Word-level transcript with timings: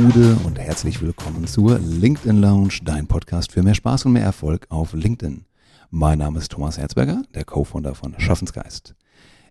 Gude 0.00 0.34
und 0.44 0.58
herzlich 0.58 1.02
willkommen 1.02 1.46
zur 1.46 1.78
LinkedIn 1.78 2.40
Lounge, 2.40 2.78
dein 2.82 3.06
Podcast 3.06 3.52
für 3.52 3.62
mehr 3.62 3.74
Spaß 3.74 4.06
und 4.06 4.14
mehr 4.14 4.22
Erfolg 4.22 4.66
auf 4.70 4.94
LinkedIn. 4.94 5.44
Mein 5.90 6.20
Name 6.20 6.38
ist 6.38 6.52
Thomas 6.52 6.78
Herzberger, 6.78 7.22
der 7.34 7.44
Co-Founder 7.44 7.94
von 7.94 8.18
Schaffensgeist. 8.18 8.94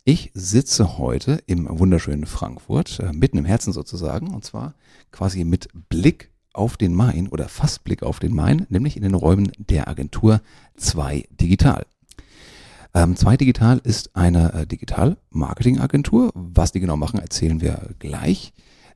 Ich 0.06 0.32
sitze 0.34 0.98
heute 0.98 1.44
im 1.46 1.68
wunderschönen 1.70 2.26
Frankfurt, 2.26 3.00
äh, 3.00 3.14
mitten 3.14 3.38
im 3.38 3.46
Herzen 3.46 3.74
sozusagen, 3.74 4.34
und 4.34 4.44
zwar 4.44 4.74
quasi 5.12 5.44
mit 5.44 5.70
Blick 5.88 6.32
auf 6.52 6.78
den 6.78 6.96
Main 6.96 7.28
oder 7.28 7.48
fast 7.48 7.84
Blick 7.84 8.02
auf 8.02 8.18
den 8.18 8.34
Main, 8.34 8.66
nämlich 8.70 8.98
in 8.98 9.04
den 9.04 9.14
Räumen 9.14 9.52
der 9.60 9.88
Agentur 9.88 10.42
2 10.78 11.28
Digital. 11.30 11.86
Ähm, 12.96 13.16
2 13.16 13.38
Digital 13.38 13.82
ist 13.84 14.16
eine 14.16 14.52
äh, 14.54 14.66
Digital-Marketing-Agentur. 14.66 16.32
Was 16.34 16.72
die 16.72 16.80
genau 16.80 16.98
machen, 16.98 17.20
erzählen 17.20 17.62
wir 17.62 17.92
gleich. 18.00 18.52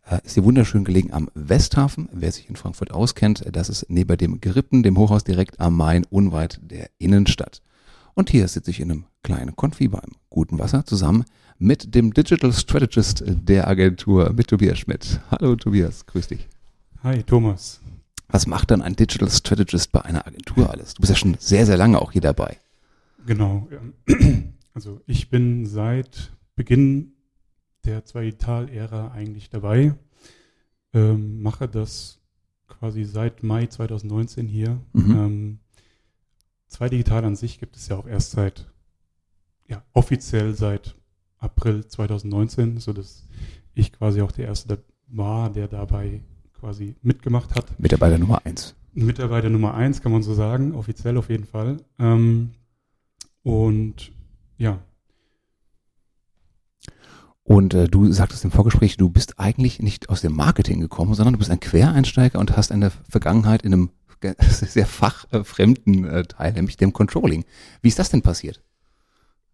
Äh, 0.06 0.20
ist 0.26 0.34
hier 0.34 0.44
wunderschön 0.44 0.84
gelegen 0.84 1.14
am 1.14 1.30
Westhafen. 1.34 2.10
Wer 2.12 2.32
sich 2.32 2.50
in 2.50 2.56
Frankfurt 2.56 2.92
auskennt, 2.92 3.44
das 3.52 3.70
ist 3.70 3.86
neben 3.90 4.18
dem 4.18 4.42
Gerippen, 4.42 4.84
dem 4.84 4.98
Hochhaus 4.98 5.24
direkt 5.24 5.60
am 5.60 5.78
Main, 5.78 6.06
unweit 6.10 6.60
der 6.62 6.90
Innenstadt. 6.98 7.62
Und 8.14 8.30
hier 8.30 8.48
sitze 8.48 8.72
ich 8.72 8.80
in 8.80 8.92
einem 8.92 9.06
kleinen 9.24 9.56
Konfi 9.56 9.88
beim 9.88 10.12
guten 10.30 10.60
Wasser 10.60 10.86
zusammen 10.86 11.26
mit 11.58 11.96
dem 11.96 12.14
Digital 12.14 12.52
Strategist 12.52 13.24
der 13.26 13.68
Agentur, 13.68 14.34
mit 14.34 14.50
Tobias 14.50 14.80
Schmidt. 14.80 15.22
Hallo 15.32 15.56
Tobias, 15.56 16.06
grüß 16.06 16.28
dich. 16.28 16.48
Hi 17.02 17.24
Thomas. 17.24 17.80
Was 18.28 18.46
macht 18.46 18.72
dann 18.72 18.82
ein 18.82 18.96
Digital 18.96 19.30
Strategist 19.30 19.92
bei 19.92 20.02
einer 20.02 20.28
Agentur 20.28 20.70
alles? 20.70 20.96
Du 20.96 21.02
bist 21.02 21.12
ja 21.12 21.16
schon 21.16 21.36
sehr, 21.40 21.66
sehr 21.66 21.78
lange 21.78 22.02
auch 22.02 22.12
hier 22.12 22.22
dabei. 22.22 22.58
Genau. 23.26 23.68
Also 24.74 25.02
ich 25.06 25.30
bin 25.30 25.66
seit 25.66 26.32
Beginn 26.56 27.13
der 27.86 28.06
Zwei-Digital-Ära 28.06 29.12
eigentlich 29.12 29.50
dabei. 29.50 29.96
Ähm, 30.94 31.42
mache 31.42 31.68
das 31.68 32.20
quasi 32.68 33.04
seit 33.04 33.44
Mai 33.44 33.68
2019 33.68 34.48
hier. 34.48 34.80
Mhm. 34.94 35.12
Ähm, 35.12 35.60
Zwei 36.74 36.90
Digital 36.90 37.24
an 37.24 37.36
sich 37.36 37.60
gibt 37.60 37.76
es 37.76 37.88
ja 37.88 37.98
auch 37.98 38.08
erst 38.08 38.32
seit, 38.32 38.66
ja, 39.68 39.84
offiziell 39.94 40.56
seit 40.56 40.96
April 41.38 41.86
2019, 41.86 42.80
so 42.80 42.94
dass 42.94 43.28
ich 43.76 43.94
quasi 43.94 44.24
auch 44.24 44.32
der 44.32 44.48
Erste 44.48 44.80
war, 45.06 45.52
der 45.52 45.68
dabei 45.68 46.22
quasi 46.60 46.96
mitgemacht 47.04 47.54
hat. 47.54 47.80
Mitarbeiter 47.80 48.18
Nummer 48.18 48.42
eins. 48.44 48.74
Mitarbeiter 48.94 49.52
Nummer 49.52 49.76
eins, 49.76 50.02
kann 50.02 50.12
man 50.12 50.24
so 50.24 50.34
sagen, 50.34 50.74
offiziell 50.74 51.16
auf 51.18 51.30
jeden 51.30 51.46
Fall. 51.46 51.78
Ähm, 52.00 52.54
und 53.44 54.12
ja. 54.58 54.82
Und 57.44 57.74
äh, 57.74 57.88
du 57.88 58.12
sagtest 58.12 58.46
im 58.46 58.52
Vorgespräch, 58.52 58.96
du 58.98 59.10
bist 59.10 59.40
eigentlich 59.40 59.82
nicht 59.82 60.10
aus 60.10 60.22
dem 60.22 60.34
Marketing 60.34 60.80
gekommen, 60.80 61.14
sondern 61.14 61.34
du 61.34 61.40
bist 61.40 61.52
ein 61.52 61.60
Quereinsteiger 61.60 62.40
und 62.40 62.56
hast 62.56 62.72
in 62.72 62.82
der 62.82 62.92
Vergangenheit 63.10 63.64
in 63.64 63.74
einem 63.74 63.90
sehr 64.40 64.86
fachfremden 64.86 66.06
äh, 66.06 66.24
Teil, 66.24 66.54
nämlich 66.54 66.78
dem 66.78 66.94
Controlling. 66.94 67.44
Wie 67.82 67.90
ist 67.90 68.00
das 68.00 68.10
denn 68.10 68.22
passiert? 68.22 68.62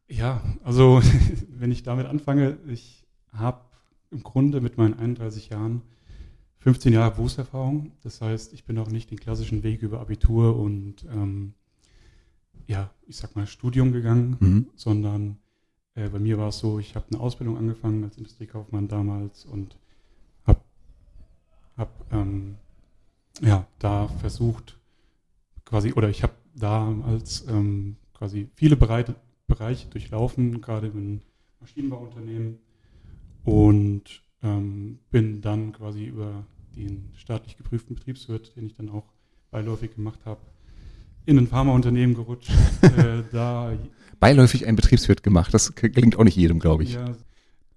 Ja, 0.07 0.41
also 0.63 1.01
wenn 1.49 1.71
ich 1.71 1.83
damit 1.83 2.05
anfange, 2.05 2.57
ich 2.67 3.07
habe 3.31 3.61
im 4.11 4.23
Grunde 4.23 4.61
mit 4.61 4.77
meinen 4.77 4.93
31 4.93 5.49
Jahren 5.49 5.81
15 6.59 6.93
Jahre 6.93 7.11
Berufserfahrung. 7.15 7.93
Das 8.01 8.21
heißt, 8.21 8.53
ich 8.53 8.65
bin 8.65 8.77
auch 8.77 8.89
nicht 8.89 9.11
den 9.11 9.19
klassischen 9.19 9.63
Weg 9.63 9.81
über 9.81 10.01
Abitur 10.01 10.57
und 10.57 11.05
ähm, 11.11 11.53
ja, 12.67 12.91
ich 13.07 13.17
sag 13.17 13.35
mal 13.35 13.47
Studium 13.47 13.91
gegangen, 13.91 14.37
mhm. 14.39 14.67
sondern 14.75 15.37
äh, 15.95 16.09
bei 16.09 16.19
mir 16.19 16.37
war 16.37 16.49
es 16.49 16.59
so, 16.59 16.79
ich 16.79 16.95
habe 16.95 17.05
eine 17.11 17.19
Ausbildung 17.19 17.57
angefangen 17.57 18.03
als 18.03 18.17
Industriekaufmann 18.17 18.87
damals 18.87 19.45
und 19.45 19.77
habe 20.45 20.61
hab, 21.77 22.13
ähm, 22.13 22.55
ja, 23.41 23.67
da 23.79 24.07
versucht, 24.07 24.77
quasi, 25.65 25.93
oder 25.93 26.09
ich 26.09 26.23
habe 26.23 26.33
damals 26.55 27.47
ähm, 27.47 27.95
quasi 28.13 28.49
viele 28.55 28.75
Bereiche, 28.75 29.15
Bereiche 29.47 29.87
durchlaufen, 29.87 30.61
gerade 30.61 30.87
in 30.87 31.21
Maschinenbauunternehmen 31.59 32.59
und 33.43 34.21
ähm, 34.43 34.99
bin 35.11 35.41
dann 35.41 35.73
quasi 35.73 36.05
über 36.05 36.45
den 36.75 37.11
staatlich 37.15 37.57
geprüften 37.57 37.95
Betriebswirt, 37.95 38.55
den 38.55 38.67
ich 38.67 38.75
dann 38.75 38.89
auch 38.89 39.05
beiläufig 39.51 39.95
gemacht 39.95 40.19
habe, 40.25 40.41
in 41.29 41.37
ein 41.37 41.47
Pharmaunternehmen 41.47 42.15
gerutscht. 42.15 42.51
äh, 42.81 43.23
da 43.31 43.73
beiläufig 44.19 44.67
ein 44.67 44.75
Betriebswirt 44.75 45.23
gemacht, 45.23 45.53
das 45.53 45.75
klingt 45.75 46.17
auch 46.17 46.23
nicht 46.23 46.35
jedem, 46.35 46.59
glaube 46.59 46.83
ich. 46.83 46.95
Ja, 46.95 47.15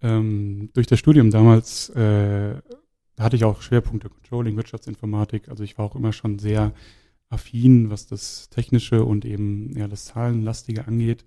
ähm, 0.00 0.70
durch 0.72 0.86
das 0.86 0.98
Studium 0.98 1.30
damals 1.30 1.90
äh, 1.90 2.54
hatte 3.18 3.36
ich 3.36 3.44
auch 3.44 3.62
Schwerpunkte 3.62 4.08
Controlling, 4.08 4.56
Wirtschaftsinformatik. 4.56 5.48
Also 5.48 5.62
ich 5.62 5.78
war 5.78 5.84
auch 5.84 5.94
immer 5.94 6.12
schon 6.12 6.38
sehr 6.38 6.72
affin, 7.28 7.90
was 7.90 8.06
das 8.06 8.48
Technische 8.50 9.04
und 9.04 9.24
eben 9.24 9.76
ja, 9.76 9.86
das 9.86 10.06
Zahlenlastige 10.06 10.86
angeht. 10.86 11.24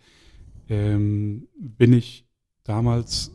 Ähm, 0.68 1.48
bin 1.58 1.94
ich 1.94 2.26
damals 2.64 3.32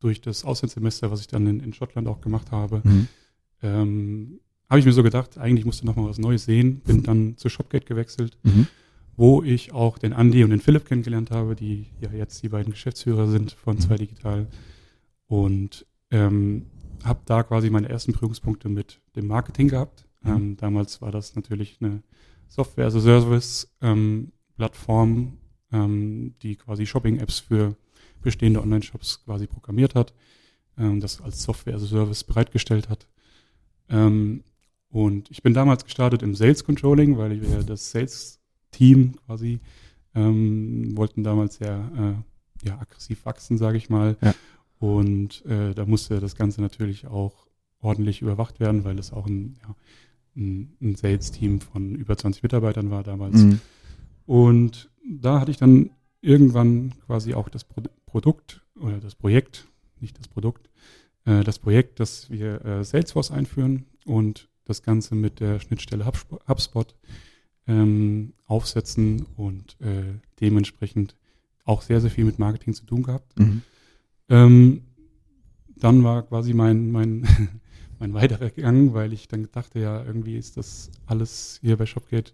durch 0.00 0.20
das 0.20 0.44
Auslandssemester, 0.44 1.10
was 1.10 1.20
ich 1.20 1.28
dann 1.28 1.46
in, 1.46 1.60
in 1.60 1.72
Schottland 1.72 2.08
auch 2.08 2.20
gemacht 2.20 2.50
habe, 2.50 2.82
mhm. 2.84 3.08
ähm, 3.62 4.40
habe 4.72 4.80
ich 4.80 4.86
mir 4.86 4.92
so 4.92 5.02
gedacht, 5.02 5.36
eigentlich 5.36 5.66
musste 5.66 5.84
noch 5.84 5.96
mal 5.96 6.08
was 6.08 6.16
Neues 6.16 6.46
sehen. 6.46 6.80
Bin 6.80 7.02
dann 7.02 7.36
zu 7.36 7.50
Shopgate 7.50 7.84
gewechselt, 7.84 8.38
mhm. 8.42 8.68
wo 9.18 9.42
ich 9.42 9.74
auch 9.74 9.98
den 9.98 10.12
Andy 10.12 10.42
und 10.44 10.48
den 10.48 10.62
Philipp 10.62 10.86
kennengelernt 10.86 11.30
habe, 11.30 11.54
die 11.54 11.88
ja 12.00 12.10
jetzt 12.10 12.42
die 12.42 12.48
beiden 12.48 12.72
Geschäftsführer 12.72 13.28
sind 13.28 13.52
von 13.52 13.76
mhm. 13.76 13.80
2 13.80 13.96
Digital. 13.98 14.46
Und 15.26 15.84
ähm, 16.10 16.64
habe 17.04 17.20
da 17.26 17.42
quasi 17.42 17.68
meine 17.68 17.90
ersten 17.90 18.12
Berührungspunkte 18.12 18.70
mit 18.70 19.02
dem 19.14 19.26
Marketing 19.26 19.68
gehabt. 19.68 20.06
Mhm. 20.22 20.30
Ähm, 20.30 20.56
damals 20.56 21.02
war 21.02 21.12
das 21.12 21.36
natürlich 21.36 21.76
eine 21.82 22.02
Software-as-a-Service-Plattform, 22.48 25.10
ähm, 25.10 25.36
ähm, 25.70 26.34
die 26.40 26.56
quasi 26.56 26.86
Shopping-Apps 26.86 27.40
für 27.40 27.76
bestehende 28.22 28.62
Online-Shops 28.62 29.22
quasi 29.26 29.46
programmiert 29.46 29.94
hat, 29.94 30.14
ähm, 30.78 30.98
das 30.98 31.20
als 31.20 31.42
Software 31.42 31.74
as 31.74 31.82
a 31.82 31.88
Service 31.88 32.24
bereitgestellt 32.24 32.88
hat. 32.88 33.06
Ähm, 33.90 34.44
und 34.92 35.30
ich 35.30 35.42
bin 35.42 35.54
damals 35.54 35.84
gestartet 35.84 36.22
im 36.22 36.34
Sales 36.34 36.64
Controlling, 36.64 37.16
weil 37.16 37.40
wir 37.40 37.62
das 37.62 37.90
Sales-Team 37.90 39.14
quasi 39.26 39.58
ähm, 40.14 40.94
wollten 40.96 41.24
damals 41.24 41.56
sehr 41.56 41.90
äh, 42.62 42.68
ja, 42.68 42.78
aggressiv 42.78 43.24
wachsen, 43.24 43.56
sage 43.56 43.78
ich 43.78 43.88
mal. 43.88 44.16
Ja. 44.20 44.34
Und 44.78 45.46
äh, 45.46 45.72
da 45.72 45.86
musste 45.86 46.20
das 46.20 46.36
Ganze 46.36 46.60
natürlich 46.60 47.06
auch 47.06 47.46
ordentlich 47.80 48.20
überwacht 48.20 48.60
werden, 48.60 48.84
weil 48.84 48.98
es 48.98 49.14
auch 49.14 49.26
ein, 49.26 49.56
ja, 49.62 49.74
ein, 50.36 50.76
ein 50.82 50.94
Sales-Team 50.94 51.62
von 51.62 51.94
über 51.94 52.16
20 52.16 52.42
Mitarbeitern 52.42 52.90
war 52.90 53.02
damals. 53.02 53.36
Mhm. 53.36 53.60
Und 54.26 54.90
da 55.04 55.40
hatte 55.40 55.50
ich 55.50 55.56
dann 55.56 55.90
irgendwann 56.20 56.92
quasi 57.06 57.32
auch 57.32 57.48
das 57.48 57.64
Pro 57.64 57.82
Produkt 58.04 58.60
oder 58.78 58.98
das 58.98 59.14
Projekt, 59.14 59.66
nicht 60.00 60.18
das 60.18 60.28
Produkt, 60.28 60.68
äh, 61.24 61.42
das 61.44 61.58
Projekt, 61.58 61.98
dass 61.98 62.28
wir 62.28 62.62
äh, 62.62 62.84
Salesforce 62.84 63.30
einführen 63.30 63.86
und 64.04 64.50
das 64.64 64.82
Ganze 64.82 65.14
mit 65.14 65.40
der 65.40 65.60
Schnittstelle 65.60 66.06
HubSpot 66.06 66.94
ähm, 67.66 68.32
aufsetzen 68.46 69.26
und 69.36 69.76
äh, 69.80 70.18
dementsprechend 70.40 71.16
auch 71.64 71.82
sehr, 71.82 72.00
sehr 72.00 72.10
viel 72.10 72.24
mit 72.24 72.38
Marketing 72.38 72.74
zu 72.74 72.84
tun 72.84 73.02
gehabt. 73.02 73.38
Mhm. 73.38 73.62
Ähm, 74.28 74.82
dann 75.76 76.04
war 76.04 76.22
quasi 76.22 76.54
mein, 76.54 76.90
mein, 76.90 77.26
mein 77.98 78.14
weiterer 78.14 78.50
Gang, 78.50 78.94
weil 78.94 79.12
ich 79.12 79.28
dann 79.28 79.48
dachte, 79.52 79.80
ja, 79.80 80.04
irgendwie 80.04 80.36
ist 80.36 80.56
das 80.56 80.90
alles 81.06 81.58
hier 81.62 81.76
bei 81.76 81.86
Shopgate, 81.86 82.32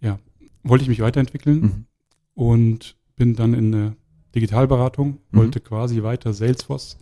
ja, 0.00 0.18
wollte 0.62 0.82
ich 0.82 0.88
mich 0.88 1.00
weiterentwickeln 1.00 1.60
mhm. 1.60 1.84
und 2.34 2.96
bin 3.16 3.34
dann 3.34 3.54
in 3.54 3.74
eine 3.74 3.96
Digitalberatung, 4.34 5.18
mhm. 5.30 5.36
wollte 5.36 5.60
quasi 5.60 6.02
weiter 6.02 6.32
Salesforce 6.32 6.98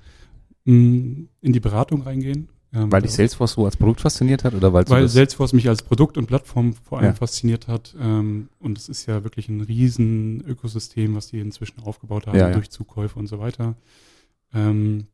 mh, 0.65 0.75
mm, 0.75 1.29
in 1.41 1.53
die 1.53 1.61
Beratung 1.61 2.03
reingehen. 2.03 2.49
Ähm, 2.73 2.93
weil 2.93 3.03
dich 3.03 3.13
Salesforce 3.13 3.53
so 3.53 3.65
als 3.65 3.77
Produkt 3.77 4.01
fasziniert 4.01 4.45
hat 4.45 4.55
oder 4.55 4.73
weil 4.73 4.89
Weil 4.89 5.09
Salesforce 5.09 5.53
mich 5.55 5.69
als 5.69 5.83
Produkt 5.83 6.17
und 6.17 6.27
Plattform 6.27 6.75
vor 6.75 6.99
allem 6.99 7.09
ja. 7.09 7.15
fasziniert 7.15 7.67
hat. 7.67 7.97
Ähm, 8.01 8.49
und 8.61 8.79
es 8.79 8.89
ist 8.89 9.07
ja 9.07 9.25
wirklich 9.25 9.49
ein 9.49 9.61
riesen 9.61 10.45
Ökosystem, 10.47 11.17
was 11.17 11.27
die 11.27 11.41
inzwischen 11.41 11.81
aufgebaut 11.83 12.29
haben 12.29 12.39
ja, 12.39 12.49
ja. 12.49 12.55
durch 12.55 12.71
Zukäufe 12.71 13.19
und 13.19 13.27
so 13.27 13.41
weiter. 13.41 13.75
Ähm, 14.55 15.07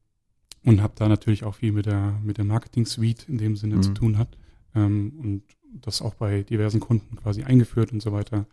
und 0.64 0.82
habe 0.82 0.92
da 0.96 1.08
natürlich 1.08 1.44
auch 1.44 1.54
viel 1.54 1.72
mit 1.72 1.86
der 1.86 2.18
mit 2.22 2.38
der 2.38 2.44
Marketing 2.44 2.84
Suite 2.84 3.26
in 3.28 3.38
dem 3.38 3.56
Sinne 3.56 3.76
mhm. 3.76 3.82
zu 3.82 3.94
tun 3.94 4.18
hat 4.18 4.36
ähm, 4.74 5.12
und 5.18 5.42
das 5.80 6.02
auch 6.02 6.14
bei 6.14 6.42
diversen 6.42 6.80
Kunden 6.80 7.16
quasi 7.16 7.42
eingeführt 7.42 7.92
und 7.92 8.02
so 8.02 8.12
weiter. 8.12 8.46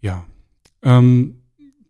Ja, 0.00 0.24
ähm, 0.82 1.42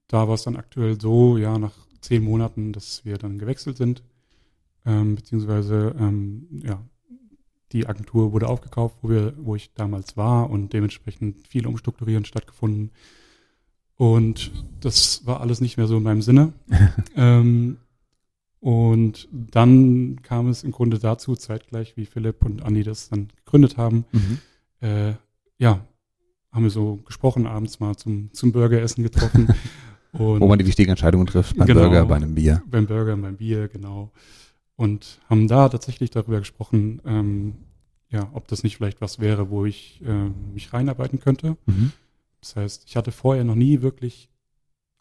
da 0.08 0.26
war 0.26 0.34
es 0.34 0.42
dann 0.42 0.56
aktuell 0.56 1.00
so, 1.00 1.36
ja, 1.38 1.56
nach 1.58 1.74
zehn 2.00 2.24
Monaten, 2.24 2.72
dass 2.72 3.04
wir 3.04 3.18
dann 3.18 3.38
gewechselt 3.38 3.76
sind, 3.76 4.02
ähm, 4.86 5.14
beziehungsweise 5.16 5.94
ähm, 5.98 6.46
ja, 6.64 6.80
die 7.72 7.86
Agentur 7.86 8.32
wurde 8.32 8.48
aufgekauft, 8.48 8.96
wo 9.02 9.10
wir, 9.10 9.34
wo 9.38 9.54
ich 9.54 9.72
damals 9.74 10.16
war 10.16 10.50
und 10.50 10.72
dementsprechend 10.72 11.46
viel 11.46 11.66
Umstrukturieren 11.66 12.24
stattgefunden. 12.24 12.90
Und 13.96 14.50
das 14.80 15.26
war 15.26 15.40
alles 15.40 15.60
nicht 15.60 15.76
mehr 15.76 15.86
so 15.86 15.98
in 15.98 16.02
meinem 16.02 16.22
Sinne. 16.22 16.52
ähm, 17.16 17.76
Und 18.58 19.28
dann 19.32 20.20
kam 20.22 20.48
es 20.48 20.64
im 20.64 20.72
Grunde 20.72 20.98
dazu, 20.98 21.34
zeitgleich 21.36 21.96
wie 21.96 22.06
Philipp 22.06 22.44
und 22.44 22.62
Andi 22.62 22.82
das 22.82 23.08
dann 23.08 23.28
gegründet 23.44 23.76
haben, 23.76 24.04
Mhm. 24.12 24.38
äh, 24.80 25.14
ja, 25.58 25.84
haben 26.52 26.62
wir 26.64 26.70
so 26.70 26.96
gesprochen, 27.06 27.46
abends 27.46 27.78
mal 27.80 27.94
zum, 27.96 28.32
zum 28.32 28.50
Burgeressen 28.52 29.02
getroffen. 29.04 29.48
und 30.12 30.40
Wo 30.40 30.46
man 30.48 30.58
die 30.58 30.66
wichtigen 30.66 30.90
Entscheidungen 30.90 31.26
trifft, 31.26 31.56
beim 31.56 31.66
Genau. 31.68 31.82
Burger, 31.82 32.04
bei 32.06 32.16
einem 32.16 32.34
Bier. 32.34 32.62
beim 32.66 32.86
Burger, 32.86 33.16
beim 33.16 33.36
Bier, 33.36 33.68
genau. 33.68 34.10
Und 34.80 35.20
haben 35.28 35.46
da 35.46 35.68
tatsächlich 35.68 36.08
darüber 36.08 36.38
gesprochen, 36.38 37.02
ähm, 37.04 37.52
ja, 38.08 38.30
ob 38.32 38.48
das 38.48 38.62
nicht 38.62 38.78
vielleicht 38.78 39.02
was 39.02 39.18
wäre, 39.18 39.50
wo 39.50 39.66
ich 39.66 40.00
äh, 40.06 40.30
mich 40.54 40.72
reinarbeiten 40.72 41.20
könnte. 41.20 41.58
Mhm. 41.66 41.92
Das 42.40 42.56
heißt, 42.56 42.84
ich 42.86 42.96
hatte 42.96 43.12
vorher 43.12 43.44
noch 43.44 43.56
nie 43.56 43.82
wirklich 43.82 44.30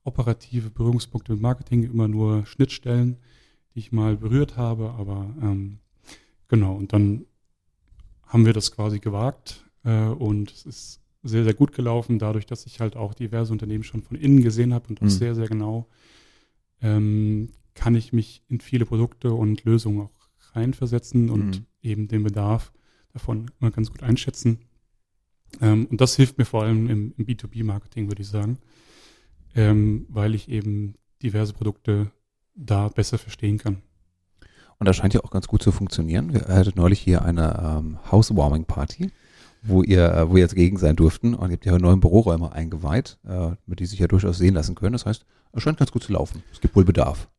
operative 0.03 0.69
Berührungspunkte 0.69 1.31
mit 1.31 1.41
Marketing, 1.41 1.83
immer 1.83 2.09
nur 2.09 2.45
Schnittstellen, 2.45 3.19
die 3.73 3.79
ich 3.79 3.93
mal 3.93 4.17
berührt 4.17 4.57
habe, 4.57 4.95
aber 4.97 5.33
ähm, 5.41 5.79
genau, 6.49 6.75
und 6.75 6.91
dann 6.91 7.25
haben 8.23 8.45
wir 8.45 8.51
das 8.51 8.73
quasi 8.73 8.99
gewagt 8.99 9.63
äh, 9.85 10.07
und 10.07 10.51
es 10.51 10.65
ist 10.65 10.99
sehr, 11.23 11.45
sehr 11.45 11.53
gut 11.53 11.71
gelaufen, 11.71 12.19
dadurch, 12.19 12.45
dass 12.45 12.65
ich 12.65 12.81
halt 12.81 12.97
auch 12.97 13.13
diverse 13.13 13.53
Unternehmen 13.53 13.85
schon 13.85 14.03
von 14.03 14.17
innen 14.17 14.43
gesehen 14.43 14.73
habe 14.73 14.89
und 14.89 14.99
auch 14.99 15.05
Mhm. 15.05 15.09
sehr, 15.09 15.35
sehr 15.35 15.47
genau 15.47 15.87
ähm, 16.81 17.49
kann 17.75 17.95
ich 17.95 18.13
mich 18.13 18.43
in 18.47 18.59
viele 18.59 18.85
Produkte 18.85 19.33
und 19.33 19.63
Lösungen 19.63 20.01
auch 20.01 20.29
reinversetzen 20.55 21.29
und 21.29 21.45
Mhm. 21.59 21.65
eben 21.81 22.07
den 22.07 22.23
Bedarf 22.23 22.71
davon 23.13 23.49
immer 23.59 23.71
ganz 23.71 23.89
gut 23.91 24.03
einschätzen. 24.03 24.59
Ähm, 25.61 25.85
und 25.87 25.99
das 26.01 26.15
hilft 26.15 26.37
mir 26.37 26.45
vor 26.45 26.63
allem 26.63 26.89
im, 26.89 27.13
im 27.17 27.25
B2B-Marketing, 27.25 28.07
würde 28.07 28.21
ich 28.21 28.27
sagen, 28.27 28.57
ähm, 29.55 30.05
weil 30.09 30.35
ich 30.35 30.49
eben 30.49 30.95
diverse 31.23 31.53
Produkte 31.53 32.11
da 32.55 32.87
besser 32.89 33.17
verstehen 33.17 33.57
kann. 33.57 33.77
Und 34.77 34.87
das 34.87 34.95
scheint 34.95 35.13
ja 35.13 35.21
auch 35.23 35.31
ganz 35.31 35.47
gut 35.47 35.61
zu 35.61 35.71
funktionieren. 35.71 36.33
Wir 36.33 36.47
hatten 36.47 36.71
neulich 36.75 36.99
hier 36.99 37.23
eine 37.23 37.77
ähm, 37.79 37.97
Housewarming-Party, 38.11 39.11
wo 39.61 39.83
ihr, 39.83 40.13
äh, 40.13 40.29
wo 40.29 40.35
ihr 40.37 40.43
jetzt 40.43 40.55
gegen 40.55 40.77
sein 40.77 40.95
durften. 40.95 41.33
Und 41.33 41.49
ihr 41.49 41.55
habt 41.55 41.65
ja 41.65 41.77
neue 41.77 41.97
Büroräume 41.97 42.51
eingeweiht, 42.51 43.17
äh, 43.27 43.51
mit 43.65 43.79
die 43.81 43.85
sich 43.85 43.99
ja 43.99 44.07
durchaus 44.07 44.37
sehen 44.37 44.53
lassen 44.53 44.75
können. 44.75 44.93
Das 44.93 45.05
heißt, 45.05 45.25
es 45.51 45.63
scheint 45.63 45.77
ganz 45.79 45.91
gut 45.91 46.03
zu 46.03 46.13
laufen. 46.13 46.43
Es 46.53 46.61
gibt 46.61 46.75
wohl 46.75 46.85
Bedarf. 46.85 47.29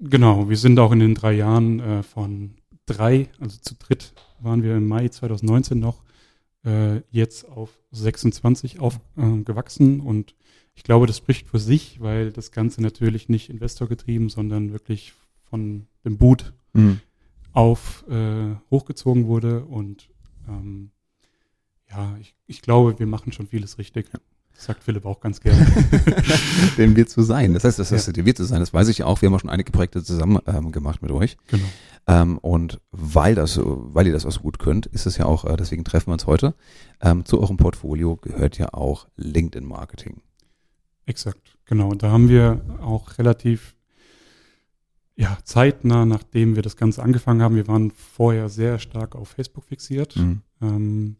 Genau, 0.00 0.48
wir 0.48 0.56
sind 0.56 0.78
auch 0.78 0.92
in 0.92 1.00
den 1.00 1.14
drei 1.14 1.32
Jahren 1.32 1.80
äh, 1.80 2.02
von 2.02 2.54
drei, 2.86 3.28
also 3.40 3.58
zu 3.58 3.74
dritt 3.74 4.12
waren 4.40 4.62
wir 4.62 4.76
im 4.76 4.86
Mai 4.86 5.08
2019 5.08 5.78
noch, 5.78 6.02
äh, 6.64 7.00
jetzt 7.10 7.48
auf 7.48 7.78
26 7.90 8.80
auf, 8.80 9.00
äh, 9.16 9.20
und 9.20 10.34
ich 10.74 10.84
glaube, 10.84 11.06
das 11.06 11.16
spricht 11.16 11.48
für 11.48 11.58
sich, 11.58 12.00
weil 12.00 12.30
das 12.30 12.52
Ganze 12.52 12.80
natürlich 12.80 13.28
nicht 13.28 13.50
investorgetrieben, 13.50 14.28
sondern 14.28 14.72
wirklich 14.72 15.12
von 15.50 15.88
dem 16.04 16.18
Boot 16.18 16.52
auf 17.52 18.04
äh, 18.08 18.54
hochgezogen 18.70 19.26
wurde. 19.26 19.64
Und 19.64 20.08
ähm, 20.48 20.90
ja, 21.90 22.16
ich, 22.20 22.36
ich 22.46 22.62
glaube, 22.62 22.98
wir 23.00 23.06
machen 23.06 23.32
schon 23.32 23.48
vieles 23.48 23.78
richtig. 23.78 24.10
Das 24.12 24.20
sagt 24.60 24.82
Philipp 24.84 25.04
auch 25.06 25.20
ganz 25.20 25.40
gerne. 25.40 25.66
Dem 26.76 26.96
wird 26.96 27.08
so 27.10 27.22
sein. 27.22 27.54
Das 27.54 27.64
heißt, 27.64 27.78
das 27.78 27.90
Ja. 27.90 27.96
heißt, 27.96 28.16
dem 28.16 28.26
wird 28.26 28.36
so 28.38 28.44
sein. 28.44 28.60
Das 28.60 28.74
weiß 28.74 28.88
ich 28.88 28.98
ja 28.98 29.06
auch. 29.06 29.22
Wir 29.22 29.28
haben 29.28 29.34
auch 29.34 29.40
schon 29.40 29.50
einige 29.50 29.70
Projekte 29.72 30.02
zusammen 30.02 30.38
ähm, 30.46 30.72
gemacht 30.72 31.00
mit 31.00 31.10
euch. 31.12 31.36
genau. 31.46 31.64
Ähm, 32.08 32.38
und 32.38 32.80
weil 32.90 33.34
das, 33.34 33.60
weil 33.62 34.06
ihr 34.06 34.12
das 34.14 34.24
auch 34.26 34.32
so 34.32 34.40
gut 34.40 34.58
könnt, 34.58 34.86
ist 34.86 35.06
es 35.06 35.16
ja 35.18 35.26
auch, 35.26 35.44
äh, 35.44 35.56
deswegen 35.56 35.84
treffen 35.84 36.08
wir 36.08 36.14
uns 36.14 36.26
heute. 36.26 36.54
Ähm, 37.00 37.24
zu 37.24 37.38
eurem 37.40 37.56
Portfolio 37.58 38.16
gehört 38.16 38.58
ja 38.58 38.72
auch 38.72 39.06
LinkedIn 39.16 39.66
Marketing. 39.68 40.22
Exakt, 41.06 41.56
genau. 41.66 41.88
Und 41.90 42.02
da 42.02 42.10
haben 42.10 42.28
wir 42.28 42.60
auch 42.82 43.18
relativ 43.18 43.74
ja, 45.16 45.36
zeitnah, 45.44 46.06
nachdem 46.06 46.54
wir 46.56 46.62
das 46.62 46.76
Ganze 46.76 47.02
angefangen 47.02 47.42
haben, 47.42 47.56
wir 47.56 47.66
waren 47.68 47.90
vorher 47.90 48.48
sehr 48.48 48.78
stark 48.78 49.14
auf 49.16 49.28
Facebook 49.30 49.64
fixiert, 49.64 50.16
Mhm. 50.16 50.40
ähm, 50.62 51.16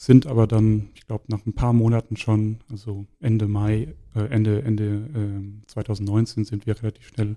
sind 0.00 0.26
aber 0.26 0.46
dann, 0.46 0.88
ich 0.94 1.06
glaube, 1.06 1.24
nach 1.28 1.44
ein 1.44 1.52
paar 1.52 1.74
Monaten 1.74 2.16
schon, 2.16 2.56
also 2.70 3.04
Ende 3.20 3.46
Mai, 3.48 3.94
äh, 4.14 4.20
Ende, 4.30 4.62
Ende 4.62 5.06
ähm, 5.14 5.60
2019 5.66 6.46
sind 6.46 6.64
wir 6.66 6.74
relativ 6.82 7.08
schnell 7.08 7.36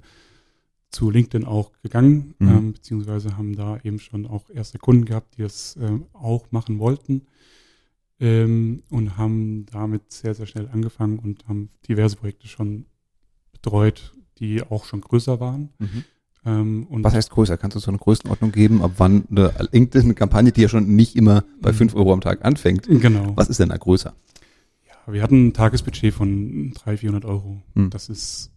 zu 0.89 1.10
LinkedIn 1.10 1.45
auch 1.45 1.74
gegangen, 1.81 2.36
Mhm. 2.39 2.48
ähm, 2.48 2.71
beziehungsweise 2.74 3.36
haben 3.36 3.57
da 3.57 3.80
eben 3.83 4.00
schon 4.00 4.25
auch 4.25 4.50
erste 4.50 4.80
Kunden 4.80 5.04
gehabt, 5.04 5.36
die 5.38 5.42
es 5.42 5.75
ähm, 5.75 6.06
auch 6.13 6.51
machen 6.51 6.80
wollten 6.80 7.24
ähm, 8.21 8.83
und 8.89 9.18
haben 9.18 9.65
damit 9.65 10.13
sehr, 10.13 10.33
sehr 10.33 10.45
schnell 10.45 10.69
angefangen 10.69 11.19
und 11.19 11.45
haben 11.50 11.68
diverse 11.89 12.15
Projekte 12.15 12.48
schon 12.48 12.86
betreut, 13.51 14.13
die 14.39 14.62
auch 14.63 14.86
schon 14.86 15.01
größer 15.01 15.42
waren. 15.42 15.69
Ähm, 16.45 16.87
Was 16.89 17.13
heißt 17.13 17.29
größer? 17.29 17.57
Kannst 17.57 17.75
du 17.75 17.79
so 17.79 17.89
eine 17.89 17.97
Größenordnung 17.99 18.51
geben, 18.51 18.81
ab 18.81 18.91
wann 18.97 19.23
eine 19.31 19.53
LinkedIn-Kampagne, 19.71 20.51
die 20.51 20.61
ja 20.61 20.67
schon 20.69 20.95
nicht 20.95 21.15
immer 21.15 21.43
bei 21.61 21.71
Mhm. 21.71 21.75
5 21.75 21.95
Euro 21.95 22.11
am 22.13 22.21
Tag 22.21 22.43
anfängt, 22.43 22.85
Genau. 22.87 23.31
was 23.35 23.47
ist 23.49 23.59
denn 23.59 23.69
da 23.69 23.77
größer? 23.77 24.13
Ja, 24.87 25.13
wir 25.13 25.21
hatten 25.23 25.47
ein 25.47 25.53
Tagesbudget 25.53 26.13
von 26.13 26.73
300, 26.73 26.99
400 26.99 27.25
Euro. 27.25 27.61
Hm. 27.75 27.89
Das 27.89 28.09
ist, 28.09 28.51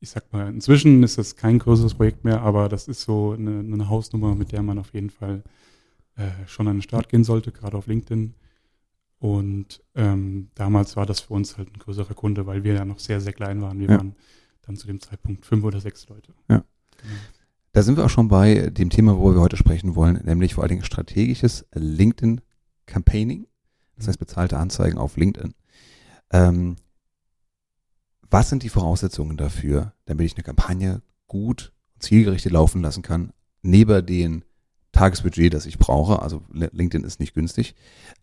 ich 0.00 0.10
sag 0.10 0.32
mal, 0.32 0.48
inzwischen 0.48 1.02
ist 1.02 1.18
das 1.18 1.34
kein 1.34 1.58
größeres 1.58 1.94
Projekt 1.94 2.24
mehr, 2.24 2.42
aber 2.42 2.68
das 2.68 2.86
ist 2.86 3.02
so 3.02 3.32
eine, 3.32 3.58
eine 3.60 3.88
Hausnummer, 3.88 4.34
mit 4.36 4.52
der 4.52 4.62
man 4.62 4.78
auf 4.78 4.94
jeden 4.94 5.10
Fall 5.10 5.42
äh, 6.16 6.28
schon 6.46 6.68
an 6.68 6.76
den 6.76 6.82
Start 6.82 7.08
gehen 7.08 7.24
sollte, 7.24 7.50
gerade 7.50 7.76
auf 7.76 7.86
LinkedIn. 7.88 8.34
Und 9.18 9.82
ähm, 9.94 10.48
damals 10.54 10.96
war 10.96 11.06
das 11.06 11.20
für 11.20 11.34
uns 11.34 11.56
halt 11.56 11.68
ein 11.74 11.78
größerer 11.78 12.14
Kunde, 12.14 12.46
weil 12.46 12.64
wir 12.64 12.74
ja 12.74 12.84
noch 12.84 12.98
sehr, 12.98 13.20
sehr 13.20 13.32
klein 13.32 13.62
waren. 13.62 13.78
Wir 13.78 13.88
Ja. 13.88 13.96
waren 13.98 14.14
dann 14.66 14.76
zu 14.76 14.86
dem 14.86 15.00
Zeitpunkt 15.00 15.44
fünf 15.46 15.64
oder 15.64 15.80
sechs 15.80 16.08
Leute. 16.08 16.32
Ja. 16.48 16.64
Da 17.72 17.82
sind 17.82 17.96
wir 17.96 18.04
auch 18.04 18.10
schon 18.10 18.28
bei 18.28 18.70
dem 18.70 18.90
Thema, 18.90 19.16
worüber 19.16 19.36
wir 19.38 19.42
heute 19.42 19.56
sprechen 19.56 19.94
wollen, 19.94 20.20
nämlich 20.24 20.54
vor 20.54 20.62
allen 20.62 20.68
Dingen 20.70 20.84
strategisches 20.84 21.66
LinkedIn-Campaigning, 21.74 23.46
das 23.96 24.08
heißt 24.08 24.18
bezahlte 24.18 24.58
Anzeigen 24.58 24.98
auf 24.98 25.16
LinkedIn. 25.16 25.54
Ähm, 26.32 26.76
was 28.30 28.50
sind 28.50 28.62
die 28.62 28.68
Voraussetzungen 28.68 29.36
dafür, 29.36 29.94
damit 30.04 30.26
ich 30.26 30.34
eine 30.34 30.42
Kampagne 30.42 31.02
gut 31.26 31.72
und 31.94 32.02
zielgerichtet 32.02 32.52
laufen 32.52 32.82
lassen 32.82 33.02
kann, 33.02 33.32
neben 33.62 34.04
den 34.04 34.44
Tagesbudget, 34.92 35.54
das 35.54 35.64
ich 35.64 35.78
brauche, 35.78 36.20
also 36.20 36.42
Li- 36.52 36.68
LinkedIn 36.70 37.06
ist 37.06 37.20
nicht 37.20 37.32
günstig, 37.32 37.74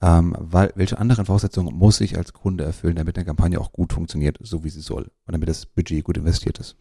ähm, 0.01 0.35
weil, 0.37 0.71
welche 0.75 0.99
anderen 0.99 1.25
Voraussetzungen 1.25 1.75
muss 1.75 1.99
ich 2.01 2.17
als 2.17 2.33
Kunde 2.33 2.63
erfüllen, 2.63 2.95
damit 2.95 3.17
eine 3.17 3.25
Kampagne 3.25 3.59
auch 3.59 3.71
gut 3.71 3.93
funktioniert, 3.93 4.37
so 4.43 4.63
wie 4.63 4.69
sie 4.69 4.81
soll 4.81 5.09
und 5.25 5.33
damit 5.33 5.49
das 5.49 5.65
Budget 5.65 6.03
gut 6.03 6.17
investiert 6.17 6.59
ist? 6.59 6.75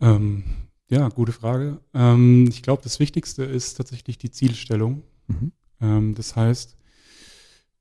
Ähm, 0.00 0.44
ja, 0.88 1.08
gute 1.08 1.32
Frage. 1.32 1.80
Ähm, 1.94 2.46
ich 2.48 2.62
glaube, 2.62 2.82
das 2.82 3.00
Wichtigste 3.00 3.44
ist 3.44 3.74
tatsächlich 3.74 4.18
die 4.18 4.30
Zielstellung. 4.30 5.02
Mhm. 5.26 5.52
Ähm, 5.80 6.14
das 6.14 6.36
heißt, 6.36 6.76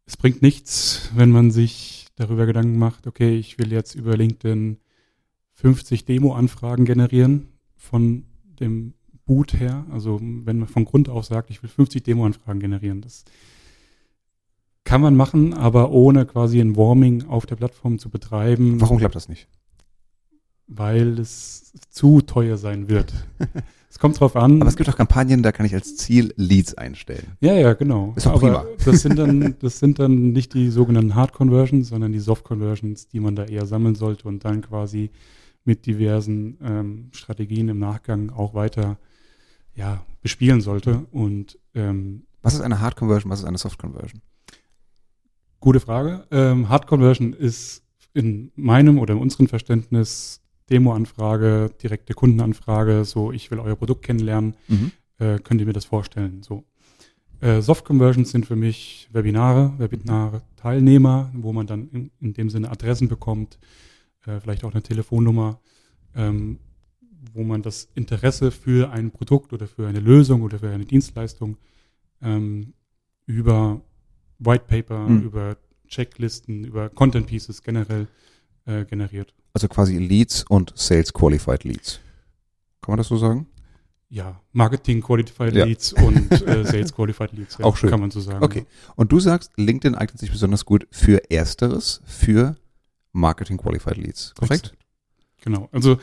es 0.06 0.18
bringt 0.18 0.42
nichts, 0.42 1.10
wenn 1.16 1.32
man 1.32 1.52
sich 1.52 2.08
darüber 2.16 2.46
Gedanken 2.46 2.78
macht, 2.78 3.08
okay, 3.08 3.38
ich 3.38 3.60
will 3.60 3.72
jetzt 3.72 3.96
über 3.96 4.18
LinkedIn 4.18 4.78
50 5.54 6.06
Demo-Anfragen 6.06 6.86
generieren 6.86 7.50
von 7.76 8.26
dem 8.60 8.94
Boot 9.26 9.54
her. 9.54 9.86
Also 9.92 10.20
wenn 10.22 10.60
man 10.60 10.68
von 10.68 10.86
Grund 10.86 11.10
auf 11.10 11.26
sagt, 11.26 11.50
ich 11.50 11.62
will 11.62 11.70
50 11.70 12.04
Demo-Anfragen 12.04 12.60
generieren, 12.60 13.02
das 13.02 13.26
kann 14.84 15.02
man 15.02 15.16
machen, 15.16 15.54
aber 15.54 15.92
ohne 15.92 16.26
quasi 16.26 16.62
ein 16.62 16.78
Warming 16.78 17.28
auf 17.28 17.46
der 17.46 17.58
Plattform 17.58 18.00
zu 18.00 18.10
betreiben, 18.10 18.80
Warum 18.80 18.98
klappt 18.98 19.16
das 19.16 19.28
nicht? 19.28 19.48
Weil 20.68 21.20
es 21.20 21.74
zu 21.90 22.22
teuer 22.22 22.58
sein 22.58 22.90
wird. 22.90 23.14
es 23.90 24.00
kommt 24.00 24.20
drauf 24.20 24.36
an. 24.36 24.62
Aber 24.62 24.70
es 24.70 24.76
gibt 24.76 24.90
auch 24.90 24.96
Kampagnen, 24.98 25.44
da 25.44 25.52
kann 25.52 25.66
ich 25.66 25.74
als 25.74 25.96
Ziel 25.98 26.34
Leads 26.36 26.76
einstellen. 26.76 27.34
Ja, 27.40 27.54
ja, 27.54 27.74
genau. 27.74 28.14
Ist 28.16 28.26
doch 28.26 28.34
Aber 28.34 28.40
prima. 28.40 28.66
das 28.86 29.02
sind 29.02 29.18
dann, 29.18 29.56
das 29.60 29.80
sind 29.80 30.00
dann 30.00 30.32
nicht 30.32 30.54
die 30.54 30.70
sogenannten 30.70 31.16
Hard 31.16 31.34
Conversions, 31.34 31.90
sondern 31.90 32.12
die 32.12 32.20
Soft 32.20 32.44
Conversions, 32.44 33.08
die 33.08 33.20
man 33.20 33.36
da 33.36 33.46
eher 33.46 33.66
sammeln 33.66 33.96
sollte 33.96 34.28
und 34.28 34.46
dann 34.46 34.62
quasi 34.62 35.12
mit 35.64 35.86
diversen 35.86 36.58
ähm, 36.64 37.10
Strategien 37.14 37.70
im 37.70 37.80
Nachgang 37.80 38.30
auch 38.30 38.54
weiter 38.54 38.98
ja, 39.76 40.06
bespielen 40.22 40.62
sollte. 40.62 41.06
Und 41.12 41.60
ähm, 41.76 42.24
Was 42.42 42.54
ist 42.54 42.62
eine 42.62 42.80
Hard 42.80 42.96
Conversion, 42.96 43.32
was 43.32 43.40
ist 43.40 43.46
eine 43.46 43.58
Soft 43.58 43.78
Conversion? 43.78 44.22
gute 45.60 45.80
Frage. 45.80 46.26
Ähm, 46.32 46.70
Hard 46.70 46.88
Conversion 46.88 47.34
ist 47.34 47.84
in 48.14 48.52
meinem 48.56 49.00
oder 49.00 49.14
in 49.14 49.20
unserem 49.20 49.48
Verständnis 49.48 50.42
Demo-Anfrage, 50.70 51.72
direkte 51.82 52.14
Kundenanfrage, 52.14 53.06
so 53.06 53.32
ich 53.32 53.50
will 53.52 53.60
euer 53.60 53.76
Produkt 53.76 54.04
kennenlernen. 54.04 54.56
Mhm. 54.68 54.92
äh, 55.20 55.40
könnt 55.40 55.60
ihr 55.62 55.68
mir 55.68 55.74
das 55.74 55.86
vorstellen? 55.86 56.44
So. 56.44 56.64
Äh, 57.40 57.62
Soft 57.62 57.86
Conversions 57.86 58.32
sind 58.32 58.46
für 58.46 58.56
mich 58.56 59.08
Webinare, 59.12 59.74
Webinare-Teilnehmer, 59.78 61.32
wo 61.34 61.54
man 61.54 61.68
dann 61.68 61.90
in, 61.90 62.12
in 62.20 62.34
dem 62.34 62.50
Sinne 62.50 62.70
Adressen 62.72 63.08
bekommt, 63.08 63.58
äh, 64.26 64.40
vielleicht 64.40 64.64
auch 64.64 64.72
eine 64.72 64.82
Telefonnummer, 64.84 65.60
ähm, 66.16 66.60
wo 67.34 67.44
man 67.44 67.62
das 67.62 67.90
Interesse 67.96 68.52
für 68.52 68.92
ein 68.92 69.12
Produkt 69.12 69.54
oder 69.54 69.68
für 69.68 69.88
eine 69.88 70.00
Lösung 70.00 70.42
oder 70.42 70.60
für 70.60 70.70
eine 70.70 70.86
Dienstleistung 70.86 71.58
ähm, 72.22 72.74
über 73.26 73.82
White 74.40 74.66
Paper, 74.68 75.08
Mhm. 75.10 75.22
über 75.24 75.58
Checklisten, 75.88 76.64
über 76.64 76.90
Content 76.90 77.28
Pieces 77.28 77.62
generell 77.64 78.08
äh, 78.66 78.84
generiert. 78.86 79.34
Also 79.58 79.70
quasi 79.70 79.98
Leads 79.98 80.44
und 80.50 80.72
Sales 80.76 81.12
Qualified 81.12 81.64
Leads. 81.64 82.00
Kann 82.80 82.92
man 82.92 82.98
das 83.00 83.08
so 83.08 83.18
sagen? 83.18 83.48
Ja, 84.08 84.40
Marketing 84.52 85.02
Qualified 85.02 85.56
Ja. 85.56 85.66
Leads 85.66 85.94
und 85.94 86.32
äh, 86.32 86.64
Sales 86.64 86.94
Qualified 86.94 87.32
Leads. 87.32 87.58
Ja, 87.58 87.66
Auch 87.66 87.76
schön. 87.76 87.90
Kann 87.90 88.00
man 88.00 88.12
so 88.12 88.22
sagen. 88.22 88.44
Okay. 88.44 88.68
Und 88.96 89.12
du 89.12 89.20
sagst, 89.20 89.52
LinkedIn 89.58 89.96
eignet 89.96 90.20
sich 90.20 90.30
besonders 90.30 90.64
gut 90.64 90.86
für 90.92 91.32
Ersteres, 91.32 92.02
für 92.06 92.56
Marketing 93.14 93.58
Qualified 93.58 93.98
Leads. 93.98 94.36
Korrekt? 94.36 94.76
Genau. 95.42 95.70
Also 95.72 95.98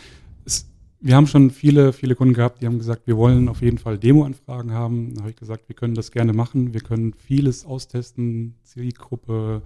es, 0.45 0.67
wir 0.99 1.15
haben 1.15 1.29
schon 1.29 1.53
viele, 1.53 1.93
viele 1.93 2.17
Kunden 2.17 2.35
gehabt, 2.35 2.61
die 2.61 2.67
haben 2.67 2.79
gesagt, 2.79 3.07
wir 3.07 3.17
wollen 3.17 3.49
auf 3.49 3.63
jeden 3.63 3.79
Fall 3.79 3.99
Demo-Anfragen 3.99 4.73
haben. 4.73 5.15
Da 5.15 5.21
habe 5.21 5.31
ich 5.31 5.37
gesagt, 5.37 5.69
wir 5.69 5.77
können 5.77 5.95
das 5.95 6.11
gerne 6.11 6.33
machen. 6.33 6.75
Wir 6.75 6.81
können 6.81 7.15
vieles 7.15 7.65
austesten, 7.65 8.57
Zielgruppe, 8.65 9.63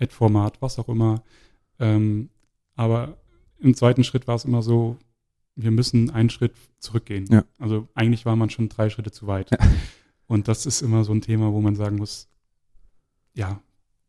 Ad-Format, 0.00 0.62
was 0.62 0.78
auch 0.78 0.88
immer. 0.88 1.22
Ähm, 1.78 2.30
aber 2.78 3.18
im 3.58 3.74
zweiten 3.74 4.04
Schritt 4.04 4.28
war 4.28 4.36
es 4.36 4.44
immer 4.44 4.62
so, 4.62 4.96
wir 5.56 5.72
müssen 5.72 6.10
einen 6.10 6.30
Schritt 6.30 6.52
zurückgehen. 6.78 7.26
Ja. 7.28 7.44
Also 7.58 7.88
eigentlich 7.94 8.24
war 8.24 8.36
man 8.36 8.50
schon 8.50 8.68
drei 8.68 8.88
Schritte 8.88 9.10
zu 9.10 9.26
weit. 9.26 9.50
Ja. 9.50 9.58
Und 10.28 10.46
das 10.46 10.64
ist 10.64 10.80
immer 10.80 11.02
so 11.02 11.12
ein 11.12 11.20
Thema, 11.20 11.52
wo 11.52 11.60
man 11.60 11.74
sagen 11.74 11.96
muss, 11.96 12.28
ja, 13.34 13.60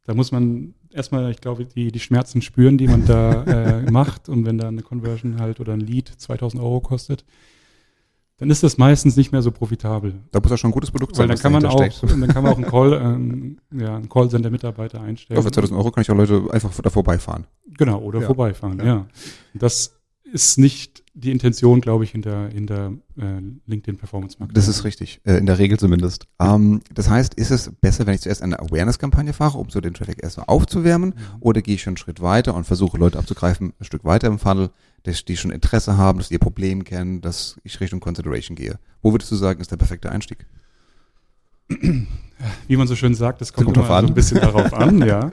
da 0.05 0.13
muss 0.13 0.31
man 0.31 0.75
erstmal, 0.91 1.31
ich 1.31 1.41
glaube, 1.41 1.65
die, 1.65 1.91
die 1.91 1.99
Schmerzen 1.99 2.43
spüren, 2.43 2.77
die 2.77 2.87
man 2.87 3.07
da 3.07 3.43
äh, 3.43 3.81
macht. 3.91 4.29
Und 4.29 4.45
wenn 4.45 4.59
da 4.59 4.67
eine 4.67 4.83
Conversion 4.83 5.39
halt 5.39 5.59
oder 5.59 5.73
ein 5.73 5.81
Lead 5.81 6.07
2000 6.07 6.61
Euro 6.61 6.79
kostet, 6.79 7.25
dann 8.39 8.49
ist 8.49 8.63
das 8.63 8.77
meistens 8.77 9.15
nicht 9.17 9.31
mehr 9.31 9.41
so 9.41 9.51
profitabel. 9.51 10.15
Da 10.31 10.39
muss 10.39 10.49
ja 10.49 10.57
schon 10.57 10.69
ein 10.69 10.73
gutes 10.73 10.91
Produkt 10.91 11.11
Weil 11.17 11.27
sein. 11.27 11.27
dann 11.27 11.35
was 11.35 11.41
kann 11.43 11.51
man 11.51 11.65
auch, 11.65 12.09
dann 12.19 12.27
kann 12.29 12.43
man 12.43 12.53
auch 12.53 12.57
einen 12.57 12.65
Call, 12.67 12.93
ähm, 12.93 13.57
ja, 13.77 13.95
einen 13.97 14.09
Callcenter-Mitarbeiter 14.09 15.01
einstellen. 15.01 15.37
Ja, 15.37 15.43
für 15.43 15.51
2000 15.51 15.77
Euro 15.79 15.91
kann 15.91 16.01
ich 16.01 16.09
auch 16.11 16.15
Leute 16.15 16.43
einfach 16.51 16.71
da 16.81 16.89
vorbeifahren. 16.89 17.45
Genau, 17.77 17.99
oder 17.99 18.21
Ja. 18.21 18.25
vorbeifahren, 18.27 18.79
Ja. 18.79 18.85
ja. 18.85 19.05
Das 19.53 19.98
ist 20.31 20.57
nicht 20.57 21.03
die 21.13 21.31
Intention, 21.31 21.81
glaube 21.81 22.03
ich, 22.05 22.11
hinter, 22.11 22.47
hinter 22.49 22.93
äh, 23.17 23.41
LinkedIn 23.65 23.97
Performance 23.97 24.37
Marketing. 24.39 24.55
Das 24.55 24.67
ist 24.69 24.83
richtig, 24.85 25.19
äh, 25.25 25.37
in 25.37 25.45
der 25.45 25.57
Regel 25.59 25.77
zumindest. 25.77 26.27
Ähm, 26.39 26.81
das 26.93 27.09
heißt, 27.09 27.33
ist 27.33 27.51
es 27.51 27.71
besser, 27.81 28.05
wenn 28.07 28.13
ich 28.15 28.21
zuerst 28.21 28.41
eine 28.41 28.59
Awareness-Kampagne 28.59 29.33
fahre, 29.33 29.57
um 29.57 29.69
so 29.69 29.81
den 29.81 29.93
Traffic 29.93 30.23
erstmal 30.23 30.45
aufzuwärmen, 30.47 31.09
Mhm. 31.09 31.15
oder 31.41 31.61
gehe 31.61 31.75
ich 31.75 31.81
schon 31.81 31.91
einen 31.91 31.97
Schritt 31.97 32.21
weiter 32.21 32.53
und 32.55 32.63
versuche 32.65 32.97
Leute 32.97 33.19
abzugreifen, 33.19 33.73
ein 33.79 33.83
Stück 33.85 34.05
weiter 34.05 34.27
im 34.27 34.39
Funnel, 34.39 34.69
dass 35.03 35.25
die 35.25 35.35
schon 35.37 35.51
Interesse 35.51 35.97
haben, 35.97 36.19
dass 36.19 36.29
die 36.29 36.35
ihr 36.35 36.39
Problem 36.39 36.83
kennen, 36.85 37.19
dass 37.21 37.57
ich 37.63 37.79
Richtung 37.81 37.99
Consideration 37.99 38.55
gehe? 38.55 38.79
Wo 39.01 39.11
würdest 39.13 39.31
du 39.31 39.35
sagen, 39.35 39.59
ist 39.59 39.71
der 39.71 39.77
perfekte 39.77 40.11
Einstieg? 40.11 40.45
Wie 42.67 42.77
man 42.77 42.87
so 42.87 42.95
schön 42.95 43.13
sagt, 43.13 43.41
das 43.41 43.53
kommt, 43.53 43.65
kommt 43.65 43.77
immer 43.77 43.87
so 44.01 44.07
ein 44.07 44.13
bisschen 44.13 44.39
darauf 44.39 44.73
an, 44.73 45.01
ja. 45.05 45.31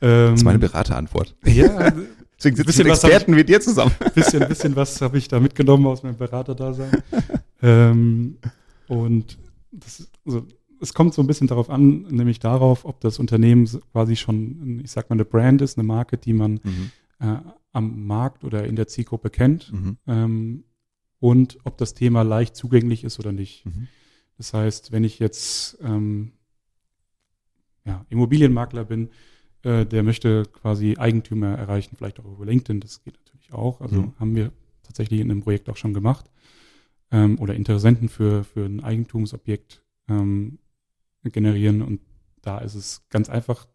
Ähm, 0.00 0.30
Das 0.30 0.40
ist 0.40 0.44
meine 0.44 0.58
Beraterantwort. 0.58 1.34
ja, 1.44 1.92
Deswegen 2.38 2.56
sitzen 2.56 2.66
bisschen 2.68 2.86
Experten 2.86 3.36
wie 3.36 3.44
dir 3.44 3.60
zusammen. 3.60 3.92
bisschen, 4.14 4.46
bisschen 4.48 4.76
was 4.76 5.00
habe 5.00 5.18
ich 5.18 5.28
da 5.28 5.40
mitgenommen 5.40 5.86
aus 5.86 6.02
meinem 6.02 6.16
Beraterdasein. 6.16 7.02
ähm, 7.62 8.38
und 8.86 9.38
das, 9.72 10.08
also, 10.24 10.46
es 10.80 10.94
kommt 10.94 11.12
so 11.14 11.22
ein 11.22 11.26
bisschen 11.26 11.48
darauf 11.48 11.68
an, 11.70 12.02
nämlich 12.02 12.38
darauf, 12.38 12.84
ob 12.84 13.00
das 13.00 13.18
Unternehmen 13.18 13.68
quasi 13.92 14.14
schon, 14.14 14.80
ich 14.84 14.90
sag 14.92 15.10
mal, 15.10 15.14
eine 15.14 15.24
Brand 15.24 15.60
ist, 15.62 15.76
eine 15.76 15.86
Marke, 15.86 16.16
die 16.16 16.32
man 16.32 16.60
Mhm. 16.62 16.90
äh, 17.20 17.36
am 17.72 18.06
Markt 18.06 18.44
oder 18.44 18.64
in 18.64 18.76
der 18.76 18.86
Zielgruppe 18.86 19.30
kennt 19.30 19.72
Mhm. 19.72 19.96
ähm, 20.06 20.64
und 21.18 21.58
ob 21.64 21.76
das 21.78 21.94
Thema 21.94 22.22
leicht 22.22 22.54
zugänglich 22.54 23.02
ist 23.02 23.18
oder 23.18 23.32
nicht. 23.32 23.66
Mhm. 23.66 23.88
Das 24.36 24.54
heißt, 24.54 24.92
wenn 24.92 25.02
ich 25.02 25.18
jetzt 25.18 25.76
ähm, 25.82 26.30
ja, 27.84 28.06
Immobilienmakler 28.08 28.84
bin, 28.84 29.10
äh, 29.62 29.84
der 29.86 30.02
möchte 30.02 30.44
quasi 30.44 30.96
Eigentümer 30.98 31.48
erreichen, 31.58 31.96
vielleicht 31.96 32.20
auch 32.20 32.24
über 32.24 32.46
LinkedIn, 32.46 32.80
das 32.80 33.02
geht 33.02 33.14
natürlich 33.24 33.52
auch. 33.52 33.80
Also 33.80 33.96
Mhm. 34.02 34.12
haben 34.18 34.34
wir 34.36 34.52
tatsächlich 34.82 35.20
in 35.20 35.30
einem 35.30 35.42
Projekt 35.42 35.68
auch 35.68 35.76
schon 35.76 35.94
gemacht. 35.94 36.30
Ähm, 37.10 37.38
oder 37.40 37.54
Interessenten 37.54 38.08
für, 38.08 38.44
für 38.44 38.64
ein 38.66 38.82
Eigentumsobjekt 38.84 39.82
ähm, 40.08 40.58
generieren. 41.24 41.80
Und 41.82 42.00
da 42.42 42.58
ist 42.58 42.74
es 42.74 43.02
ganz 43.08 43.28
einfach. 43.30 43.66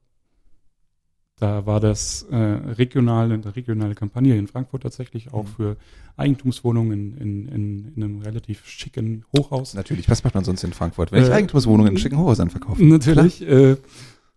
Da 1.37 1.65
war 1.65 1.79
das 1.79 2.23
äh, 2.29 2.35
regional, 2.35 3.31
eine 3.31 3.55
regionale 3.55 3.95
Kampagne 3.95 4.37
in 4.37 4.47
Frankfurt 4.47 4.83
tatsächlich 4.83 5.33
auch 5.33 5.43
Mhm. 5.45 5.47
für 5.47 5.77
Eigentumswohnungen 6.15 7.17
in, 7.17 7.47
in, 7.47 7.87
in 7.95 8.03
einem 8.03 8.21
relativ 8.21 8.65
schicken 8.67 9.25
Hochhaus. 9.35 9.73
Natürlich, 9.73 10.07
was 10.09 10.23
macht 10.23 10.35
man 10.35 10.43
sonst 10.43 10.63
in 10.63 10.73
Frankfurt? 10.73 11.11
Wenn 11.11 11.23
ich 11.23 11.29
Äh, 11.29 11.33
Eigentumswohnungen 11.33 11.93
in 11.93 11.97
schicken 11.97 12.17
Hochhäusern 12.19 12.49
verkaufe. 12.51 12.83
Natürlich. 12.85 13.41
Äh, 13.41 13.77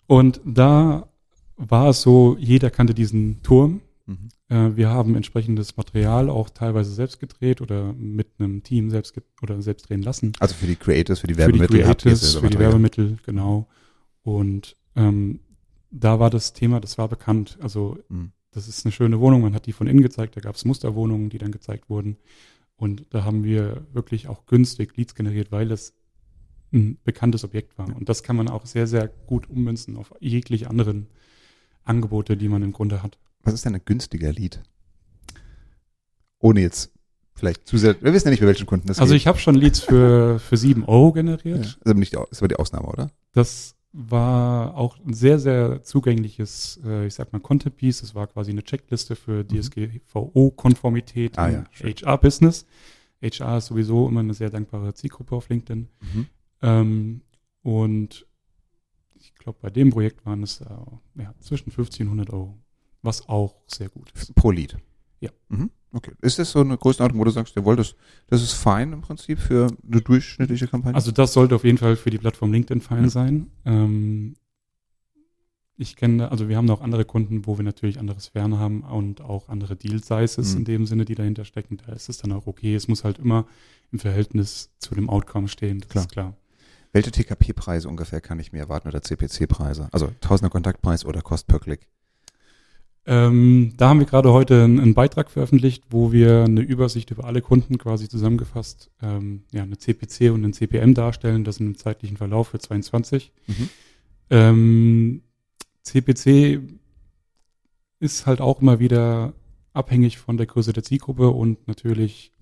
und 0.06 0.40
da 0.44 1.06
war 1.56 1.90
es 1.90 2.02
so, 2.02 2.36
jeder 2.38 2.70
kannte 2.70 2.94
diesen 2.94 3.42
Turm. 3.42 3.80
Mhm. 4.06 4.28
Äh, 4.48 4.76
wir 4.76 4.88
haben 4.90 5.14
entsprechendes 5.16 5.76
Material 5.76 6.30
auch 6.30 6.50
teilweise 6.50 6.92
selbst 6.92 7.18
gedreht 7.18 7.60
oder 7.60 7.92
mit 7.94 8.28
einem 8.38 8.62
Team 8.62 8.90
selbst 8.90 9.14
oder 9.42 9.60
selbst 9.62 9.88
drehen 9.88 10.02
lassen. 10.02 10.32
Also 10.38 10.54
für 10.54 10.66
die 10.66 10.76
Creators, 10.76 11.20
für 11.20 11.26
die 11.26 11.34
Für 11.34 11.38
die 11.52 11.58
Werbemittel. 11.58 11.76
ihr 11.78 11.82
Creatives, 11.84 12.32
selber 12.32 12.46
für 12.46 12.52
die. 12.52 12.58
Werbemittel, 12.58 13.18
genau. 13.24 13.66
Und 14.22 14.76
ähm, 14.94 15.40
da 15.90 16.20
war 16.20 16.30
das 16.30 16.52
Thema, 16.52 16.80
das 16.80 16.98
war 16.98 17.08
bekannt. 17.08 17.58
Also 17.60 17.98
Mhm. 18.08 18.32
das 18.52 18.68
ist 18.68 18.84
eine 18.84 18.92
schöne 18.92 19.18
Wohnung, 19.20 19.42
man 19.42 19.54
hat 19.54 19.66
die 19.66 19.72
von 19.72 19.86
innen 19.86 20.02
gezeigt, 20.02 20.36
da 20.36 20.40
gab 20.40 20.54
es 20.56 20.64
Musterwohnungen, 20.64 21.30
die 21.30 21.38
dann 21.38 21.52
gezeigt 21.52 21.88
wurden. 21.90 22.16
Und 22.76 23.06
da 23.10 23.24
haben 23.24 23.42
wir 23.44 23.86
wirklich 23.92 24.28
auch 24.28 24.44
günstig 24.46 24.96
Leads 24.96 25.14
generiert, 25.14 25.50
weil 25.50 25.66
das 25.68 25.94
ein 26.72 26.98
bekanntes 27.04 27.42
Objekt 27.44 27.78
war. 27.78 27.86
Und 27.96 28.08
das 28.08 28.22
kann 28.22 28.36
man 28.36 28.48
auch 28.48 28.66
sehr, 28.66 28.86
sehr 28.86 29.08
gut 29.08 29.48
ummünzen 29.48 29.96
auf 29.96 30.12
jegliche 30.20 30.68
anderen 30.68 31.06
Angebote, 31.86 32.36
die 32.36 32.48
man 32.48 32.62
im 32.62 32.72
Grunde 32.72 33.02
hat. 33.02 33.18
Was 33.42 33.54
ist 33.54 33.64
denn 33.64 33.74
ein 33.74 33.82
günstiger 33.84 34.32
Lead? 34.32 34.62
Ohne 36.38 36.60
jetzt 36.60 36.92
vielleicht 37.34 37.66
zu 37.66 37.78
sehr, 37.78 38.00
wir 38.02 38.12
wissen 38.12 38.28
ja 38.28 38.30
nicht, 38.30 38.40
für 38.40 38.46
welchen 38.46 38.66
Kunden 38.66 38.86
das 38.88 38.98
also 38.98 39.12
geht. 39.12 39.22
ich 39.22 39.26
habe 39.26 39.38
schon 39.38 39.54
Leads 39.54 39.80
für, 39.80 40.38
für 40.38 40.56
7 40.56 40.84
Euro 40.84 41.08
ja. 41.08 41.14
generiert. 41.22 41.60
Das 41.60 41.66
ist 41.68 41.86
aber 41.86 41.94
nicht 41.94 42.14
das 42.14 42.40
war 42.40 42.48
die 42.48 42.56
Ausnahme, 42.56 42.86
oder? 42.88 43.10
Das 43.32 43.76
war 43.92 44.76
auch 44.76 44.98
ein 45.06 45.14
sehr, 45.14 45.38
sehr 45.38 45.82
zugängliches, 45.82 46.80
äh, 46.84 47.06
ich 47.06 47.14
sag 47.14 47.32
mal, 47.32 47.40
Content 47.40 47.76
Piece. 47.76 48.00
Das 48.02 48.14
war 48.14 48.26
quasi 48.26 48.50
eine 48.50 48.62
Checkliste 48.62 49.16
für 49.16 49.44
DSGVO-Konformität 49.46 51.32
Mhm. 51.36 51.38
Ah, 51.42 51.48
im 51.48 51.66
ja. 51.80 51.92
HR-Business. 51.94 52.66
HR 53.22 53.58
ist 53.58 53.66
sowieso 53.66 54.08
immer 54.08 54.20
eine 54.20 54.34
sehr 54.34 54.50
dankbare 54.50 54.92
Zielgruppe 54.92 55.34
auf 55.34 55.48
LinkedIn. 55.48 55.88
Mhm. 56.00 56.26
Ähm, 56.62 57.20
und 57.62 58.26
glaube, 59.46 59.58
bei 59.62 59.70
dem 59.70 59.90
Projekt 59.90 60.26
waren 60.26 60.42
es 60.42 60.60
äh, 60.60 60.66
ja, 61.22 61.32
zwischen 61.40 61.70
50 61.70 62.00
und 62.02 62.06
100 62.08 62.30
Euro, 62.30 62.58
was 63.02 63.28
auch 63.28 63.54
sehr 63.68 63.88
gut 63.88 64.10
ist. 64.12 64.34
Pro 64.34 64.50
Lead. 64.50 64.76
Ja. 65.20 65.30
Mhm. 65.48 65.70
Okay. 65.92 66.12
Ist 66.20 66.38
das 66.38 66.50
so 66.50 66.60
eine 66.60 66.76
Größenordnung, 66.76 67.20
wo 67.20 67.24
du 67.24 67.30
sagst, 67.30 67.54
jawohl, 67.56 67.76
das, 67.76 67.94
das 68.26 68.42
ist 68.42 68.52
fein 68.52 68.92
im 68.92 69.00
Prinzip 69.00 69.38
für 69.38 69.68
eine 69.90 70.00
durchschnittliche 70.02 70.66
Kampagne? 70.66 70.94
Also 70.96 71.10
das 71.12 71.32
sollte 71.32 71.54
auf 71.54 71.64
jeden 71.64 71.78
Fall 71.78 71.96
für 71.96 72.10
die 72.10 72.18
Plattform 72.18 72.52
LinkedIn 72.52 72.80
fein 72.82 73.04
Ja. 73.04 73.10
sein. 73.10 73.50
Ähm, 73.64 74.34
ich 75.78 75.94
kenne, 75.96 76.30
also 76.30 76.48
wir 76.48 76.56
haben 76.56 76.64
noch 76.64 76.80
andere 76.80 77.04
Kunden, 77.04 77.46
wo 77.46 77.56
wir 77.58 77.62
natürlich 77.64 77.98
andere 77.98 78.18
Sphären 78.20 78.58
haben 78.58 78.82
und 78.82 79.20
auch 79.20 79.48
andere 79.48 79.76
Deal 79.76 80.02
Sizes 80.02 80.52
Mhm. 80.52 80.58
in 80.58 80.64
dem 80.64 80.86
Sinne, 80.86 81.04
die 81.04 81.14
dahinter 81.14 81.44
stecken. 81.44 81.76
Da 81.86 81.92
ist 81.92 82.08
es 82.08 82.18
dann 82.18 82.32
auch 82.32 82.46
okay. 82.46 82.74
Es 82.74 82.88
muss 82.88 83.04
halt 83.04 83.18
immer 83.18 83.46
im 83.92 83.98
Verhältnis 83.98 84.70
zu 84.78 84.94
dem 84.94 85.08
Outcome 85.08 85.48
stehen. 85.48 85.80
Das 85.80 85.88
Klar. 85.90 86.04
ist 86.04 86.10
klar. 86.10 86.36
Welche 86.96 87.10
TKP-Preise 87.10 87.90
ungefähr 87.90 88.22
kann 88.22 88.38
ich 88.38 88.52
mir 88.52 88.60
erwarten 88.60 88.88
oder 88.88 89.02
CPC-Preise? 89.02 89.90
Also 89.92 90.10
Tausender 90.22 90.48
Kontaktpreis 90.48 91.04
oder 91.04 91.20
Cost 91.20 91.46
per 91.46 91.58
Klick? 91.58 91.88
Ähm, 93.04 93.74
da 93.76 93.90
haben 93.90 93.98
wir 93.98 94.06
gerade 94.06 94.32
heute 94.32 94.64
einen, 94.64 94.94
Beitrag 94.94 95.30
veröffentlicht, 95.30 95.84
wo 95.90 96.10
wir 96.10 96.44
eine 96.44 96.62
Übersicht 96.62 97.10
über 97.10 97.24
alle 97.24 97.42
Kunden 97.42 97.76
quasi 97.76 98.08
zusammengefasst, 98.08 98.90
ähm, 99.02 99.44
ja, 99.52 99.64
eine 99.64 99.76
CPC 99.76 100.32
und 100.32 100.42
einen 100.42 100.54
CPM 100.54 100.94
darstellen, 100.94 101.44
das 101.44 101.58
in 101.58 101.66
einem 101.66 101.76
zeitlichen 101.76 102.16
Verlauf 102.16 102.48
für 102.48 102.60
22. 102.60 103.30
Mhm. 103.46 103.68
Ähm, 104.30 105.22
CPC 105.82 106.62
ist 108.00 108.24
halt 108.24 108.40
auch 108.40 108.62
immer 108.62 108.80
wieder 108.80 109.34
abhängig 109.74 110.16
von 110.16 110.38
der 110.38 110.46
Größe 110.46 110.72
der 110.72 110.82
Zielgruppe 110.82 111.28
und 111.28 111.68
natürlich 111.68 112.32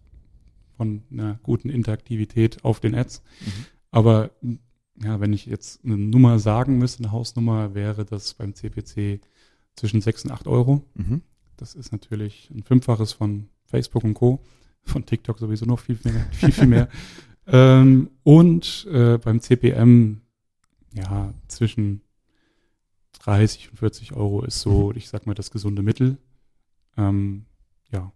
von 0.77 1.03
einer 1.11 1.41
guten 1.43 1.71
Interaktivität 1.71 2.65
auf 2.65 2.79
den 2.79 2.95
Ads. 2.95 3.21
Mhm. 3.41 3.67
Aber 3.95 4.31
ja, 5.01 5.21
wenn 5.21 5.33
ich 5.33 5.47
jetzt 5.47 5.85
eine 5.85 5.97
Nummer 5.97 6.41
sagen 6.41 6.79
müsste, 6.79 7.05
eine 7.05 7.13
Hausnummer, 7.13 7.75
wäre 7.75 8.05
das 8.05 8.35
beim 8.35 8.53
CPC 8.53 9.21
zwischen 9.77 10.01
6 10.01 10.25
und 10.25 10.31
8 10.33 10.49
Euro. 10.49 10.85
Mhm. 10.95 11.23
Das 11.57 11.77
ist 11.77 11.93
natürlich 11.93 12.51
ein 12.51 12.65
Fünffaches 12.65 13.13
von 13.13 13.49
Facebook 13.67 14.03
und 14.03 14.15
Co. 14.15 14.43
Von 14.83 15.07
TikTok 15.07 15.39
sowieso 15.39 15.65
noch 15.65 15.79
viel, 15.79 15.97
mehr, 16.03 16.27
viel, 16.33 16.51
viel 16.51 16.67
mehr. 16.67 16.89
ähm, 17.47 18.11
und 18.25 18.85
äh, 18.91 19.17
beim 19.19 19.41
CPM, 19.41 20.23
ja, 20.93 21.33
zwischen 21.47 22.03
30 23.21 23.71
und 23.71 23.79
40 23.79 24.13
Euro 24.15 24.43
ist 24.43 24.61
so, 24.61 24.93
ich 24.93 25.09
sag 25.09 25.25
mal, 25.27 25.35
das 25.35 25.53
gesunde 25.53 25.83
Mittel. 25.83 26.19
Ähm, 26.97 27.47
ja, 27.93 28.13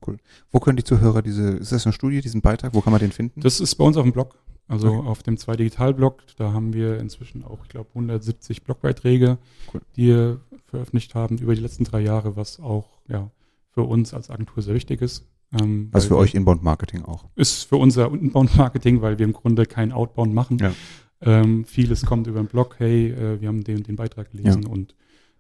Wo 0.50 0.58
können 0.58 0.76
die 0.76 0.82
Zuhörer 0.82 1.22
diese, 1.22 1.50
ist 1.50 1.70
das 1.70 1.86
eine 1.86 1.92
Studie, 1.92 2.20
diesen 2.20 2.40
Beitrag, 2.40 2.74
wo 2.74 2.80
kann 2.80 2.90
man 2.90 3.00
den 3.00 3.12
finden? 3.12 3.40
das 3.40 3.60
ist 3.60 3.76
bei 3.76 3.84
uns 3.84 3.96
auf 3.96 4.02
dem 4.02 4.12
Blog. 4.12 4.36
Also 4.68 4.88
Okay. 4.88 5.08
auf 5.08 5.22
dem 5.22 5.36
2-Digital-Blog, 5.36 6.22
da 6.36 6.52
haben 6.52 6.72
wir 6.74 6.98
inzwischen 7.00 7.42
auch, 7.44 7.58
ich 7.62 7.68
glaube, 7.70 7.88
170 7.94 8.62
Blogbeiträge, 8.64 9.38
Cool. 9.72 9.80
die 9.96 10.06
wir 10.08 10.40
veröffentlicht 10.66 11.14
haben 11.14 11.38
über 11.38 11.54
die 11.54 11.62
letzten 11.62 11.84
drei 11.84 12.00
Jahre, 12.00 12.36
was 12.36 12.60
auch 12.60 12.86
ja 13.08 13.30
für 13.72 13.82
uns 13.82 14.12
als 14.12 14.28
Agentur 14.30 14.62
sehr 14.62 14.74
wichtig 14.74 15.00
ist. 15.00 15.24
Ähm, 15.58 15.88
Also 15.92 16.08
für 16.08 16.16
euch 16.18 16.34
Inbound 16.34 16.62
Marketing 16.62 17.02
auch. 17.04 17.24
ist 17.34 17.62
für 17.64 17.76
unser 17.76 18.12
Inbound-Marketing, 18.12 19.00
weil 19.00 19.18
wir 19.18 19.24
im 19.24 19.32
Grunde 19.32 19.64
kein 19.64 19.92
Outbound 19.92 20.34
machen. 20.34 20.58
Ja. 20.58 20.72
Ähm, 21.22 21.64
vieles 21.64 22.04
kommt 22.04 22.26
über 22.26 22.40
den 22.40 22.46
Blog, 22.48 22.76
hey, 22.78 23.10
äh, 23.10 23.40
wir 23.40 23.48
haben 23.48 23.64
den, 23.64 23.82
den 23.82 23.96
Beitrag 23.96 24.30
gelesen 24.30 24.66
und 24.66 24.94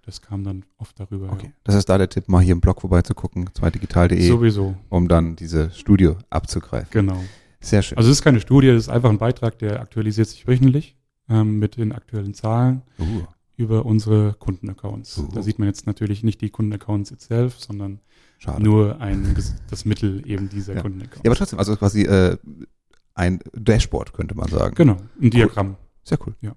das 0.06 0.22
kam 0.22 0.42
dann 0.42 0.64
oft 0.78 0.98
darüber. 0.98 1.30
Okay. 1.30 1.52
Das 1.64 1.74
ist 1.74 1.88
da 1.90 1.98
der 1.98 2.08
Tipp, 2.08 2.28
mal 2.28 2.40
hier 2.42 2.52
im 2.52 2.60
Blog 2.62 2.80
vorbeizugucken, 2.80 3.42
Ja. 3.44 3.52
zweitigital.de, 3.52 4.26
Sowieso, 4.26 4.74
um 4.88 5.06
dann 5.06 5.36
diese 5.36 5.70
Studio 5.72 6.16
abzugreifen. 6.30 6.88
genau. 6.90 7.22
Sehr 7.60 7.82
schön. 7.82 7.98
Also 7.98 8.10
es 8.10 8.18
ist 8.18 8.22
keine 8.22 8.40
Studie, 8.40 8.68
es 8.68 8.84
ist 8.84 8.88
einfach 8.88 9.10
ein 9.10 9.18
Beitrag, 9.18 9.58
der 9.58 9.80
aktualisiert 9.80 10.28
sich 10.28 10.46
wöchentlich 10.46 10.96
ähm, 11.28 11.58
mit 11.58 11.76
den 11.76 11.92
aktuellen 11.92 12.34
Zahlen 12.34 12.82
uh, 13.00 13.22
über 13.56 13.84
unsere 13.84 14.34
Kundenaccounts. 14.38 15.18
Uh. 15.18 15.28
Da 15.34 15.42
sieht 15.42 15.58
man 15.58 15.68
jetzt 15.68 15.86
natürlich 15.86 16.22
nicht 16.22 16.40
die 16.40 16.50
Kundenaccounts 16.50 17.10
itself, 17.10 17.58
sondern 17.58 18.00
schade. 18.38 18.62
nur 18.62 19.00
ein, 19.00 19.34
das 19.70 19.84
Mittel 19.84 20.22
eben 20.28 20.48
dieser 20.48 20.74
Ja. 20.76 20.82
Kundenaccounts. 20.82 21.24
ja, 21.24 21.30
aber 21.30 21.36
trotzdem, 21.36 21.58
also 21.58 21.76
quasi 21.76 22.02
äh, 22.02 22.36
ein 23.14 23.40
Dashboard, 23.52 24.12
könnte 24.12 24.36
man 24.36 24.48
sagen. 24.48 24.74
genau, 24.76 24.96
ein 25.20 25.30
Diagramm. 25.30 25.76
Sehr 26.04 26.18
cool. 26.26 26.34
Ja. 26.40 26.52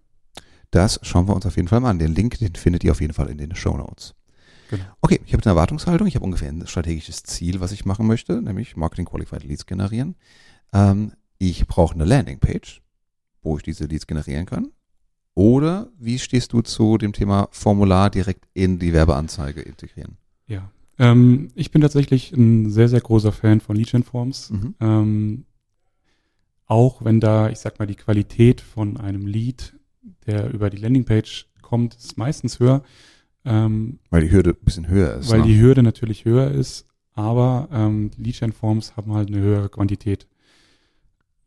Das 0.69 0.99
schauen 1.03 1.27
wir 1.27 1.35
uns 1.35 1.45
auf 1.45 1.55
jeden 1.57 1.67
Fall 1.67 1.81
mal 1.81 1.89
an. 1.89 1.99
Den 1.99 2.15
Link, 2.15 2.37
den 2.37 2.55
findet 2.55 2.83
ihr 2.83 2.91
auf 2.91 3.01
jeden 3.01 3.13
Fall 3.13 3.29
in 3.29 3.37
den 3.37 3.55
Show 3.55 3.75
Notes. 3.75 4.13
Genau. 4.69 4.85
Okay, 5.01 5.19
ich 5.25 5.33
habe 5.33 5.43
eine 5.43 5.51
Erwartungshaltung. 5.51 6.07
Ich 6.07 6.15
habe 6.15 6.23
ungefähr 6.23 6.47
ein 6.47 6.65
strategisches 6.65 7.23
Ziel, 7.23 7.59
was 7.59 7.73
ich 7.73 7.83
machen 7.83 8.07
möchte, 8.07 8.41
nämlich 8.41 8.77
Marketing 8.77 9.05
Qualified 9.05 9.43
Leads 9.43 9.65
generieren. 9.65 10.15
Ähm, 10.73 11.13
ich 11.37 11.67
brauche 11.67 11.95
eine 11.95 12.05
Landingpage, 12.05 12.81
wo 13.41 13.57
ich 13.57 13.63
diese 13.63 13.85
Leads 13.85 14.07
generieren 14.07 14.45
kann. 14.45 14.71
Oder 15.33 15.89
wie 15.97 16.19
stehst 16.19 16.53
du 16.53 16.61
zu 16.61 16.97
dem 16.97 17.13
Thema 17.13 17.47
Formular 17.51 18.09
direkt 18.09 18.45
in 18.53 18.79
die 18.79 18.93
Werbeanzeige 18.93 19.61
integrieren? 19.61 20.17
Ja. 20.47 20.69
Ähm, 20.99 21.49
ich 21.55 21.71
bin 21.71 21.81
tatsächlich 21.81 22.31
ein 22.33 22.69
sehr, 22.69 22.89
sehr 22.89 23.01
großer 23.01 23.31
Fan 23.31 23.61
von 23.61 23.75
Lead 23.75 23.89
Forms. 24.05 24.51
Mhm. 24.51 24.75
Ähm, 24.79 25.45
auch 26.65 27.03
wenn 27.03 27.19
da, 27.19 27.49
ich 27.49 27.59
sag 27.59 27.79
mal, 27.79 27.85
die 27.85 27.95
Qualität 27.95 28.61
von 28.61 28.97
einem 28.97 29.25
Lead, 29.25 29.73
der 30.25 30.53
über 30.53 30.69
die 30.69 30.77
Landingpage 30.77 31.47
kommt, 31.61 31.95
ist 31.95 32.17
meistens 32.17 32.59
höher, 32.59 32.83
ähm, 33.43 33.99
Weil 34.09 34.21
die 34.21 34.31
Hürde 34.31 34.51
ein 34.51 34.63
bisschen 34.65 34.87
höher 34.87 35.15
ist. 35.15 35.31
weil 35.31 35.39
ne? 35.39 35.47
die 35.47 35.59
Hürde 35.59 35.81
natürlich 35.81 36.25
höher 36.25 36.51
ist, 36.51 36.85
aber 37.13 37.67
ähm, 37.71 38.11
Lead 38.17 38.53
Forms 38.53 38.95
haben 38.95 39.13
halt 39.13 39.29
eine 39.29 39.39
höhere 39.39 39.69
Quantität. 39.69 40.27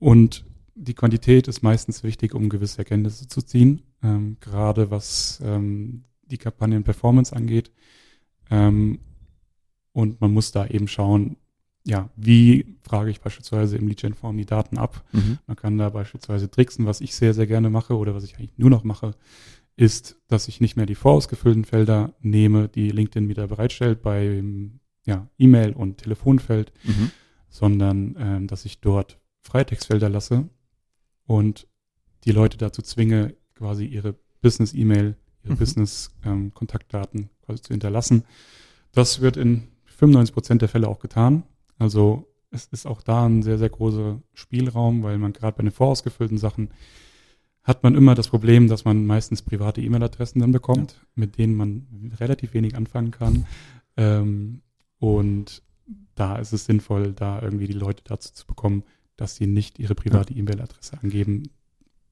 Und 0.04 0.44
die 0.75 0.92
Quantität 0.92 1.49
ist 1.49 1.62
meistens 1.62 2.02
wichtig, 2.02 2.34
um 2.34 2.50
gewisse 2.50 2.76
Erkenntnisse 2.76 3.26
zu 3.26 3.40
ziehen, 3.40 3.80
ähm, 4.02 4.37
gerade 4.38 4.90
was 4.90 5.40
ähm, 5.42 6.04
die 6.26 6.37
Kampagnen-Performance 6.37 7.34
angeht. 7.34 7.70
Ähm, 8.50 8.99
und 9.94 10.20
man 10.20 10.30
muss 10.30 10.52
da 10.52 10.66
eben 10.66 10.88
schauen, 10.88 11.38
ja, 11.87 12.11
wie 12.16 12.76
frage 12.82 13.11
ich 13.11 13.23
beispielsweise 13.23 13.78
im 13.78 13.88
Lead-Gen-Form 13.88 14.37
die 14.37 14.44
Daten 14.44 14.76
ab. 14.76 15.02
Mhm. 15.12 15.38
Man 15.46 15.56
kann 15.56 15.78
da 15.78 15.88
beispielsweise 15.88 16.50
tricksen, 16.50 16.84
was 16.84 17.00
ich 17.00 17.14
sehr, 17.14 17.32
sehr 17.32 17.46
gerne 17.46 17.70
mache 17.70 17.96
oder 17.96 18.14
was 18.14 18.25
ich 18.25 18.37
eigentlich 18.37 18.58
nur 18.58 18.68
noch 18.68 18.84
mache, 18.84 19.14
ist, 19.76 20.20
dass 20.28 20.49
ich 20.49 20.61
nicht 20.61 20.76
mehr 20.76 20.84
die 20.84 20.96
vorausgefüllten 20.96 21.64
Felder 21.64 22.12
nehme, 22.20 22.68
die 22.68 22.90
LinkedIn 22.90 23.30
wieder 23.30 23.46
bereitstellt 23.46 24.02
beim 24.02 24.80
ja, 25.06 25.28
E-Mail- 25.38 25.73
und 25.73 25.96
Telefonfeld, 25.96 26.75
Mhm. 26.84 27.11
sondern 27.49 28.16
ähm, 28.18 28.46
dass 28.49 28.66
ich 28.66 28.82
dort 28.82 29.18
Freitextfelder 29.44 30.08
lasse 30.08 30.48
und 31.26 31.68
die 32.24 32.32
Leute 32.32 32.56
dazu 32.58 32.82
zwinge, 32.82 33.34
quasi 33.54 33.84
ihre 33.84 34.14
Business-E-Mail, 34.40 35.16
ihre 35.44 35.52
Mhm. 35.54 35.58
Business-Kontaktdaten 35.58 37.30
quasi 37.44 37.62
zu 37.62 37.72
hinterlassen. 37.74 38.24
Das 38.92 39.20
wird 39.20 39.36
in 39.36 39.68
95 39.84 40.34
Prozent 40.34 40.62
der 40.62 40.68
Fälle 40.68 40.88
auch 40.88 40.98
getan. 40.98 41.44
Also 41.78 42.26
es 42.50 42.66
ist 42.66 42.86
auch 42.86 43.02
da 43.02 43.26
ein 43.26 43.42
sehr, 43.42 43.58
sehr 43.58 43.68
großer 43.68 44.20
Spielraum, 44.33 45.02
weil 45.02 45.18
man 45.18 45.33
gerade 45.33 45.57
bei 45.57 45.62
den 45.62 45.72
vorausgefüllten 45.72 46.38
Sachen 46.38 46.70
hat 47.62 47.83
man 47.83 47.94
immer 47.94 48.14
das 48.14 48.28
Problem, 48.28 48.68
dass 48.68 48.85
man 48.85 49.07
meistens 49.07 49.42
private 49.42 49.80
E-Mail-Adressen 49.80 50.40
dann 50.40 50.52
bekommt, 50.52 51.00
mit 51.14 51.38
denen 51.38 51.54
man 51.54 52.12
relativ 52.20 52.52
wenig 52.54 52.76
anfangen 52.76 53.11
kann. 53.11 53.46
Ähm, 53.96 54.61
und 54.98 55.62
da 56.14 56.37
ist 56.37 56.52
es 56.52 56.66
sinnvoll, 56.66 57.12
da 57.12 57.40
irgendwie 57.40 57.66
die 57.66 57.72
Leute 57.72 58.02
dazu 58.04 58.33
zu 58.33 58.46
bekommen, 58.46 58.85
dass 59.16 59.37
sie 59.37 59.46
nicht 59.46 59.79
ihre 59.79 59.94
private 59.94 60.35
E-Mail-Adresse 60.35 60.98
angeben, 61.03 61.50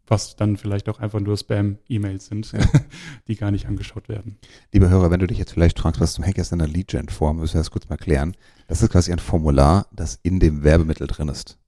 was 0.07 0.37
dann 0.37 0.57
vielleicht 0.57 0.88
auch 0.88 0.99
einfach 0.99 1.21
nur 1.21 1.37
Spam-E-Mails 1.37 2.27
sind, 2.27 2.53
Ja. 2.53 2.61
die 3.29 3.37
gar 3.37 3.51
nicht 3.51 3.67
angeschaut 3.67 4.09
werden. 4.09 4.38
Lieber 4.73 4.88
Hörer, 4.88 5.11
wenn 5.11 5.21
du 5.21 5.27
dich 5.27 5.38
jetzt 5.38 5.53
vielleicht 5.53 5.79
fragst, 5.79 6.01
was 6.01 6.15
zum 6.15 6.25
Henker 6.25 6.43
ist 6.43 6.53
in 6.53 6.59
der 6.59 6.69
Lead-Gen-Form, 6.69 7.38
müssen 7.38 7.55
wir 7.55 7.61
das 7.61 7.71
kurz 7.71 7.88
mal 7.88 7.97
klären. 7.97 8.37
Das 8.67 8.83
ist 8.83 8.91
quasi 8.91 9.12
ein 9.12 9.19
Formular, 9.19 9.87
das 9.93 10.19
in 10.23 10.41
dem 10.41 10.65
Werbemittel 10.65 11.07
drin 11.07 11.29
ist. 11.29 11.59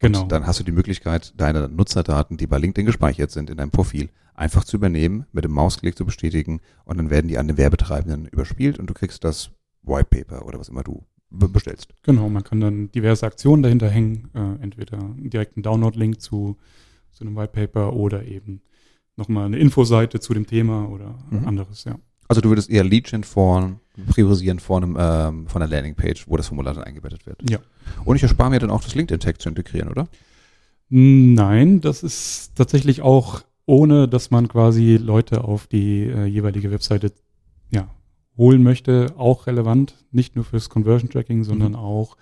Genau. 0.00 0.22
Und 0.22 0.32
dann 0.32 0.46
hast 0.46 0.60
du 0.60 0.64
die 0.64 0.72
Möglichkeit, 0.72 1.32
deine 1.36 1.68
Nutzerdaten, 1.68 2.36
die 2.36 2.46
bei 2.46 2.58
LinkedIn 2.58 2.84
gespeichert 2.86 3.30
sind, 3.30 3.48
in 3.48 3.56
deinem 3.56 3.70
Profil 3.70 4.10
einfach 4.34 4.64
zu 4.64 4.76
übernehmen, 4.76 5.26
mit 5.32 5.44
dem 5.44 5.52
Mausklick 5.52 5.96
zu 5.96 6.04
bestätigen 6.04 6.60
und 6.84 6.98
dann 6.98 7.08
werden 7.10 7.28
die 7.28 7.38
an 7.38 7.46
den 7.46 7.56
Werbetreibenden 7.56 8.26
überspielt 8.26 8.78
und 8.78 8.88
du 8.88 8.94
kriegst 8.94 9.22
das 9.22 9.50
White 9.82 10.08
Paper 10.10 10.44
oder 10.44 10.58
was 10.58 10.68
immer 10.68 10.82
du 10.82 11.04
bestellst. 11.38 11.94
Genau, 12.02 12.28
man 12.28 12.44
kann 12.44 12.60
dann 12.60 12.90
diverse 12.92 13.26
Aktionen 13.26 13.62
dahinter 13.62 13.88
hängen, 13.88 14.30
äh, 14.34 14.62
entweder 14.62 14.98
direkt 15.18 15.56
einen 15.56 15.62
Download-Link 15.62 16.20
zu, 16.20 16.56
zu 17.12 17.24
einem 17.24 17.36
White 17.36 17.52
Paper 17.52 17.92
oder 17.94 18.24
eben 18.26 18.60
nochmal 19.16 19.46
eine 19.46 19.58
Infoseite 19.58 20.20
zu 20.20 20.34
dem 20.34 20.46
Thema 20.46 20.88
oder 20.88 21.18
Mhm. 21.30 21.46
anderes, 21.46 21.84
ja. 21.84 21.96
Also 22.26 22.40
du 22.40 22.48
würdest 22.48 22.70
eher 22.70 22.84
Lead-Gen-Form 22.84 23.80
priorisieren 24.08 24.58
vor 24.58 24.78
einem, 24.78 24.96
ähm, 24.98 25.46
von 25.46 25.62
einer 25.62 25.70
Landingpage, 25.70 26.26
wo 26.26 26.36
das 26.36 26.48
Formular 26.48 26.74
dann 26.74 26.84
eingebettet 26.84 27.26
wird. 27.26 27.48
Ja. 27.48 27.58
Und 28.04 28.16
ich 28.16 28.22
erspare 28.22 28.50
mir 28.50 28.58
dann 28.58 28.70
auch 28.70 28.82
das 28.82 28.94
LinkedIn-Tag 28.94 29.40
zu 29.40 29.48
integrieren, 29.50 29.88
oder? 29.88 30.08
Nein, 30.88 31.80
das 31.80 32.02
ist 32.02 32.52
tatsächlich 32.56 33.02
auch 33.02 33.42
ohne, 33.66 34.08
dass 34.08 34.30
man 34.30 34.48
quasi 34.48 34.96
Leute 34.96 35.44
auf 35.44 35.66
die 35.66 36.02
äh, 36.04 36.24
jeweilige 36.26 36.70
Webseite 36.70 37.12
ja, 37.70 37.88
holen 38.36 38.62
möchte, 38.62 39.14
auch 39.16 39.46
relevant. 39.46 39.94
Nicht 40.10 40.34
nur 40.36 40.44
fürs 40.44 40.68
Conversion 40.68 41.10
Tracking, 41.10 41.44
sondern 41.44 41.72
Mhm. 41.72 41.78
auch 41.78 42.16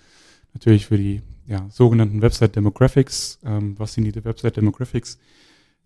natürlich 0.54 0.86
für 0.86 0.98
die 0.98 1.22
ja, 1.46 1.66
sogenannten 1.70 2.22
Website 2.22 2.54
Demographics. 2.56 3.38
Ähm, 3.44 3.78
was 3.78 3.94
sind 3.94 4.04
die 4.04 4.24
Website 4.24 4.56
Demographics? 4.56 5.18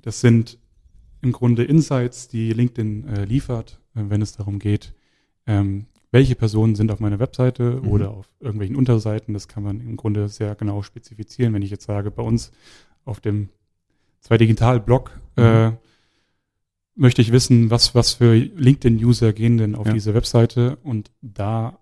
Das 0.03 0.21
sind 0.21 0.59
im 1.23 1.33
Grunde 1.33 1.65
Insights, 1.65 2.29
die 2.29 2.53
LinkedIn 2.53 3.09
äh, 3.09 3.25
liefert, 3.25 3.81
äh, 3.95 4.03
wenn 4.09 4.21
es 4.23 4.33
darum 4.37 4.59
geht, 4.59 4.95
ähm, 5.47 5.87
welche 6.13 6.35
Personen 6.35 6.75
sind 6.77 6.91
auf 6.91 7.01
meiner 7.01 7.19
Webseite 7.19 7.81
Mhm. 7.83 7.89
oder 7.89 8.11
auf 8.11 8.29
irgendwelchen 8.41 8.77
Unterseiten. 8.77 9.33
Das 9.35 9.49
kann 9.49 9.63
man 9.63 9.81
im 9.81 9.97
Grunde 9.97 10.29
sehr 10.29 10.55
genau 10.55 10.83
spezifizieren. 10.83 11.53
Wenn 11.55 11.63
ich 11.63 11.71
jetzt 11.71 11.87
sage, 11.87 12.11
bei 12.11 12.23
uns 12.23 12.53
auf 13.05 13.21
dem 13.21 13.49
zwei 14.21 14.37
Digital 14.39 14.81
Blog 14.81 15.19
äh, 15.37 15.73
möchte 16.97 17.23
ich 17.23 17.31
wissen, 17.31 17.71
was, 17.71 17.95
was 17.95 18.15
für 18.15 18.35
LinkedIn-User 18.35 19.33
gehen 19.33 19.59
denn 19.59 19.75
auf 19.75 19.87
Ja. 19.87 19.93
diese 19.93 20.15
Webseite 20.15 20.77
und 20.83 21.13
da 21.23 21.79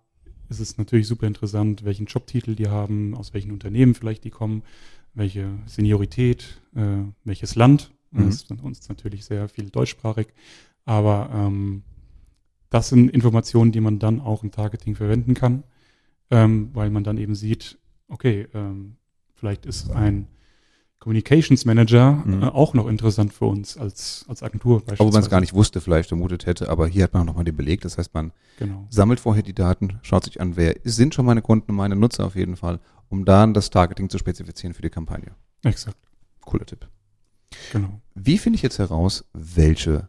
ist 0.49 0.61
es 0.61 0.77
natürlich 0.77 1.07
super 1.07 1.27
interessant, 1.27 1.85
welchen 1.85 2.07
Jobtitel 2.07 2.55
die 2.55 2.69
haben, 2.69 3.15
aus 3.15 3.33
welchen 3.33 3.53
Unternehmen 3.53 3.95
vielleicht 3.95 4.25
die 4.25 4.31
kommen, 4.31 4.63
welche 5.15 5.49
Seniorität, 5.67 6.61
äh, 6.75 7.05
welches 7.25 7.55
Land. 7.55 7.93
Mhm. 8.11 8.27
Das 8.27 8.35
ist 8.37 8.49
bei 8.49 8.63
uns 8.63 8.89
natürlich 8.89 9.25
sehr 9.25 9.49
viel 9.49 9.71
deutschsprachig, 9.71 10.29
aber 10.85 11.31
ähm, 11.33 11.83
das 12.71 12.89
sind 12.89 13.11
Informationen, 13.11 13.73
die 13.73 13.81
man 13.81 13.99
dann 13.99 14.21
auch 14.21 14.43
im 14.43 14.51
Targeting 14.51 14.97
verwenden 14.97 15.35
kann, 15.35 15.63
ähm, 16.31 16.71
weil 16.75 16.91
man 16.91 17.05
dann 17.05 17.19
eben 17.19 17.35
sieht, 17.37 17.79
okay, 18.09 18.49
ähm, 18.53 18.97
vielleicht 19.35 19.65
ist 19.65 19.91
ein 19.91 20.27
Communications 21.05 21.67
Manager 21.67 22.13
Mhm. 22.25 22.43
äh, 22.43 22.47
auch 22.47 22.73
noch 22.73 22.87
interessant 22.89 23.35
für 23.35 23.45
uns 23.45 23.77
als, 23.77 24.25
als 24.27 24.43
Agentur. 24.43 24.83
Obwohl 24.87 25.11
man 25.13 25.21
es 25.23 25.29
gar 25.29 25.41
nicht 25.41 25.53
wusste, 25.53 25.83
vielleicht 25.83 26.09
vermutet 26.09 26.47
hätte, 26.47 26.71
aber 26.71 26.87
hier 26.87 27.05
hat 27.05 27.13
man 27.13 27.27
nochmal 27.27 27.45
den 27.45 27.55
Beleg. 27.55 27.83
Das 27.83 27.99
heißt, 27.99 28.15
man 28.15 28.33
Genau. 28.59 28.87
sammelt 28.89 29.21
vorher 29.21 29.43
die 29.43 29.53
Daten, 29.55 29.99
schaut 30.01 30.25
sich 30.25 30.41
an, 30.41 30.57
wer 30.57 30.77
sind 30.85 31.15
schon 31.15 31.27
meine 31.27 31.43
Kunden 31.43 31.73
und 31.73 31.77
meine 31.77 31.95
Nutzer 31.95 32.25
auf 32.25 32.37
jeden 32.37 32.57
Fall, 32.57 32.81
um 33.11 33.27
dann 33.27 33.53
das 33.53 33.69
Targeting 33.69 34.09
zu 34.09 34.17
spezifizieren 34.17 34.73
für 34.73 34.81
die 34.81 34.89
Kampagne. 34.89 35.33
Exakt, 35.63 35.99
Cooler 36.41 36.65
Tipp. 36.65 36.89
genau. 37.71 38.01
Wie 38.15 38.39
finde 38.39 38.57
ich 38.57 38.63
jetzt 38.63 38.79
heraus, 38.79 39.27
welche, 39.35 40.09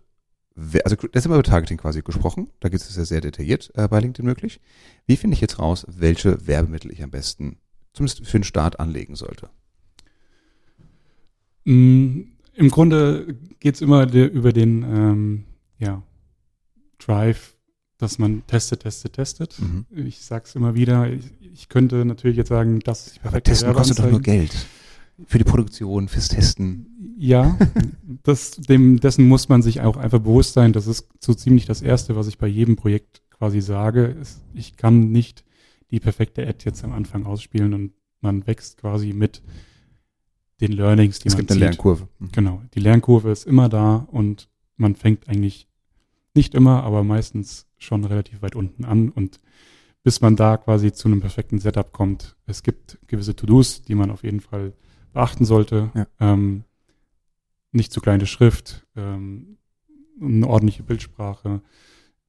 also 0.85 0.95
das 1.11 1.25
haben 1.25 1.31
wir 1.31 1.35
über 1.35 1.43
Targeting 1.43 1.77
quasi 1.77 2.03
gesprochen, 2.03 2.51
da 2.61 2.69
gibt 2.69 2.81
es 2.81 2.95
ja 2.95 3.03
sehr 3.03 3.19
detailliert 3.19 3.69
äh, 3.75 3.89
bei 3.89 3.99
LinkedIn 3.99 4.25
möglich. 4.25 4.61
Wie 5.07 5.17
finde 5.17 5.33
ich 5.35 5.41
jetzt 5.41 5.59
raus, 5.59 5.85
welche 5.89 6.47
Werbemittel 6.47 6.89
ich 6.89 7.03
am 7.03 7.11
besten, 7.11 7.57
zumindest 7.91 8.25
für 8.25 8.39
den 8.39 8.45
Start, 8.45 8.79
anlegen 8.79 9.15
sollte? 9.17 9.49
Mm, 11.65 12.21
Im 12.53 12.69
Grunde 12.69 13.35
geht's 13.59 13.81
immer 13.81 14.05
de, 14.05 14.27
über 14.27 14.53
den 14.53 14.83
ähm, 14.83 15.43
ja, 15.77 16.03
Drive, 16.99 17.55
dass 17.97 18.19
man 18.19 18.45
testet, 18.47 18.81
testet, 18.81 19.13
testet. 19.13 19.59
Mhm. 19.59 19.85
Ich 20.07 20.21
sag's 20.21 20.55
immer 20.55 20.75
wieder, 20.75 21.11
ich, 21.11 21.25
ich 21.41 21.69
könnte 21.69 22.05
natürlich 22.05 22.37
jetzt 22.37 22.49
sagen, 22.49 22.79
das 22.79 23.07
ist 23.07 23.15
die 23.17 23.27
Aber 23.27 23.41
testen 23.41 23.73
kostet 23.73 23.99
doch 23.99 24.09
nur. 24.09 24.21
Geld. 24.21 24.55
Für 25.27 25.37
die 25.37 25.45
Produktion, 25.45 26.09
fürs 26.09 26.27
Testen. 26.27 27.15
Ja, 27.17 27.57
das, 28.23 28.51
dem, 28.51 28.99
dessen 28.99 29.27
muss 29.27 29.47
man 29.47 29.61
sich 29.61 29.79
auch 29.79 29.95
einfach 29.95 30.19
bewusst 30.19 30.53
sein. 30.53 30.73
Das 30.73 30.87
ist 30.87 31.07
so 31.21 31.33
ziemlich 31.33 31.65
das 31.65 31.81
Erste, 31.81 32.17
was 32.17 32.27
ich 32.27 32.37
bei 32.37 32.47
jedem 32.47 32.75
Projekt 32.75 33.21
quasi 33.31 33.61
sage. 33.61 34.17
Ist, 34.21 34.41
ich 34.53 34.75
kann 34.75 35.11
nicht 35.11 35.45
die 35.91 36.01
perfekte 36.01 36.45
Ad 36.45 36.65
jetzt 36.65 36.83
am 36.83 36.91
Anfang 36.91 37.25
ausspielen 37.25 37.73
und 37.73 37.93
man 38.19 38.45
wächst 38.45 38.77
quasi 38.77 39.13
mit 39.13 39.41
den 40.61 40.71
Learnings, 40.71 41.19
die 41.19 41.27
es 41.27 41.33
man 41.33 41.39
gibt 41.41 41.51
eine 41.51 41.59
zieht. 41.59 41.69
Lernkurve. 41.69 42.07
Mhm. 42.19 42.31
Genau, 42.31 42.61
die 42.73 42.79
Lernkurve 42.79 43.31
ist 43.31 43.45
immer 43.45 43.69
da 43.69 43.95
und 44.11 44.49
man 44.77 44.95
fängt 44.95 45.27
eigentlich 45.27 45.67
nicht 46.33 46.53
immer, 46.53 46.83
aber 46.83 47.03
meistens 47.03 47.67
schon 47.77 48.03
relativ 48.05 48.41
weit 48.41 48.55
unten 48.55 48.85
an 48.85 49.09
und 49.09 49.39
bis 50.03 50.21
man 50.21 50.35
da 50.35 50.57
quasi 50.57 50.91
zu 50.93 51.07
einem 51.07 51.19
perfekten 51.21 51.59
Setup 51.59 51.91
kommt. 51.91 52.35
Es 52.45 52.61
gibt 52.61 52.99
gewisse 53.07 53.35
To-Dos, 53.35 53.81
die 53.81 53.95
man 53.95 54.11
auf 54.11 54.23
jeden 54.23 54.39
Fall 54.41 54.73
beachten 55.13 55.45
sollte. 55.45 55.91
Ja. 55.95 56.07
Ähm, 56.19 56.63
nicht 57.71 57.91
zu 57.91 58.01
kleine 58.01 58.25
Schrift, 58.27 58.85
ähm, 58.95 59.57
eine 60.21 60.47
ordentliche 60.47 60.83
Bildsprache, 60.83 61.61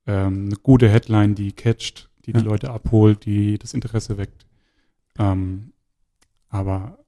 ähm, 0.07 0.47
eine 0.47 0.57
gute 0.57 0.89
Headline, 0.89 1.35
die 1.35 1.53
catcht, 1.53 2.11
die 2.25 2.33
Ja. 2.33 2.39
die 2.41 2.45
Leute 2.45 2.71
abholt, 2.71 3.25
die 3.27 3.59
das 3.59 3.75
Interesse 3.75 4.17
weckt. 4.19 4.47
Ähm, 5.19 5.73
aber 6.49 6.99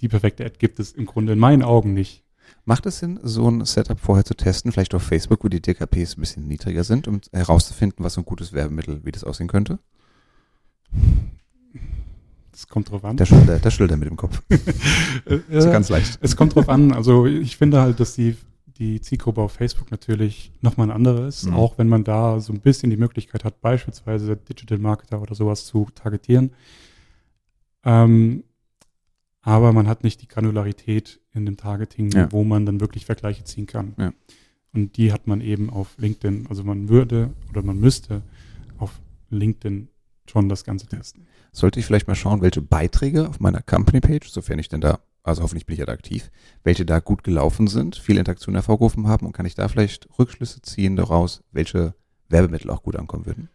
die 0.00 0.08
perfekte 0.08 0.44
Ad 0.44 0.56
gibt 0.58 0.78
es 0.80 0.92
im 0.92 1.06
Grunde 1.06 1.32
in 1.34 1.38
meinen 1.38 1.62
Augen 1.62 1.94
nicht. 1.94 2.22
Macht 2.66 2.86
es 2.86 2.98
Sinn, 2.98 3.18
so 3.22 3.48
ein 3.50 3.64
Setup 3.64 3.98
vorher 3.98 4.24
zu 4.24 4.34
testen, 4.34 4.72
vielleicht 4.72 4.94
auf 4.94 5.02
Facebook, 5.02 5.44
wo 5.44 5.48
die 5.48 5.60
DKPs 5.62 6.16
ein 6.16 6.20
bisschen 6.20 6.46
niedriger 6.48 6.84
sind, 6.84 7.08
um 7.08 7.20
herauszufinden, 7.32 8.04
was 8.04 8.14
so 8.14 8.20
ein 8.20 8.24
gutes 8.24 8.52
Werbemittel, 8.52 9.00
wie 9.04 9.12
das 9.12 9.24
aussehen 9.24 9.48
könnte? 9.48 9.78
Das 12.52 12.68
kommt 12.68 12.90
drauf 12.90 13.04
an. 13.04 13.16
Der 13.16 13.26
Schilder, 13.26 13.58
der 13.58 13.70
Schilder 13.70 13.96
mit 13.96 14.08
dem 14.08 14.16
Kopf. 14.16 14.40
Ist 15.48 15.70
ganz 15.72 15.88
leicht. 15.88 16.18
Es 16.22 16.36
kommt 16.36 16.54
drauf 16.54 16.68
an. 16.68 16.92
Also 16.92 17.26
ich 17.26 17.56
finde 17.56 17.80
halt, 17.80 17.98
dass 17.98 18.14
die, 18.14 18.36
die 18.78 19.00
Zielgruppe 19.00 19.40
auf 19.40 19.52
Facebook 19.52 19.90
natürlich 19.90 20.52
nochmal 20.60 20.86
eine 20.86 20.94
andere 20.94 21.26
ist, 21.26 21.46
Mhm. 21.46 21.54
auch 21.54 21.78
wenn 21.78 21.88
man 21.88 22.04
da 22.04 22.40
so 22.40 22.52
ein 22.52 22.60
bisschen 22.60 22.90
die 22.90 22.96
Möglichkeit 22.96 23.44
hat, 23.44 23.60
beispielsweise 23.60 24.36
Digital 24.36 24.78
Marketer 24.78 25.20
oder 25.20 25.34
sowas 25.34 25.64
zu 25.66 25.88
targetieren. 25.94 26.52
Ähm, 27.84 28.44
aber 29.44 29.72
man 29.72 29.86
hat 29.86 30.02
nicht 30.04 30.22
die 30.22 30.28
Granularität 30.28 31.20
in 31.32 31.44
dem 31.46 31.56
Targeting, 31.56 32.10
Ja. 32.10 32.32
wo 32.32 32.42
man 32.44 32.66
dann 32.66 32.80
wirklich 32.80 33.04
Vergleiche 33.06 33.44
ziehen 33.44 33.66
kann. 33.66 33.94
Ja. 33.98 34.12
Und 34.72 34.96
die 34.96 35.12
hat 35.12 35.26
man 35.26 35.40
eben 35.40 35.70
auf 35.70 35.94
LinkedIn. 35.98 36.46
Also 36.48 36.64
man 36.64 36.88
würde 36.88 37.30
oder 37.50 37.62
man 37.62 37.78
müsste 37.78 38.22
auf 38.78 39.00
LinkedIn 39.30 39.88
schon 40.26 40.48
das 40.48 40.64
Ganze 40.64 40.86
testen. 40.86 41.26
Sollte 41.52 41.78
ich 41.78 41.86
vielleicht 41.86 42.08
mal 42.08 42.14
schauen, 42.16 42.40
welche 42.42 42.62
Beiträge 42.62 43.28
auf 43.28 43.38
meiner 43.38 43.62
Company-Page, 43.62 44.28
sofern 44.28 44.58
ich 44.58 44.68
denn 44.68 44.80
da, 44.80 44.98
also 45.22 45.42
hoffentlich 45.42 45.66
bin 45.66 45.74
ich 45.74 45.80
ja 45.80 45.86
da 45.86 45.92
aktiv, 45.92 46.30
welche 46.64 46.84
da 46.84 46.98
gut 46.98 47.22
gelaufen 47.22 47.68
sind, 47.68 47.96
viel 47.96 48.16
Interaktion 48.18 48.54
hervorgerufen 48.54 49.06
haben 49.06 49.26
und 49.26 49.32
kann 49.32 49.46
ich 49.46 49.54
da 49.54 49.68
vielleicht 49.68 50.08
Rückschlüsse 50.18 50.62
ziehen 50.62 50.96
daraus, 50.96 51.42
welche 51.52 51.94
Werbemittel 52.28 52.70
auch 52.70 52.82
gut 52.82 52.96
ankommen 52.96 53.26
würden? 53.26 53.48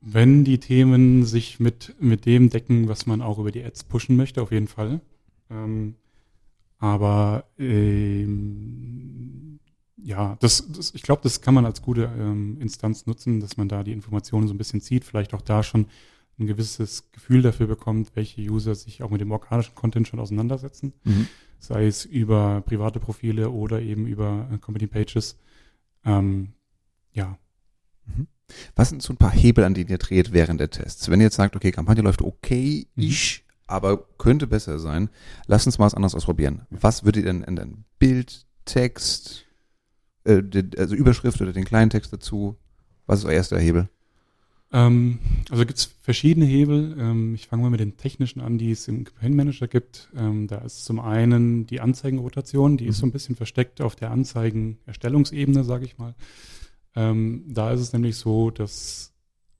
Wenn 0.00 0.44
die 0.44 0.58
Themen 0.58 1.24
sich 1.24 1.58
mit, 1.58 1.96
mit 2.00 2.26
dem 2.26 2.50
decken, 2.50 2.88
was 2.88 3.06
man 3.06 3.22
auch 3.22 3.38
über 3.38 3.50
die 3.50 3.64
Ads 3.64 3.84
pushen 3.84 4.16
möchte, 4.16 4.42
auf 4.42 4.52
jeden 4.52 4.68
Fall. 4.68 5.00
Ähm, 5.50 5.96
aber 6.78 7.44
ähm, 7.58 9.58
ja, 9.96 10.36
das, 10.40 10.70
das, 10.70 10.94
ich 10.94 11.02
glaube, 11.02 11.22
das 11.22 11.40
kann 11.40 11.54
man 11.54 11.64
als 11.64 11.82
gute 11.82 12.10
ähm, 12.18 12.58
Instanz 12.60 13.06
nutzen, 13.06 13.40
dass 13.40 13.56
man 13.56 13.68
da 13.68 13.82
die 13.82 13.92
Informationen 13.92 14.46
so 14.46 14.54
ein 14.54 14.58
bisschen 14.58 14.80
zieht, 14.80 15.04
vielleicht 15.04 15.34
auch 15.34 15.42
da 15.42 15.62
schon 15.62 15.86
ein 16.38 16.46
gewisses 16.46 17.10
Gefühl 17.12 17.42
dafür 17.42 17.66
bekommt, 17.66 18.14
welche 18.14 18.42
User 18.42 18.74
sich 18.74 19.02
auch 19.02 19.10
mit 19.10 19.22
dem 19.22 19.32
organischen 19.32 19.74
Content 19.74 20.06
schon 20.06 20.20
auseinandersetzen, 20.20 20.92
sei 21.58 21.86
es 21.86 22.04
über 22.04 22.60
private 22.60 23.00
Profile 23.00 23.50
oder 23.50 23.80
eben 23.80 24.06
über 24.06 24.48
äh, 24.52 24.58
Company 24.58 24.86
Pages. 24.86 25.38
Ähm, 26.04 26.52
ja, 27.12 27.38
Was 28.74 28.90
sind 28.90 29.02
so 29.02 29.12
ein 29.12 29.16
paar 29.16 29.32
Hebel, 29.32 29.64
an 29.64 29.74
denen 29.74 29.90
ihr 29.90 29.98
dreht 29.98 30.32
während 30.32 30.60
der 30.60 30.70
Tests? 30.70 31.10
Wenn 31.10 31.20
ihr 31.20 31.26
jetzt 31.26 31.36
sagt, 31.36 31.56
okay, 31.56 31.72
Kampagne 31.72 32.02
läuft 32.02 32.22
okay, 32.22 32.86
ich, 32.94 33.44
aber 33.66 34.06
könnte 34.18 34.46
besser 34.46 34.78
sein, 34.78 35.10
lasst 35.46 35.66
uns 35.66 35.78
mal 35.78 35.86
was 35.86 35.94
anderes 35.94 36.14
ausprobieren. 36.14 36.62
Was 36.70 37.04
würdet 37.04 37.24
ihr 37.24 37.32
denn 37.32 37.42
ändern? 37.42 37.84
Bild, 37.98 38.46
Text, 38.64 39.46
äh, 40.24 40.42
also 40.76 40.94
Überschrift 40.94 41.40
oder 41.40 41.52
den 41.52 41.64
kleinen 41.64 41.90
Text 41.90 42.12
dazu? 42.12 42.56
Was 43.06 43.20
ist 43.20 43.24
euer 43.24 43.32
erster 43.34 43.58
Hebel? 43.58 43.88
Ähm, 44.72 45.18
also 45.50 45.64
gibt 45.64 45.78
es 45.78 45.84
verschiedene 46.02 46.44
Hebel. 46.46 46.96
Ähm, 46.98 47.34
ich 47.34 47.46
fange 47.46 47.62
mal 47.62 47.70
mit 47.70 47.80
den 47.80 47.96
technischen 47.96 48.40
an, 48.40 48.58
die 48.58 48.72
es 48.72 48.88
im 48.88 49.04
Campaign 49.04 49.36
Manager 49.36 49.68
gibt. 49.68 50.08
Ähm, 50.16 50.48
da 50.48 50.58
ist 50.58 50.84
zum 50.84 50.98
einen 50.98 51.66
die 51.66 51.80
Anzeigenrotation, 51.80 52.76
die 52.76 52.86
ist 52.86 52.96
Mhm. 52.96 53.00
so 53.00 53.06
ein 53.06 53.12
bisschen 53.12 53.36
versteckt 53.36 53.80
auf 53.80 53.94
der 53.94 54.10
Anzeigenerstellungsebene, 54.10 55.62
sage 55.64 55.84
ich 55.84 55.98
mal. 55.98 56.14
Ähm, 56.96 57.44
da 57.46 57.70
ist 57.72 57.80
es 57.80 57.92
nämlich 57.92 58.16
so, 58.16 58.50
dass 58.50 59.12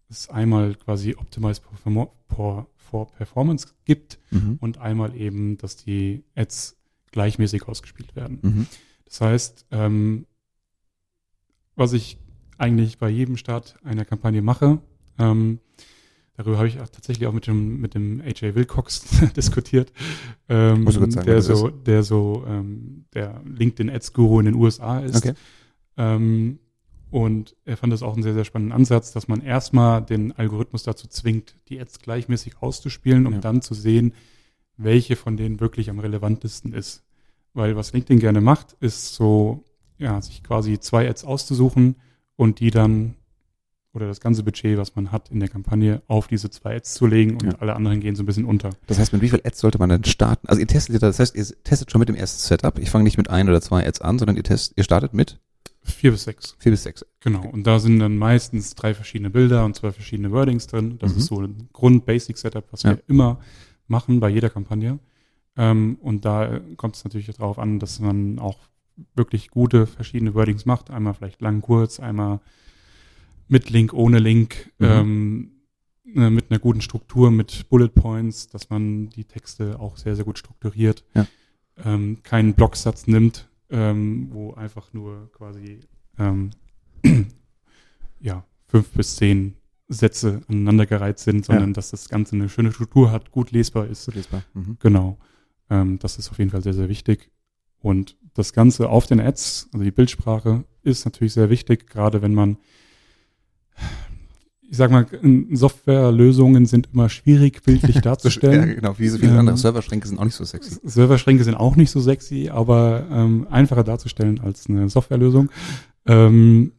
es 0.09 0.29
einmal 0.31 0.75
quasi 0.75 1.14
Optimized 1.16 1.62
for, 1.85 2.12
for, 2.29 2.66
for 2.77 3.11
Performance 3.12 3.68
gibt 3.85 4.18
Mhm. 4.31 4.59
und 4.61 4.79
einmal 4.79 5.14
eben, 5.16 5.57
dass 5.59 5.77
die 5.77 6.25
Ads 6.35 6.77
gleichmäßig 7.12 7.68
ausgespielt 7.68 8.16
werden. 8.16 8.38
Mhm. 8.42 8.66
Das 9.05 9.20
heißt, 9.20 9.66
ähm, 9.70 10.27
was 11.77 11.92
ich 11.92 12.18
eigentlich 12.59 12.99
bei 12.99 13.09
jedem 13.09 13.37
Start 13.37 13.77
einer 13.85 14.05
Kampagne 14.05 14.42
mache, 14.42 14.81
ähm, 15.18 15.61
darüber 16.37 16.57
habe 16.59 16.68
ich 16.68 16.81
auch 16.81 16.88
tatsächlich 16.88 17.27
auch 17.27 17.33
mit 17.33 17.46
dem, 17.46 17.81
mit 17.81 17.94
dem 17.94 18.20
AJ 18.20 18.55
Wilcox 18.55 19.05
diskutiert, 19.37 19.92
ähm, 20.49 20.90
sagen, 20.90 21.25
der, 21.25 21.42
so, 21.42 21.68
der 21.68 22.03
so 22.03 22.44
ähm, 22.49 23.05
der 23.14 23.42
LinkedIn 23.44 23.90
Ads 23.90 24.12
Guru 24.12 24.40
in 24.40 24.46
den 24.46 24.55
USA 24.55 25.01
ist. 25.01 25.16
Okay. 25.16 25.35
Ähm, 25.99 26.59
und 27.16 27.57
er 27.64 27.79
fand 27.79 27.94
das 27.94 28.02
auch 28.02 28.12
einen 28.12 28.22
sehr, 28.22 28.35
sehr 28.35 28.44
spannenden 28.44 28.74
Ansatz, 28.76 29.11
dass 29.12 29.26
man 29.26 29.40
erstmal 29.40 30.02
den 30.02 30.33
Algorithmus 30.33 30.83
dazu 30.83 31.09
zwingt, 31.09 31.57
die 31.70 31.81
Ads 31.81 32.00
gleichmäßig 32.00 32.57
auszuspielen, 32.61 33.26
um 33.26 33.33
Ja. 33.35 33.40
dann 33.40 33.62
zu 33.62 33.72
sehen, 33.72 34.12
welche 34.76 35.16
von 35.16 35.38
denen 35.38 35.59
wirklich 35.59 35.88
am 35.88 35.98
relevantesten 35.98 36.74
ist. 36.74 37.05
Weil 37.55 37.74
was 37.74 37.94
LinkedIn 37.94 38.18
gerne 38.20 38.42
macht, 38.42 38.76
ist 38.81 39.14
so, 39.14 39.64
ja, 39.96 40.20
sich 40.20 40.42
quasi 40.42 40.79
zwei 40.79 41.09
Ads 41.09 41.24
auszusuchen 41.24 41.96
und 42.37 42.61
die 42.61 42.70
dann 42.70 43.14
oder 43.94 44.09
das 44.09 44.20
ganze 44.20 44.42
Budget, 44.42 44.76
was 44.76 44.94
man 44.94 45.11
hat 45.11 45.31
in 45.31 45.40
der 45.40 45.48
Kampagne, 45.48 46.02
auf 46.09 46.29
diese 46.29 46.50
zwei 46.50 46.76
Ads 46.76 46.92
zu 46.92 47.07
legen 47.07 47.37
und 47.37 47.44
Ja. 47.44 47.59
alle 47.61 47.74
anderen 47.76 48.00
gehen 48.00 48.14
so 48.14 48.22
ein 48.24 48.26
bisschen 48.26 48.44
unter. 48.44 48.68
Das 48.88 48.98
heißt, 48.98 49.14
mit 49.14 49.22
wie 49.22 49.31
viel 49.31 49.40
Ads 49.42 49.59
sollte 49.59 49.79
man 49.79 49.88
denn 49.88 50.05
starten? 50.05 50.46
Also 50.48 50.61
ihr 50.61 50.66
testet, 50.66 51.02
das 51.02 51.18
heißt, 51.18 51.35
ihr 51.35 51.46
testet 51.64 51.90
schon 51.90 52.00
mit 52.00 52.11
dem 52.11 52.14
ersten 52.14 52.40
Setup. 52.40 52.79
Ich 52.79 52.90
fange 52.90 53.05
nicht 53.05 53.16
mit 53.16 53.31
ein 53.31 53.48
oder 53.48 53.62
zwei 53.62 53.87
Ads 53.88 54.02
an, 54.02 54.18
sondern 54.18 54.37
ihr, 54.37 54.42
test, 54.42 54.74
ihr 54.76 54.85
startet 54.85 55.14
mit 55.14 55.40
Vier 55.87 56.11
bis 56.11 56.25
sechs. 56.25 56.57
vier 56.59 56.72
bis 56.72 56.83
sechs. 56.83 57.05
Genau, 57.20 57.46
und 57.49 57.66
da 57.66 57.79
sind 57.79 57.99
dann 58.01 58.16
meistens 58.16 58.75
drei 58.75 58.92
verschiedene 58.94 59.31
Bilder 59.31 59.64
und 59.64 59.77
zwei 59.77 59.92
verschiedene 59.92 60.31
Wordings 60.33 60.66
drin. 60.66 60.99
Das 60.99 61.12
Mhm. 61.12 61.18
ist 61.18 61.27
so 61.27 61.40
ein 61.40 61.68
Grund-Basic-Setup, 61.72 62.64
was 62.72 62.83
Ja. 62.83 62.90
wir 62.90 63.03
immer 63.07 63.38
machen 63.88 64.20
bei 64.20 64.29
jeder 64.29 64.51
Kampagne. 64.51 64.99
Ähm, 65.57 65.96
und 66.03 66.25
da 66.25 66.61
kommt 66.77 66.96
es 66.96 67.05
natürlich 67.05 67.27
darauf 67.29 67.59
an, 67.59 67.79
dass 67.79 68.01
man 68.01 68.38
auch 68.38 68.59
wirklich 69.14 69.51
gute 69.51 69.87
verschiedene 69.87 70.35
Wordings 70.35 70.66
macht. 70.66 70.90
Einmal 70.90 71.14
vielleicht 71.14 71.40
lang, 71.40 71.61
kurz, 71.62 72.01
einmal 72.01 72.40
mit 73.49 73.70
Link, 73.70 73.92
ohne 73.92 74.18
Link, 74.18 74.72
Mhm. 74.79 74.87
ähm, 74.87 75.51
äh, 76.14 76.31
mit 76.31 76.51
einer 76.51 76.59
guten 76.59 76.81
Struktur, 76.81 77.31
mit 77.31 77.68
Bullet 77.68 77.88
Points, 77.88 78.49
dass 78.49 78.70
man 78.70 79.09
die 79.11 79.25
Texte 79.25 79.79
auch 79.79 79.96
sehr, 79.96 80.16
sehr 80.16 80.25
gut 80.25 80.38
strukturiert. 80.38 81.05
Ja. 81.14 81.27
Ähm, 81.85 82.18
keinen 82.22 82.55
Blocksatz 82.55 83.07
nimmt, 83.07 83.49
ähm, 83.70 84.29
wo 84.31 84.55
einfach 84.55 84.92
nur 84.92 85.31
quasi 85.33 85.81
ähm, 86.18 86.50
ja, 88.20 88.44
fünf 88.68 88.90
bis 88.90 89.16
zehn 89.16 89.57
Sätze 89.88 90.42
aneinandergereiht 90.48 91.18
sind, 91.18 91.44
sondern 91.44 91.72
dass 91.72 91.90
das 91.90 92.09
Ganze 92.09 92.35
eine 92.35 92.48
schöne 92.48 92.72
Struktur 92.72 93.12
hat, 93.12 93.31
gut 93.31 93.52
lesbar 93.52 93.87
ist. 93.87 94.07
Gut 94.07 94.16
lesbar. 94.16 94.42
Mhm. 94.55 94.76
Genau. 94.81 95.18
Ähm, 95.70 95.98
das 95.98 96.18
ist 96.18 96.31
auf 96.31 96.38
jeden 96.38 96.50
Fall 96.50 96.62
sehr, 96.62 96.74
sehr 96.74 96.88
wichtig. 96.88 97.31
Und 97.81 98.16
das 98.35 98.52
Ganze 98.52 98.88
auf 98.88 99.07
den 99.07 99.20
Ads, 99.20 99.68
also 99.72 99.85
die 99.85 99.90
Bildsprache, 99.90 100.64
ist 100.83 101.05
natürlich 101.05 101.35
sehr 101.35 101.50
wichtig, 101.50 101.87
gerade 101.88 102.20
wenn 102.22 102.35
man, 102.35 102.59
ich 104.68 104.76
sag 104.76 104.90
mal, 104.90 105.07
Softwarelösungen 105.52 106.66
sind 106.66 106.88
immer 106.92 107.09
schwierig 107.09 107.62
bildlich 107.62 107.94
Ja, 107.96 108.00
darzustellen. 108.02 108.76
genau, 108.76 108.98
wie 108.98 109.09
so 109.09 109.18
viele 109.18 109.33
Ähm, 109.33 109.38
andere 109.38 109.57
Serverschränke 109.57 110.09
sind 110.09 110.18
auch 110.18 110.24
nicht 110.24 110.35
so 110.35 110.44
sexy. 110.44 110.76
Serverschränke 110.83 111.44
sind 111.44 111.55
auch 111.55 111.76
nicht 111.76 111.90
so 111.90 112.00
sexy, 112.00 112.48
aber 112.52 113.07
ähm, 113.11 113.46
einfacher 113.50 113.85
darzustellen 113.85 114.40
als 114.40 114.68
eine 114.68 114.88
Softwarelösung. 114.88 115.50
Ähm, 116.07 116.72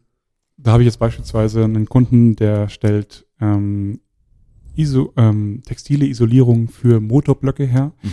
da 0.57 0.71
habe 0.71 0.83
ich 0.83 0.87
jetzt 0.87 0.99
beispielsweise 0.99 1.63
einen 1.63 1.87
Kunden, 1.87 2.35
der 2.35 2.67
stellt 2.69 3.25
ähm, 3.39 3.99
Iso, 4.75 5.13
ähm, 5.17 5.61
textile 5.65 6.05
Isolierung 6.05 6.67
für 6.67 6.99
Motorblöcke 6.99 7.65
her. 7.65 7.93
Mhm. 8.03 8.09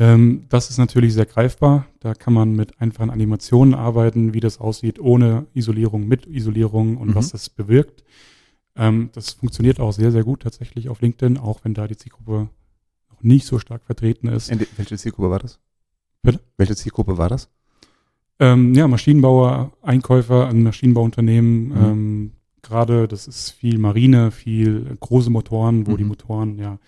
Ähm, 0.00 0.44
das 0.48 0.70
ist 0.70 0.78
natürlich 0.78 1.14
sehr 1.14 1.26
greifbar. 1.26 1.86
Da 2.00 2.14
kann 2.14 2.32
man 2.32 2.52
mit 2.54 2.80
einfachen 2.80 3.10
Animationen 3.10 3.74
arbeiten, 3.74 4.32
wie 4.34 4.40
das 4.40 4.58
aussieht 4.58 5.00
ohne 5.00 5.46
Isolierung, 5.54 6.06
mit 6.06 6.26
Isolierung 6.26 6.96
und 6.98 7.08
Mhm. 7.10 7.14
was 7.14 7.30
das 7.30 7.48
bewirkt. 7.50 8.04
Ähm, 8.78 9.10
das 9.12 9.30
funktioniert 9.30 9.80
auch 9.80 9.92
sehr, 9.92 10.12
sehr 10.12 10.24
gut 10.24 10.40
tatsächlich 10.42 10.88
auf 10.88 11.00
LinkedIn, 11.00 11.36
auch 11.38 11.60
wenn 11.64 11.74
da 11.74 11.86
die 11.88 11.96
Zielgruppe 11.96 12.48
noch 13.10 13.22
nicht 13.22 13.44
so 13.46 13.58
stark 13.58 13.82
vertreten 13.84 14.28
ist. 14.28 14.50
Die- 14.50 14.66
welche 14.76 14.96
Zielgruppe 14.96 15.30
war 15.30 15.38
das? 15.40 15.58
Bitte? 16.22 16.40
Welche 16.56 16.76
Zielgruppe 16.76 17.18
war 17.18 17.28
das? 17.28 17.48
Ähm, 18.40 18.74
ja, 18.74 18.86
Maschinenbauer, 18.86 19.72
Einkäufer, 19.82 20.46
ein 20.48 20.62
Maschinenbauunternehmen, 20.62 21.68
Mhm. 21.68 21.74
ähm, 21.76 22.32
gerade, 22.62 23.08
das 23.08 23.26
ist 23.26 23.50
viel 23.50 23.78
Marine, 23.78 24.30
viel 24.30 24.96
große 25.00 25.30
Motoren, 25.30 25.86
wo 25.86 25.92
Mhm. 25.92 25.96
die 25.96 26.04
Motoren 26.04 26.58
ja 26.58 26.78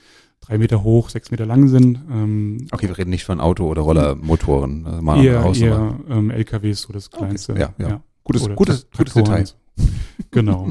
drei 0.40 0.58
Meter 0.58 0.82
hoch, 0.84 1.10
sechs 1.10 1.30
Meter 1.32 1.46
lang 1.46 1.66
sind. 1.68 1.98
Ähm, 2.10 2.66
Okay, 2.70 2.86
wir 2.88 2.96
reden 2.96 3.10
nicht 3.10 3.24
von 3.24 3.40
Auto- 3.40 3.66
oder 3.68 3.82
Rollermotoren. 3.82 4.86
Also 4.86 5.02
mal 5.02 5.24
eher, 5.24 5.42
Hausnummer. 5.42 5.98
eher 6.08 6.16
ähm, 6.16 6.30
LKWs, 6.30 6.82
so 6.82 6.92
das 6.92 7.10
kleinste. 7.10 7.54
ja, 7.58 7.74
ja. 7.78 8.00
Gutes, 8.24 8.42
Oder 8.44 8.54
gutes, 8.54 8.86
gutes 8.96 9.12
Traktoren 9.14 9.44
Detail. 9.44 9.54
genau. 10.30 10.68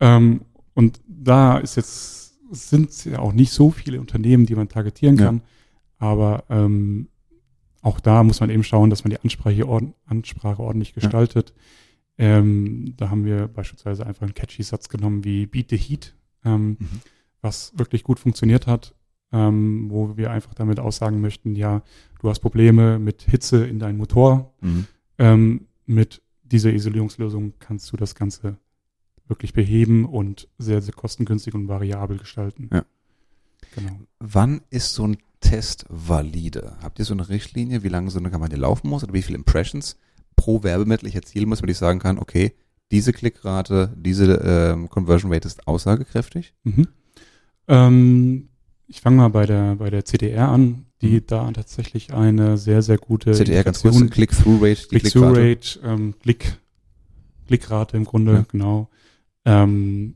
ähm, 0.00 0.42
und 0.78 1.00
da 1.08 1.58
ist 1.58 1.76
jetzt, 1.76 2.38
sind 2.52 3.04
ja 3.04 3.18
auch 3.18 3.32
nicht 3.32 3.52
so 3.52 3.70
viele 3.70 4.00
Unternehmen, 4.00 4.46
die 4.46 4.54
man 4.54 4.68
targetieren 4.68 5.16
Ja. 5.18 5.26
kann. 5.26 5.42
Aber 5.98 6.44
ähm, 6.48 7.08
auch 7.82 7.98
da 8.00 8.22
muss 8.22 8.40
man 8.40 8.50
eben 8.50 8.62
schauen, 8.64 8.88
dass 8.90 9.02
man 9.04 9.10
die 9.10 9.20
Ansprache, 9.20 9.66
ord 9.68 9.84
Ansprache 10.06 10.62
ordentlich 10.62 10.94
gestaltet. 10.94 11.52
Ähm, 12.16 12.94
da 12.96 13.10
haben 13.10 13.24
wir 13.24 13.48
beispielsweise 13.48 14.06
einfach 14.06 14.22
einen 14.22 14.34
catchy 14.34 14.62
Satz 14.62 14.88
genommen 14.88 15.24
wie 15.24 15.46
Beat 15.46 15.70
the 15.70 15.76
Heat, 15.76 16.14
ähm, 16.44 16.76
Mhm. 16.78 17.00
was 17.42 17.72
wirklich 17.76 18.02
gut 18.04 18.18
funktioniert 18.18 18.66
hat, 18.66 18.94
ähm, 19.32 19.86
wo 19.90 20.16
wir 20.16 20.30
einfach 20.30 20.54
damit 20.54 20.80
aussagen 20.80 21.20
möchten, 21.20 21.54
ja, 21.54 21.82
du 22.20 22.28
hast 22.30 22.40
Probleme 22.40 22.98
mit 22.98 23.22
Hitze 23.22 23.64
in 23.66 23.78
deinem 23.78 23.98
Motor, 23.98 24.52
Mhm. 24.60 24.86
ähm, 25.18 25.66
mit 25.86 26.22
dieser 26.42 26.72
Isolierungslösung 26.72 27.54
kannst 27.58 27.92
du 27.92 27.96
das 27.96 28.14
Ganze 28.14 28.56
wirklich 29.28 29.52
beheben 29.52 30.04
und 30.04 30.48
sehr, 30.58 30.80
sehr 30.82 30.94
kostengünstig 30.94 31.54
und 31.54 31.68
variabel 31.68 32.18
gestalten. 32.18 32.70
Ja. 32.72 32.84
Genau. 33.74 34.00
Wann 34.18 34.60
ist 34.70 34.94
so 34.94 35.06
ein 35.06 35.18
Test 35.40 35.84
valide? 35.88 36.76
Habt 36.82 36.98
ihr 36.98 37.04
so 37.04 37.14
eine 37.14 37.28
Richtlinie, 37.28 37.82
wie 37.82 37.88
lange 37.88 38.10
so 38.10 38.18
eine 38.18 38.30
Kampagne 38.30 38.56
laufen 38.56 38.88
muss 38.88 39.04
oder 39.04 39.12
wie 39.12 39.22
viele 39.22 39.38
Impressions 39.38 39.96
pro 40.36 40.62
Werbemittel 40.62 41.08
ich 41.08 41.14
erzielen 41.14 41.48
muss, 41.48 41.58
damit 41.58 41.72
ich 41.72 41.78
sagen 41.78 41.98
kann, 41.98 42.18
okay, 42.18 42.52
diese 42.90 43.12
Klickrate, 43.12 43.92
diese 43.96 44.34
ähm, 44.44 44.88
Conversion 44.88 45.32
Rate 45.32 45.46
ist 45.46 45.66
aussagekräftig? 45.68 46.54
Mhm. 46.64 46.88
Ähm, 47.68 48.48
ich 48.86 49.00
fange 49.00 49.16
mal 49.18 49.28
bei 49.28 49.44
der, 49.46 49.74
bei 49.76 49.90
der 49.90 50.04
CDR 50.04 50.48
an, 50.48 50.86
die 51.02 51.16
Mhm. 51.16 51.26
da 51.26 51.52
tatsächlich 51.52 52.12
eine 52.14 52.56
sehr, 52.56 52.82
sehr 52.82 52.98
gute 52.98 53.32
CTR 53.32 53.62
ganz 53.64 53.82
kurz, 53.82 53.98
Click-Through-Rate. 54.10 54.88
Click-Through-Rate, 54.88 55.80
ähm, 55.84 56.14
Klick, 56.22 56.58
Klickrate 57.46 57.96
im 57.96 58.04
Grunde, 58.04 58.32
Ja. 58.32 58.44
genau. 58.50 58.88
Ähm, 59.48 60.14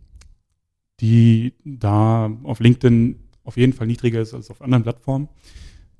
die 1.01 1.55
da 1.64 2.31
auf 2.45 2.61
LinkedIn 2.61 3.18
auf 3.45 3.57
jeden 3.57 3.73
Fall 3.73 3.87
niedriger 3.87 4.21
ist 4.21 4.35
als 4.35 4.51
auf 4.51 4.62
anderen 4.62 4.83
Plattformen. 4.83 5.29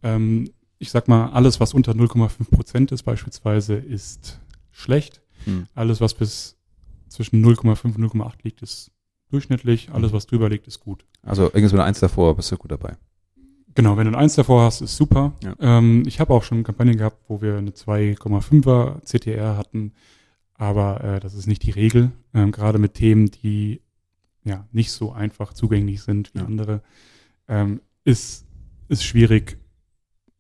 Ähm, 0.03 0.51
ich 0.79 0.91
sag 0.91 1.09
mal, 1.09 1.31
alles, 1.31 1.61
was 1.61 1.75
unter 1.75 1.93
0,5 1.93 2.51
Prozent 2.51 2.93
ist 2.93 3.05
beispielsweise, 3.05 3.75
ist 3.75 4.41
schlecht. 4.71 5.23
Hm. 5.45 5.67
Alles, 5.75 6.01
was 6.01 6.15
bis 6.15 6.59
zwischen 7.09 7.45
0,5 7.45 7.85
und 7.85 7.99
0,8 7.99 8.33
liegt, 8.43 8.63
ist 8.63 8.91
durchschnittlich. 9.31 9.91
Alles, 9.93 10.13
was 10.13 10.27
drüber 10.27 10.49
liegt, 10.49 10.67
ist 10.67 10.81
gut. 10.81 11.05
Also 11.23 11.45
irgendwas 11.45 11.73
mit 11.73 11.81
einer 11.81 11.89
Eins 11.89 12.01
davor, 12.01 12.37
bist 12.37 12.53
du 12.53 12.57
gut 12.57 12.71
dabei. 12.71 12.97
Genau, 13.75 13.97
wenn 13.97 14.05
du 14.05 14.13
ein 14.13 14.23
1 14.23 14.35
davor 14.35 14.65
hast, 14.65 14.83
ist 14.83 14.97
super. 14.97 15.33
Ja. 15.43 15.55
Ähm, 15.61 16.03
ich 16.07 16.21
habe 16.21 16.35
auch 16.35 16.43
schon 16.43 16.63
Kampagnen 16.63 16.99
gehabt, 16.99 17.19
wo 17.29 17.41
wir 17.41 17.57
eine 17.57 17.71
2,5er 17.71 19.01
CTR 19.05 19.57
hatten, 19.57 19.93
aber 20.63 21.03
äh, 21.03 21.21
das 21.21 21.35
ist 21.35 21.49
nicht 21.49 21.65
die 21.65 21.73
Regel. 21.73 22.13
Ähm, 22.35 22.53
Gerade 22.53 22.79
mit 22.79 22.95
Themen, 22.95 23.31
die 23.31 23.81
ja 24.45 24.65
nicht 24.71 24.93
so 24.93 25.11
einfach 25.13 25.53
zugänglich 25.53 26.03
sind 26.03 26.33
wie 26.35 26.39
Ja. 26.39 26.45
andere, 26.45 26.83
ähm, 27.49 27.81
ist, 28.05 28.47
ist 28.89 29.03
schwierig, 29.05 29.59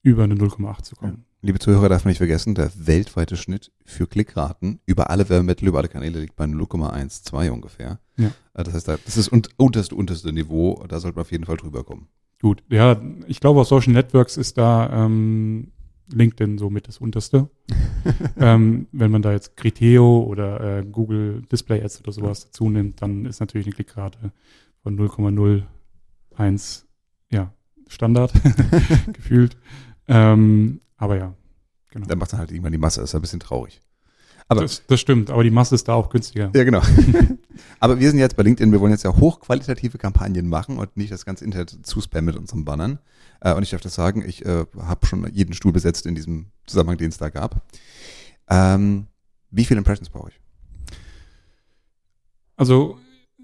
über 0.02 0.22
eine 0.24 0.35
0,8 0.37 0.82
zu 0.82 0.94
kommen. 0.96 1.24
Liebe 1.42 1.58
Zuhörer, 1.58 1.88
darf 1.88 2.04
man 2.04 2.11
nicht 2.11 2.18
vergessen, 2.18 2.54
der 2.54 2.70
weltweite 2.76 3.37
Schnitt 3.37 3.72
für 3.85 4.06
Klickraten 4.06 4.78
über 4.87 5.11
alle 5.11 5.28
Werbemittel, 5.28 5.66
über 5.66 5.78
alle 5.78 5.88
Kanäle 5.88 6.20
liegt 6.20 6.37
bei 6.37 6.44
0,12 6.44 7.50
ungefähr. 7.50 7.98
Ja. 8.16 8.28
Äh, 8.54 8.62
Das 8.62 8.74
heißt, 8.74 8.87
da- 8.88 8.98
das 9.04 9.16
ist 9.16 9.32
un 9.32 9.42
unterste, 9.56 9.96
unterste 9.96 10.32
Niveau, 10.32 10.85
da 10.88 11.00
sollte 11.00 11.16
man 11.16 11.22
auf 11.22 11.32
jeden 11.32 11.44
Fall 11.46 11.56
drüber 11.56 11.82
kommen. 11.82 12.06
Gut, 12.40 12.62
ja, 12.70 13.00
ich 13.26 13.40
glaube, 13.40 13.61
auf 13.61 13.66
Social 13.68 13.92
Networks 13.92 14.37
ist 14.37 14.56
da 14.56 15.04
ähm, 15.06 15.71
LinkedIn 16.12 16.58
somit 16.58 16.88
das 16.88 16.98
unterste. 16.98 17.48
ähm, 18.36 18.86
wenn 18.92 19.10
man 19.10 19.22
da 19.22 19.32
jetzt 19.32 19.56
Criteo 19.56 20.22
oder 20.22 20.78
äh, 20.78 20.84
Google 20.84 21.42
Display 21.50 21.82
Ads 21.82 22.00
oder 22.00 22.12
sowas 22.12 22.44
dazu 22.44 22.68
nimmt, 22.68 23.00
dann 23.02 23.26
ist 23.26 23.40
natürlich 23.40 23.66
eine 23.66 23.74
Klickrate 23.74 24.32
von 24.82 24.98
0,01 24.98 26.84
ja, 27.30 27.52
Standard 27.88 28.32
gefühlt. 29.12 29.56
Ähm, 30.08 30.80
aber 30.96 31.16
ja, 31.16 31.34
genau. 31.90 32.06
Dann 32.06 32.18
macht 32.18 32.32
dann 32.32 32.40
halt 32.40 32.50
irgendwann 32.50 32.72
die 32.72 32.78
Masse, 32.78 33.02
ist 33.02 33.14
ein 33.14 33.20
bisschen 33.20 33.40
traurig. 33.40 33.80
Aber- 34.52 34.62
das, 34.62 34.82
das 34.86 35.00
stimmt, 35.00 35.30
aber 35.30 35.42
die 35.44 35.50
Masse 35.50 35.74
ist 35.74 35.88
da 35.88 35.94
auch 35.94 36.08
günstiger. 36.10 36.50
Ja, 36.54 36.64
genau. 36.64 36.80
Aber 37.80 37.98
wir 37.98 38.08
sind 38.10 38.18
jetzt 38.20 38.36
bei 38.36 38.44
LinkedIn, 38.44 38.70
wir 38.72 38.80
wollen 38.80 38.92
jetzt 38.92 39.02
ja 39.02 39.14
hochqualitative 39.16 39.98
Kampagnen 39.98 40.48
machen 40.48 40.78
und 40.78 40.96
nicht 40.96 41.10
das 41.12 41.24
ganze 41.24 41.44
Internet 41.44 41.84
zuspammen 41.84 42.26
mit 42.26 42.36
unseren 42.36 42.64
Bannern. 42.64 42.98
Äh, 43.40 43.54
und 43.54 43.62
ich 43.64 43.70
darf 43.70 43.80
das 43.80 43.94
sagen, 43.94 44.24
ich 44.26 44.44
äh, 44.46 44.64
habe 44.78 45.06
schon 45.06 45.28
jeden 45.32 45.52
Stuhl 45.52 45.72
besetzt 45.72 46.06
in 46.06 46.14
diesem 46.14 46.46
Zusammenhang, 46.66 46.96
den 46.98 47.08
es 47.08 47.18
da 47.18 47.28
gab. 47.28 47.66
Ähm, 48.48 49.06
wie 49.50 49.64
viele 49.64 49.78
Impressions 49.78 50.10
brauche 50.10 50.30
ich? 50.30 50.40
Also, 52.56 52.98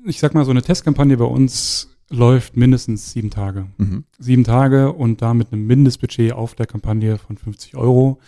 ich 0.05 0.21
sag 0.21 0.35
mal, 0.35 0.45
so 0.45 0.51
eine 0.53 0.63
Testkampagne 0.63 1.17
bei 1.17 1.25
uns 1.25 1.89
läuft 2.11 2.57
mindestens 2.57 3.13
sieben 3.13 3.31
Tage. 3.31 3.67
Mhm. 3.77 4.05
Sieben 4.19 4.45
Tage 4.45 4.93
und 4.93 5.21
da 5.21 5.35
mit 5.35 5.53
einem 5.53 5.67
Mindestbudget 5.67 6.33
auf 6.33 6.55
der 6.55 6.67
Kampagne 6.67 7.19
von 7.19 7.37
50 7.37 7.77
Euro 7.77 8.21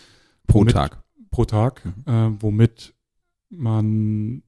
Pro 0.47 0.65
Tag. 0.65 1.01
Pro 1.31 1.45
Tag, 1.45 1.83
Mhm. 1.85 1.93
äh, 2.05 2.41
womit 2.41 2.93
man, 3.49 4.43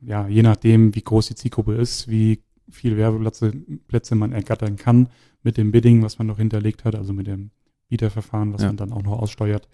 ja, 0.00 0.26
je 0.28 0.42
nachdem, 0.42 0.94
wie 0.94 1.02
groß 1.02 1.28
die 1.28 1.34
Zielgruppe 1.34 1.74
ist, 1.74 2.08
wie 2.08 2.42
viele 2.70 2.96
Werbeplätze 2.96 3.52
Plätze 3.86 4.14
man 4.14 4.32
ergattern 4.32 4.76
kann 4.76 5.08
mit 5.42 5.56
dem 5.56 5.72
Bidding, 5.72 6.02
was 6.02 6.18
man 6.18 6.26
noch 6.26 6.38
hinterlegt 6.38 6.84
hat, 6.84 6.94
also 6.94 7.12
mit 7.12 7.26
dem 7.26 7.50
Bieterverfahren, 7.88 8.52
was 8.52 8.62
Ja. 8.62 8.68
man 8.68 8.76
dann 8.76 8.92
auch 8.92 9.02
noch 9.02 9.18
aussteuert. 9.18 9.68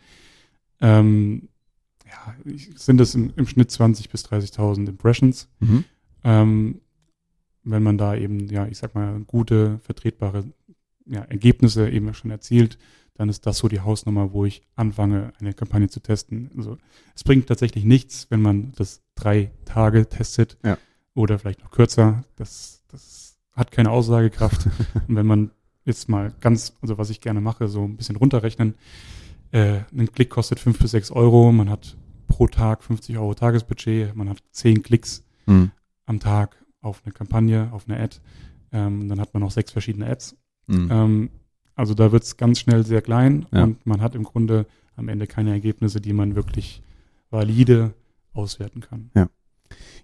Ähm, 0.81 1.49
ja, 2.07 2.35
sind 2.77 3.01
es 3.01 3.15
im, 3.15 3.33
im 3.37 3.47
Schnitt 3.47 3.71
20 3.71 4.09
bis 4.11 4.25
30.000 4.25 4.89
Impressions. 4.89 5.49
Mhm. 5.61 5.85
Ähm, 6.25 6.81
wenn 7.65 7.83
man 7.83 7.99
da 7.99 8.17
eben, 8.17 8.49
ja, 8.49 8.67
ich 8.67 8.79
sag 8.79 8.95
mal, 8.95 9.21
gute, 9.27 9.79
vertretbare 9.83 10.45
ja, 11.07 11.21
Ergebnisse 11.23 11.89
eben 11.91 12.13
schon 12.15 12.31
erzielt, 12.31 12.79
dann 13.19 13.29
ist 13.29 13.45
das 13.47 13.59
so 13.59 13.69
die 13.69 13.81
Hausnummer, 13.81 14.33
wo 14.33 14.45
ich 14.47 14.63
anfange, 14.77 15.33
eine 15.41 15.53
Kampagne 15.53 15.89
zu 15.91 16.01
testen. 16.01 16.51
Also 16.57 16.79
es 17.15 17.25
bringt 17.25 17.49
tatsächlich 17.49 17.85
nichts, 17.85 18.27
wenn 18.31 18.41
man 18.41 18.73
das 18.77 19.03
drei 19.17 19.51
Tage 19.67 20.09
testet 20.09 20.57
Ja. 20.65 20.79
oder 21.15 21.39
vielleicht 21.39 21.61
noch 21.63 21.71
kürzer. 21.71 22.23
Das, 22.37 22.85
das 22.89 23.37
hat 23.53 23.73
keine 23.73 23.91
Aussagekraft. 23.91 24.67
Und 25.09 25.17
wenn 25.17 25.27
man 25.27 25.51
jetzt 25.85 26.09
mal 26.09 26.33
ganz, 26.41 26.73
also 26.81 26.97
was 26.97 27.11
ich 27.11 27.21
gerne 27.21 27.41
mache, 27.41 27.67
so 27.69 27.85
ein 27.85 27.97
bisschen 27.97 28.17
runterrechnen, 28.17 28.75
äh, 29.51 29.81
ein 29.93 30.13
Klick 30.13 30.31
kostet 30.31 30.61
fünf 30.61 30.79
bis 30.79 30.93
sechs 30.93 31.11
Euro, 31.11 31.51
man 31.53 31.69
hat 31.71 31.97
pro 32.29 32.47
Tag 32.47 32.85
50 32.85 33.19
Euro 33.19 33.35
Tagesbudget, 33.35 34.15
man 34.15 34.29
hat 34.29 34.39
zehn 34.53 34.83
Klicks 34.83 35.25
Mhm. 35.47 35.71
am 36.07 36.21
Tag 36.21 36.57
auf 36.83 37.01
eine 37.05 37.13
Kampagne, 37.13 37.71
auf 37.73 37.89
eine 37.89 37.99
Ad. 38.01 38.19
Ähm, 38.71 39.09
dann 39.09 39.19
hat 39.19 39.33
man 39.35 39.43
noch 39.43 39.51
sechs 39.51 39.73
verschiedene 39.73 40.07
Ads. 40.09 40.37
Mhm. 40.67 40.89
Ähm, 40.93 41.31
also 41.79 41.95
da 41.95 42.13
wird 42.13 42.25
es 42.25 42.37
ganz 42.37 42.59
schnell 42.59 42.85
sehr 42.85 43.01
klein 43.03 43.47
Ja. 43.53 43.63
und 43.65 43.87
man 43.87 44.01
hat 44.03 44.15
im 44.15 44.25
Grunde 44.25 44.67
am 44.97 45.09
Ende 45.09 45.27
keine 45.27 45.51
Ergebnisse, 45.53 46.01
die 46.01 46.13
man 46.13 46.35
wirklich 46.37 46.83
valide 47.31 47.95
auswerten 48.35 48.81
kann. 48.81 49.11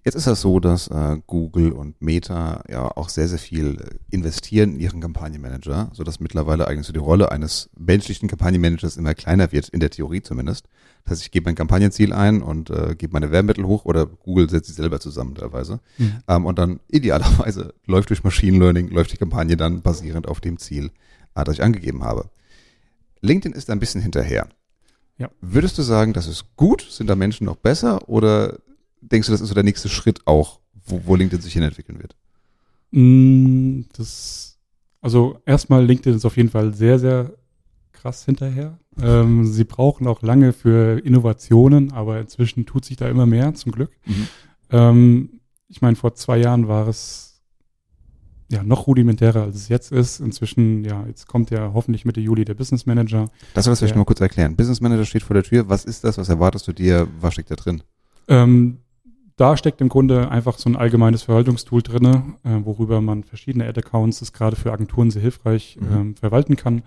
Jetzt 0.04 0.14
ist 0.16 0.26
das 0.26 0.42
so, 0.42 0.60
dass 0.60 0.88
äh, 0.88 1.16
Google 1.26 1.72
und 1.72 2.00
Meta 2.02 2.62
ja 2.68 2.86
auch 2.94 3.08
sehr, 3.08 3.26
sehr 3.26 3.38
viel 3.38 3.78
äh, 3.80 4.14
investieren 4.14 4.74
in 4.74 4.80
ihren 4.80 5.00
Kampagnenmanager, 5.00 5.90
sodass 5.94 6.20
mittlerweile 6.20 6.68
eigentlich 6.68 6.86
so 6.86 6.92
die 6.92 6.98
Rolle 6.98 7.32
eines 7.32 7.70
menschlichen 7.78 8.28
Kampagnenmanagers 8.28 8.98
immer 8.98 9.14
kleiner 9.14 9.50
wird, 9.52 9.70
in 9.70 9.80
der 9.80 9.88
Theorie 9.88 10.20
zumindest. 10.20 10.68
Das 11.04 11.12
heißt, 11.12 11.22
ich 11.22 11.30
gebe 11.30 11.46
mein 11.46 11.54
Kampagnenziel 11.54 12.12
ein 12.12 12.42
und 12.42 12.68
äh, 12.68 12.94
gebe 12.96 13.14
meine 13.14 13.30
Werbemittel 13.30 13.64
hoch 13.64 13.86
oder 13.86 14.04
Google 14.04 14.50
setzt 14.50 14.66
sie 14.68 14.74
selber 14.74 15.00
zusammen 15.00 15.34
teilweise. 15.36 15.80
Ähm, 16.28 16.44
und 16.44 16.58
dann 16.58 16.80
idealerweise 16.88 17.72
läuft 17.86 18.10
durch 18.10 18.22
Machine 18.22 18.58
Learning, 18.58 18.88
läuft 18.90 19.12
die 19.12 19.16
Kampagne 19.16 19.56
dann 19.56 19.80
basierend 19.80 20.28
auf 20.28 20.42
dem 20.42 20.58
Ziel, 20.58 20.90
äh, 21.34 21.44
das 21.44 21.54
ich 21.56 21.62
angegeben 21.62 22.02
habe. 22.04 22.30
LinkedIn 23.20 23.56
ist 23.56 23.70
ein 23.70 23.80
bisschen 23.80 24.00
hinterher. 24.02 24.48
Ja. 25.18 25.30
Würdest 25.40 25.78
du 25.78 25.82
sagen, 25.82 26.12
das 26.12 26.26
ist 26.26 26.56
gut? 26.56 26.86
Sind 26.90 27.08
da 27.08 27.14
Menschen 27.14 27.44
noch 27.44 27.56
besser? 27.56 28.08
Oder 28.08 28.58
denkst 29.00 29.26
du, 29.26 29.32
das 29.32 29.40
ist 29.40 29.48
so 29.48 29.54
der 29.54 29.62
nächste 29.62 29.88
Schritt 29.88 30.26
auch, 30.26 30.60
wo, 30.86 31.02
wo 31.04 31.16
LinkedIn 31.16 31.40
sich 31.42 31.52
hinentwickeln 31.52 32.00
wird? 32.00 32.16
Mm, 32.90 33.82
Das, 33.96 34.58
also 35.00 35.38
erstmal 35.46 35.84
LinkedIn 35.84 36.16
ist 36.16 36.24
auf 36.24 36.36
jeden 36.36 36.50
Fall 36.50 36.74
sehr, 36.74 36.98
sehr 36.98 37.32
krass 37.92 38.24
hinterher. 38.24 38.78
Ähm, 39.00 39.46
sie 39.46 39.64
brauchen 39.64 40.06
auch 40.06 40.22
lange 40.22 40.52
für 40.52 40.98
Innovationen, 41.04 41.92
aber 41.92 42.20
inzwischen 42.20 42.66
tut 42.66 42.84
sich 42.84 42.96
da 42.96 43.08
immer 43.08 43.26
mehr, 43.26 43.54
zum 43.54 43.72
Glück. 43.72 43.90
Ähm, 44.70 45.40
ich 45.68 45.80
meine, 45.80 45.96
vor 45.96 46.14
zwei 46.14 46.38
Jahren 46.38 46.68
war 46.68 46.86
es 46.88 47.33
ja 48.54 48.62
noch 48.62 48.86
rudimentärer, 48.86 49.42
als 49.42 49.56
es 49.56 49.68
jetzt 49.68 49.92
ist. 49.92 50.20
Inzwischen, 50.20 50.84
ja, 50.84 51.04
jetzt 51.06 51.26
kommt 51.26 51.50
ja 51.50 51.72
hoffentlich 51.74 52.04
Mitte 52.04 52.20
Juli 52.20 52.44
der 52.44 52.54
Business 52.54 52.86
Manager. 52.86 53.26
Das 53.54 53.64
soll 53.64 53.72
das 53.72 53.80
vielleicht 53.80 53.96
mal 53.96 54.04
kurz 54.04 54.20
erklären. 54.20 54.56
Business 54.56 54.80
Manager 54.80 55.04
steht 55.04 55.22
vor 55.22 55.34
der 55.34 55.42
Tür. 55.42 55.68
Was 55.68 55.84
ist 55.84 56.04
das? 56.04 56.18
Was 56.18 56.28
erwartest 56.28 56.66
du 56.68 56.72
dir? 56.72 57.08
Was 57.20 57.34
steckt 57.34 57.50
da 57.50 57.56
drin? 57.56 57.82
Ähm, 58.28 58.78
da 59.36 59.56
steckt 59.56 59.80
im 59.80 59.88
Grunde 59.88 60.30
einfach 60.30 60.58
so 60.58 60.70
ein 60.70 60.76
allgemeines 60.76 61.24
Verwaltungstool 61.24 61.82
drinne, 61.82 62.22
äh, 62.44 62.60
worüber 62.62 63.00
man 63.00 63.24
verschiedene 63.24 63.66
Ad-Accounts, 63.66 64.20
das 64.20 64.28
ist 64.28 64.32
gerade 64.32 64.54
für 64.56 64.72
Agenturen 64.72 65.10
sehr 65.10 65.22
hilfreich, 65.22 65.76
Mhm. 65.80 65.86
ähm, 65.96 66.16
verwalten 66.16 66.56
kann. 66.56 66.82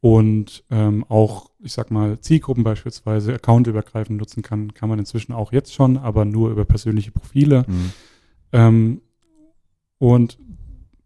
Und 0.00 0.64
ähm, 0.70 1.04
auch, 1.08 1.50
ich 1.60 1.72
sag 1.72 1.90
mal, 1.92 2.18
Zielgruppen 2.20 2.64
beispielsweise 2.64 3.32
accountübergreifend 3.34 4.18
nutzen 4.18 4.42
kann, 4.42 4.74
kann 4.74 4.88
man 4.88 4.98
inzwischen 4.98 5.32
auch 5.32 5.52
jetzt 5.52 5.72
schon, 5.72 5.96
aber 5.96 6.24
nur 6.24 6.50
über 6.50 6.64
persönliche 6.64 7.12
Profile. 7.12 7.64
Mhm. 7.68 7.92
Ähm, 8.52 9.00
und 9.98 10.38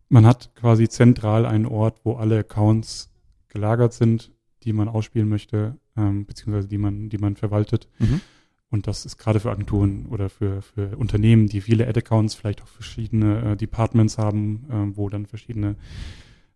man 0.09 0.27
hat 0.27 0.55
quasi 0.55 0.89
zentral 0.89 1.47
einen 1.47 1.67
Ort, 1.67 2.01
wo 2.05 2.15
alle 2.15 2.39
Accounts 2.39 3.11
gelagert 3.49 3.93
sind, 3.93 4.33
die 4.63 4.73
man 4.73 4.89
ausspielen 4.89 5.29
möchte, 5.29 5.77
ähm, 5.97 6.27
beziehungsweise 6.27 6.69
die 6.69 6.79
man, 6.79 7.09
die 7.09 7.19
man 7.19 7.37
verwaltet. 7.37 7.89
Mhm. 7.99 8.21
Und 8.69 8.87
das 8.89 9.07
ist 9.07 9.17
gerade 9.17 9.39
für 9.41 9.51
Agenturen 9.51 10.07
oder 10.07 10.29
für, 10.29 10.61
für 10.61 10.97
Unternehmen, 10.97 11.47
die 11.47 11.61
viele 11.61 11.87
Ad-Accounts, 11.87 12.35
vielleicht 12.35 12.63
auch 12.63 12.67
verschiedene 12.69 13.53
äh, 13.53 13.57
Departments 13.57 14.19
haben, 14.19 14.67
äh, 14.71 14.97
wo 14.97 15.09
dann 15.09 15.27
verschiedene 15.27 15.77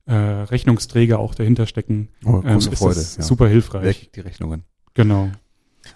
äh, 0.07 0.15
Rechnungsträger 0.15 1.19
auch 1.21 1.35
dahinter 1.35 1.67
stecken. 1.67 2.09
Oh, 2.25 2.43
Ähm, 2.45 2.59
ist 2.59 2.75
Freude. 2.75 2.97
das 2.97 3.17
ja. 3.17 3.23
super 3.23 3.47
hilfreich. 3.49 3.85
Weg 3.85 4.13
die 4.13 4.21
Rechnungen. 4.21 4.65
Genau. 4.95 5.31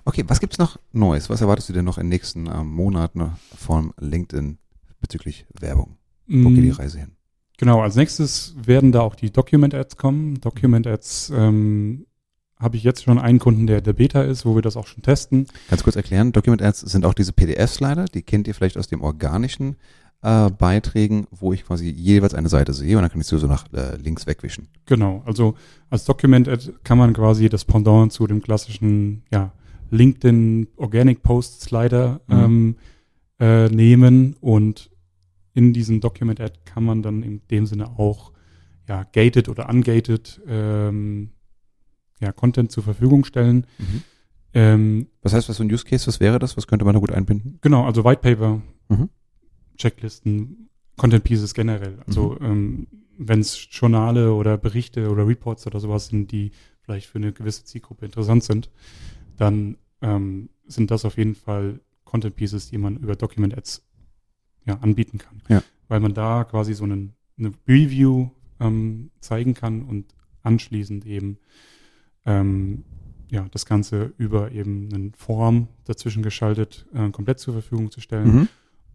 Okay, 0.05 0.25
was 0.29 0.41
gibt's 0.41 0.57
noch 0.59 0.79
Neues? 0.93 1.29
Was 1.31 1.41
erwartest 1.41 1.69
du 1.69 1.73
denn 1.73 1.85
noch 1.85 1.99
in 1.99 2.05
den 2.05 2.11
nächsten 2.11 2.47
ähm, 2.47 2.69
Monaten 2.69 3.33
von 3.57 3.93
LinkedIn 3.99 4.59
bezüglich 5.01 5.47
Werbung? 5.59 5.97
Wo 6.27 6.49
geht 6.51 6.59
die 6.65 6.71
Mm, 6.71 6.73
Reise 6.73 6.99
hin? 7.01 7.11
Genau, 7.59 7.81
als 7.81 7.95
nächstes 7.97 8.55
werden 8.65 8.93
da 8.93 9.01
auch 9.01 9.15
die 9.15 9.31
Document-Ads 9.31 9.97
kommen. 9.97 10.41
Document-Ads 10.41 11.33
ähm, 11.37 12.07
habe 12.59 12.77
ich 12.77 12.83
jetzt 12.85 13.05
schon 13.05 13.19
einen 13.19 13.39
Kunden, 13.39 13.67
der 13.67 13.81
der 13.81 13.93
Beta 13.93 14.23
ist, 14.23 14.45
wo 14.45 14.55
wir 14.55 14.63
das 14.63 14.77
auch 14.77 14.87
schon 14.87 15.03
testen. 15.03 15.47
Ganz 15.71 15.83
kurz 15.85 15.97
erklären, 15.97 16.33
Document 16.33 16.63
Ads 16.63 16.81
sind 16.81 17.05
auch 17.05 17.15
diese 17.15 17.33
PDF-Slider, 17.33 18.07
die 18.07 18.23
kennt 18.23 18.49
ihr 18.49 18.55
vielleicht 18.55 18.77
aus 18.77 18.89
dem 18.89 19.03
organischen 19.03 19.77
äh, 20.23 20.51
Beiträgen, 20.51 21.27
wo 21.31 21.53
ich 21.53 21.65
quasi 21.65 21.89
jeweils 21.91 22.35
eine 22.35 22.49
Seite 22.49 22.73
sehe 22.73 22.97
und 22.97 23.03
dann 23.03 23.11
kann 23.11 23.21
ich 23.21 23.27
sie 23.27 23.39
so 23.39 23.47
nach 23.47 23.67
äh, 23.73 23.97
links 23.97 24.27
wegwischen. 24.27 24.69
Genau, 24.87 25.23
also 25.27 25.55
als 25.91 26.05
Document-Ad 26.07 26.73
kann 26.83 26.99
man 26.99 27.13
quasi 27.13 27.49
das 27.49 27.65
Pendant 27.65 28.13
zu 28.13 28.27
dem 28.27 28.43
klassischen 28.43 29.23
ja, 29.31 29.53
LinkedIn 29.91 30.69
Organic 30.77 31.23
Post 31.23 31.61
Slider 31.61 32.21
Mhm. 32.27 32.35
ähm, 32.37 32.77
äh, 33.41 33.69
nehmen 33.69 34.37
und 34.41 34.91
in 35.55 35.73
diesem 35.73 36.01
Document-Ad 36.01 36.61
kann 36.65 36.85
man 36.85 37.03
dann 37.03 37.23
in 37.23 37.41
dem 37.51 37.67
Sinne 37.67 37.99
auch 37.99 38.33
ja, 38.89 39.05
gated 39.05 39.49
oder 39.49 39.69
ungated 39.71 40.41
ähm, 40.47 41.31
ja, 42.21 42.33
Content 42.33 42.71
zur 42.73 42.83
Verfügung 42.83 43.25
stellen. 43.25 43.67
Ähm, 44.53 45.07
Was 45.23 45.33
heißt, 45.33 45.49
was 45.49 45.57
so 45.57 45.65
ein 45.65 45.73
Use 45.73 45.85
Case, 45.85 46.07
was 46.07 46.21
wäre 46.21 46.39
das? 46.39 46.57
Was 46.57 46.67
könnte 46.67 46.85
man 46.85 46.95
da 46.95 47.01
gut 47.01 47.13
einbinden? 47.13 47.59
Genau, 47.61 47.85
also 47.85 48.05
White 48.05 48.21
Paper, 48.21 48.61
Mhm. 48.89 49.09
Checklisten, 49.79 50.69
Content 50.97 51.25
Pieces 51.25 51.55
generell. 51.55 51.99
Also 52.07 52.39
ähm, 52.41 52.87
wenn 53.19 53.41
es 53.41 53.67
Journale 53.71 54.33
oder 54.35 54.59
Berichte 54.59 55.11
oder 55.11 55.27
Reports 55.27 55.67
oder 55.67 55.81
sowas 55.81 56.09
sind, 56.09 56.31
die 56.31 56.53
vielleicht 56.83 57.07
für 57.07 57.19
eine 57.19 57.33
gewisse 57.33 57.65
Zielgruppe 57.65 58.05
interessant 58.05 58.45
sind, 58.45 58.71
dann 59.37 59.77
ähm, 60.03 60.51
sind 60.67 60.91
das 60.91 61.05
auf 61.05 61.17
jeden 61.17 61.35
Fall 61.35 61.81
Content 62.05 62.37
Pieces, 62.37 62.71
die 62.71 62.79
man 62.79 62.97
über 62.99 63.17
Document 63.17 63.57
Ads 63.57 63.83
ja, 64.67 64.75
anbieten 64.81 65.19
kann. 65.19 65.43
Ja. 65.49 65.63
Weil 65.89 66.01
man 66.01 66.15
da 66.15 66.45
quasi 66.45 66.75
so 66.75 66.85
einen, 66.85 67.13
eine 67.39 67.53
Review 67.69 68.31
ähm, 68.61 69.11
zeigen 69.21 69.55
kann 69.55 69.83
und 69.83 70.15
anschließend 70.43 71.07
eben 71.07 71.39
ähm, 72.27 72.85
ja, 73.31 73.47
das 73.51 73.67
Ganze 73.67 74.13
über 74.19 74.53
eben 74.53 74.89
einen 74.93 75.13
Form 75.15 75.69
dazwischen 75.85 76.23
geschaltet 76.23 76.87
äh, 76.95 77.11
komplett 77.11 77.39
zur 77.41 77.55
Verfügung 77.55 77.91
zu 77.91 78.01
stellen 78.01 78.35
Mhm. 78.35 78.49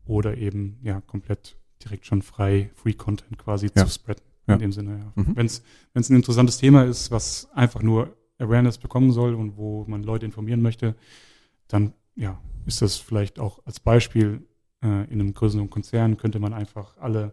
oder 0.06 0.38
eben 0.38 0.78
ja 0.82 1.02
komplett 1.02 1.58
direkt 1.84 2.06
schon 2.06 2.22
frei 2.22 2.70
Free 2.74 2.94
Content 2.94 3.38
quasi 3.38 3.70
Ja. 3.76 3.86
zu 3.86 3.92
spreaden. 3.94 4.24
Ja. 4.48 4.56
In 4.56 4.60
dem 4.62 4.72
Sinne, 4.72 4.98
ja. 5.00 5.24
Mhm. 5.24 5.36
Wenn 5.36 5.46
es 5.46 5.62
ein 6.10 6.16
interessantes 6.16 6.58
Thema 6.58 6.84
ist, 6.84 7.12
was 7.12 7.50
einfach 7.54 7.84
nur 7.84 8.16
Awareness 8.40 8.78
bekommen 8.80 9.12
soll 9.12 9.36
und 9.36 9.58
wo 9.58 9.86
man 9.88 10.02
Leute 10.04 10.26
informieren 10.26 10.62
möchte, 10.62 10.96
dann 11.68 11.94
ja, 12.16 12.40
ist 12.66 12.82
das 12.82 12.96
vielleicht 12.98 13.38
auch 13.40 13.60
als 13.66 13.80
Beispiel 13.80 14.42
äh, 14.84 14.88
in 15.12 15.20
einem 15.20 15.34
größeren 15.34 15.70
Konzern 15.70 16.18
könnte 16.18 16.39
man 16.39 16.54
einfach 16.54 16.94
alle 17.00 17.32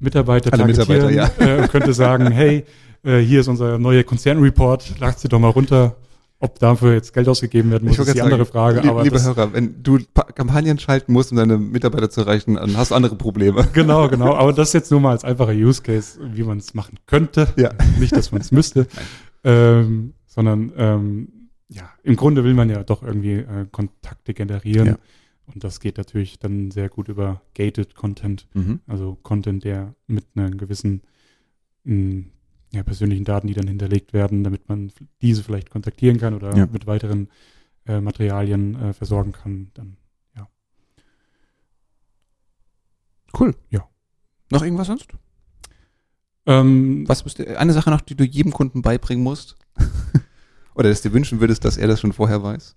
Mitarbeiter 0.00 0.52
Alle 0.52 0.66
Mitarbeiter, 0.66 1.10
äh, 1.40 1.60
und 1.62 1.70
könnte 1.70 1.92
sagen, 1.92 2.30
hey, 2.30 2.64
äh, 3.02 3.18
hier 3.18 3.40
ist 3.40 3.48
unser 3.48 3.78
neuer 3.78 4.04
Konzernreport, 4.04 4.98
ladet 5.00 5.18
sie 5.18 5.28
doch 5.28 5.40
mal 5.40 5.48
runter. 5.48 5.96
Ob 6.40 6.60
dafür 6.60 6.92
jetzt 6.94 7.12
Geld 7.12 7.26
ausgegeben 7.28 7.72
werden 7.72 7.88
muss, 7.88 7.98
ist 7.98 8.06
die 8.06 8.12
gerade 8.12 8.22
andere 8.22 8.44
sagen, 8.44 8.52
Frage. 8.52 8.80
lieb- 8.80 8.90
aber 8.90 9.02
liebe 9.02 9.20
Hörer, 9.20 9.52
wenn 9.52 9.82
du 9.82 9.98
Pa- 10.14 10.22
Kampagnen 10.22 10.78
schalten 10.78 11.12
musst, 11.12 11.32
um 11.32 11.36
deine 11.36 11.58
Mitarbeiter 11.58 12.10
zu 12.10 12.20
erreichen, 12.20 12.54
dann 12.54 12.76
hast 12.76 12.92
du 12.92 12.94
andere 12.94 13.16
Probleme. 13.16 13.66
Genau, 13.72 14.08
genau. 14.08 14.36
Aber 14.36 14.52
das 14.52 14.72
jetzt 14.72 14.92
nur 14.92 15.00
mal 15.00 15.10
als 15.10 15.24
einfacher 15.24 15.50
Use 15.50 15.82
Case, 15.82 16.20
wie 16.32 16.44
man 16.44 16.58
es 16.58 16.74
machen 16.74 16.96
könnte. 17.06 17.48
Ja. 17.56 17.72
Nicht, 17.98 18.12
dass 18.16 18.30
man 18.30 18.40
es 18.40 18.52
müsste. 18.52 18.86
Ähm, 19.44 20.14
sondern 20.26 20.72
ähm, 20.76 21.28
ja, 21.68 21.88
im 22.02 22.16
Grunde 22.16 22.42
will 22.42 22.54
man 22.54 22.68
ja 22.68 22.82
doch 22.82 23.04
irgendwie 23.04 23.34
äh, 23.34 23.66
Kontakte 23.70 24.34
generieren. 24.34 24.86
Ja. 24.88 24.96
Und 25.52 25.64
das 25.64 25.80
geht 25.80 25.96
natürlich 25.98 26.38
dann 26.38 26.70
sehr 26.70 26.88
gut 26.88 27.08
über 27.08 27.40
gated 27.54 27.94
Content, 27.94 28.46
Mhm. 28.54 28.80
also 28.86 29.16
Content, 29.22 29.64
der 29.64 29.94
mit 30.06 30.26
einer 30.34 30.50
gewissen 30.50 31.02
mh, 31.84 32.24
ja, 32.72 32.82
persönlichen 32.82 33.24
Daten, 33.24 33.46
die 33.46 33.54
dann 33.54 33.66
hinterlegt 33.66 34.12
werden, 34.12 34.44
damit 34.44 34.68
man 34.68 34.92
diese 35.22 35.42
vielleicht 35.42 35.70
kontaktieren 35.70 36.18
kann 36.18 36.34
oder 36.34 36.54
Ja. 36.56 36.66
mit 36.66 36.86
weiteren 36.86 37.28
äh, 37.86 38.00
Materialien 38.00 38.74
äh, 38.74 38.92
versorgen 38.92 39.32
kann. 39.32 39.70
Dann 39.74 39.96
Cool. 43.38 43.54
Ja. 43.70 43.86
Noch 44.50 44.62
irgendwas 44.62 44.86
sonst? 44.86 45.08
ähm, 46.46 47.04
Was 47.06 47.22
bist 47.22 47.38
du, 47.38 47.58
eine 47.58 47.74
Sache 47.74 47.90
noch, 47.90 48.00
die 48.00 48.14
du 48.16 48.24
jedem 48.24 48.52
Kunden 48.52 48.80
beibringen 48.80 49.22
musst? 49.22 49.56
Oder 50.74 50.88
dass 50.88 51.02
du 51.02 51.10
dir 51.10 51.14
wünschen 51.14 51.38
würdest, 51.40 51.64
dass 51.64 51.76
er 51.76 51.88
das 51.88 52.00
schon 52.00 52.14
vorher 52.14 52.42
weiß? 52.42 52.74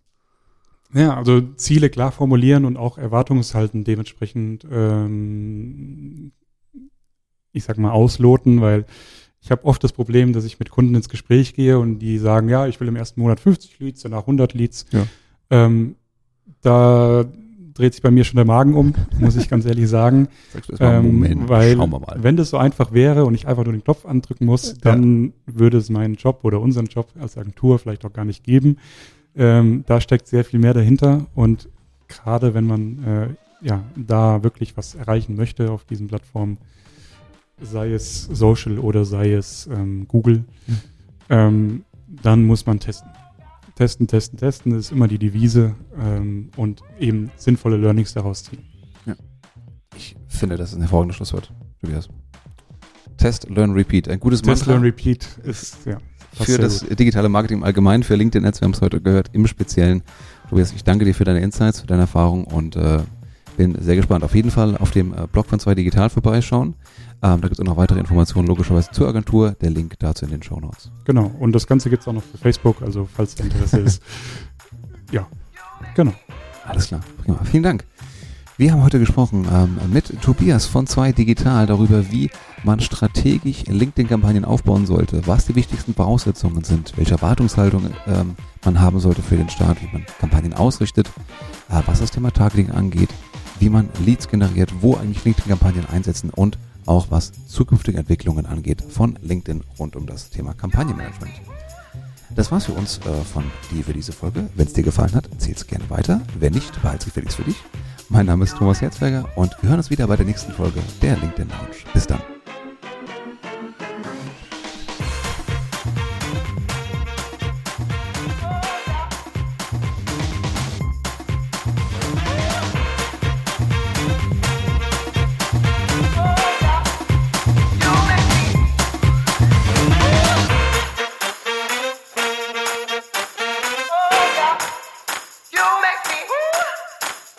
Ja, 0.94 1.16
also 1.16 1.42
Ziele 1.56 1.90
klar 1.90 2.12
formulieren 2.12 2.66
und 2.66 2.78
auch 2.78 2.98
Erwartungshalten 2.98 3.84
dementsprechend, 3.84 4.66
ähm, 4.72 6.32
ich 7.54 7.64
sag 7.64 7.78
mal, 7.78 7.92
ausloten, 7.92 8.62
weil 8.62 8.86
ich 9.42 9.52
habe 9.52 9.66
oft 9.66 9.84
das 9.84 9.94
Problem, 9.94 10.34
dass 10.34 10.46
ich 10.46 10.60
mit 10.60 10.70
Kunden 10.70 10.94
ins 10.94 11.10
Gespräch 11.10 11.54
gehe 11.54 11.80
und 11.80 12.00
die 12.00 12.18
sagen, 12.20 12.48
ja, 12.50 12.68
ich 12.68 12.80
will 12.80 12.88
im 12.88 12.96
ersten 12.96 13.22
Monat 13.22 13.40
50 13.40 13.80
Leads, 13.80 14.02
danach 14.02 14.22
100 14.22 14.54
Leads. 14.54 14.86
Ja. 14.92 15.06
Ähm, 15.50 15.96
da 16.62 17.26
dreht 17.74 17.94
sich 17.94 18.04
bei 18.04 18.12
mir 18.12 18.24
schon 18.24 18.36
der 18.36 18.46
Magen 18.46 18.76
um, 18.76 18.94
muss 19.18 19.36
ich 19.36 19.50
ganz 19.50 19.66
ehrlich 19.66 19.88
sagen. 19.90 20.28
Sagst 20.54 20.70
du 20.70 20.74
erstmal, 20.74 20.96
Ähm, 20.96 21.06
Moment, 21.06 21.50
weil 21.50 21.76
schauen 21.76 21.90
wir 21.90 22.00
mal. 22.00 22.18
wenn 22.22 22.36
das 22.36 22.50
so 22.52 22.58
einfach 22.58 22.92
wäre 22.92 23.26
und 23.26 23.34
ich 23.34 23.48
einfach 23.48 23.64
nur 23.64 23.74
den 23.74 23.84
Knopf 23.84 24.06
andrücken 24.06 24.46
muss, 24.46 24.76
dann 24.76 25.34
würde 25.48 25.78
es 25.78 25.90
meinen 25.90 26.16
Job 26.16 26.42
oder 26.44 26.62
unseren 26.62 26.86
Job 26.86 27.08
als 27.20 27.38
Agentur 27.38 27.80
vielleicht 27.80 28.06
auch 28.06 28.14
gar 28.14 28.26
nicht 28.26 28.44
geben. 28.44 28.78
Ähm, 29.36 29.84
da 29.88 30.02
steckt 30.02 30.28
sehr 30.28 30.44
viel 30.44 30.60
mehr 30.60 30.74
dahinter 30.74 31.26
und 31.36 31.70
gerade 32.08 32.54
wenn 32.54 32.66
man 32.68 33.04
äh, 33.04 33.28
ja 33.62 33.84
da 33.96 34.44
wirklich 34.44 34.76
was 34.76 34.96
erreichen 34.96 35.36
möchte 35.36 35.72
auf 35.72 35.86
diesen 35.86 36.08
Plattformen, 36.08 36.58
sei 37.62 37.94
es 37.94 38.24
Social 38.26 38.80
oder 38.80 39.06
sei 39.06 39.34
es 39.34 39.68
ähm, 39.68 40.06
Google, 40.08 40.44
Mhm. 40.68 40.78
ähm, 41.30 41.86
dann 42.08 42.44
muss 42.44 42.66
man 42.66 42.80
testen. 42.80 43.10
Testen, 43.76 44.06
testen, 44.08 44.38
testen 44.38 44.74
ist 44.74 44.92
immer 44.92 45.08
die 45.08 45.18
Devise 45.18 45.76
ähm, 46.00 46.50
und 46.58 46.82
eben 47.00 47.32
sinnvolle 47.38 47.78
Learnings 47.78 48.14
daraus 48.14 48.44
ziehen. 48.44 48.64
Ich 49.96 50.16
finde, 50.28 50.58
das 50.58 50.70
ist 50.72 50.76
ein 50.76 50.82
hervorragendes 50.82 51.16
Schlusswort, 51.18 51.54
Tobias. 51.82 52.10
Test, 53.18 53.50
Learn, 53.50 53.72
Repeat. 53.72 54.08
Ein 54.08 54.20
gutes 54.20 54.42
Test, 54.42 54.62
Mantra 54.62 54.72
Learn, 54.74 54.84
Repeat 54.84 55.28
ist 55.44 55.86
ja 55.86 55.98
für 56.34 56.58
das 56.58 56.82
gut. 56.82 57.00
digitale 57.00 57.30
Marketing 57.30 57.60
im 57.60 57.64
Allgemeinen, 57.64 58.04
für 58.04 58.16
LinkedIn 58.16 58.46
Ads. 58.46 58.62
Wir 58.62 58.66
haben 58.66 58.74
es 58.74 58.82
heute 58.82 59.02
gehört, 59.02 59.30
im 59.34 59.48
Speziellen. 59.48 60.04
Tobias, 60.50 60.74
ich 60.74 60.84
danke 60.84 61.06
dir 61.06 61.14
für 61.14 61.24
deine 61.24 61.40
Insights, 61.42 61.82
für 61.82 61.88
deine 61.88 62.02
Erfahrung 62.02 62.46
und 62.46 62.76
äh, 62.76 63.00
bin 63.58 63.78
sehr 63.82 63.96
gespannt. 63.96 64.24
Auf 64.24 64.36
jeden 64.36 64.52
Fall 64.52 64.78
auf 64.78 64.92
dem 64.92 65.14
äh, 65.14 65.28
Blog 65.32 65.48
von 65.48 65.60
2 65.60 65.76
Digital 65.76 66.10
vorbeischauen. 66.10 66.76
Ähm, 67.24 67.42
da 67.42 67.48
gibt 67.48 67.54
es 67.54 67.60
auch 67.60 67.66
noch 67.66 67.78
weitere 67.78 68.00
Informationen, 68.00 68.48
logischerweise 68.48 68.90
zur 68.92 69.08
Agentur. 69.08 69.52
Der 69.62 69.70
Link 69.70 69.96
dazu 70.00 70.26
in 70.26 70.32
den 70.32 70.44
Show 70.44 70.60
Notes. 70.60 70.92
Genau. 71.06 71.32
Und 71.40 71.54
das 71.54 71.68
Ganze 71.68 71.90
gibt's 71.90 72.08
auch 72.08 72.14
noch 72.14 72.24
für 72.24 72.38
Facebook, 72.38 72.82
also 72.82 73.08
falls 73.14 73.36
da 73.36 73.44
Interesse 73.44 73.80
ist. 73.80 74.04
Ja, 75.12 75.28
genau. 75.94 76.14
Alles 76.66 76.88
klar, 76.88 77.02
prima. 77.22 77.38
Vielen 77.44 77.64
Dank. 77.64 77.84
Wir 78.62 78.74
haben 78.74 78.84
heute 78.84 79.00
gesprochen 79.00 79.48
ähm, 79.52 79.80
mit 79.92 80.22
Tobias 80.22 80.68
von 80.68 80.86
2 80.86 81.14
Digital 81.14 81.66
darüber, 81.66 82.12
wie 82.12 82.30
man 82.64 82.80
strategisch 82.80 83.64
LinkedIn-Kampagnen 83.66 84.46
aufbauen 84.46 84.86
sollte, 84.86 85.26
was 85.26 85.48
die 85.48 85.56
wichtigsten 85.56 85.96
Voraussetzungen 85.96 86.64
sind, 86.64 86.96
welche 86.96 87.14
Erwartungshaltung 87.14 87.88
ähm, 88.06 88.36
man 88.64 88.80
haben 88.80 89.00
sollte 89.00 89.24
für 89.24 89.36
den 89.36 89.50
Start, 89.50 89.82
wie 89.82 89.92
man 89.92 90.06
Kampagnen 90.20 90.54
ausrichtet, 90.54 91.10
äh, 91.70 91.82
was 91.88 92.02
das 92.02 92.12
Thema 92.12 92.30
Targeting 92.30 92.70
angeht, 92.70 93.10
wie 93.58 93.70
man 93.70 93.90
Leads 94.06 94.28
generiert, 94.28 94.72
wo 94.80 94.94
eigentlich 94.96 95.26
LinkedIn-Kampagnen 95.26 95.88
einsetzen 95.88 96.30
und 96.30 96.60
auch 96.86 97.08
was 97.10 97.32
zukünftige 97.48 97.98
Entwicklungen 97.98 98.46
angeht 98.46 98.84
von 98.88 99.18
LinkedIn 99.24 99.64
rund 99.80 99.96
um 99.96 100.06
das 100.06 100.30
Thema 100.30 100.54
Kampagnenmanagement. 100.54 101.34
Das 102.36 102.52
war's 102.52 102.66
für 102.66 102.74
uns 102.74 103.00
äh, 103.00 103.26
von 103.34 103.44
dir 103.72 103.84
für 103.84 103.94
diese 103.94 104.12
Folge. 104.12 104.52
Wenn 104.54 104.68
es 104.68 104.74
dir 104.74 104.84
gefallen 104.84 105.16
hat, 105.16 105.28
erzähl 105.32 105.56
es 105.56 105.66
gerne 105.66 105.90
weiter. 105.90 106.22
Wenn 106.40 106.54
nicht, 106.54 106.80
behalte 106.80 107.06
sie 107.06 107.10
Felix 107.10 107.34
für 107.34 107.44
dich. 107.44 107.56
Mein 108.12 108.26
Name 108.26 108.44
ist 108.44 108.58
Thomas 108.58 108.82
Herzberger 108.82 109.24
und 109.36 109.56
wir 109.62 109.70
hören 109.70 109.80
uns 109.80 109.90
wieder 109.90 110.06
bei 110.06 110.18
der 110.18 110.26
nächsten 110.26 110.52
Folge 110.52 110.82
der 111.02 111.16
LinkedIn 111.16 111.48
Lounge. 111.48 111.78
Bis 111.94 112.06
dann. 112.06 112.20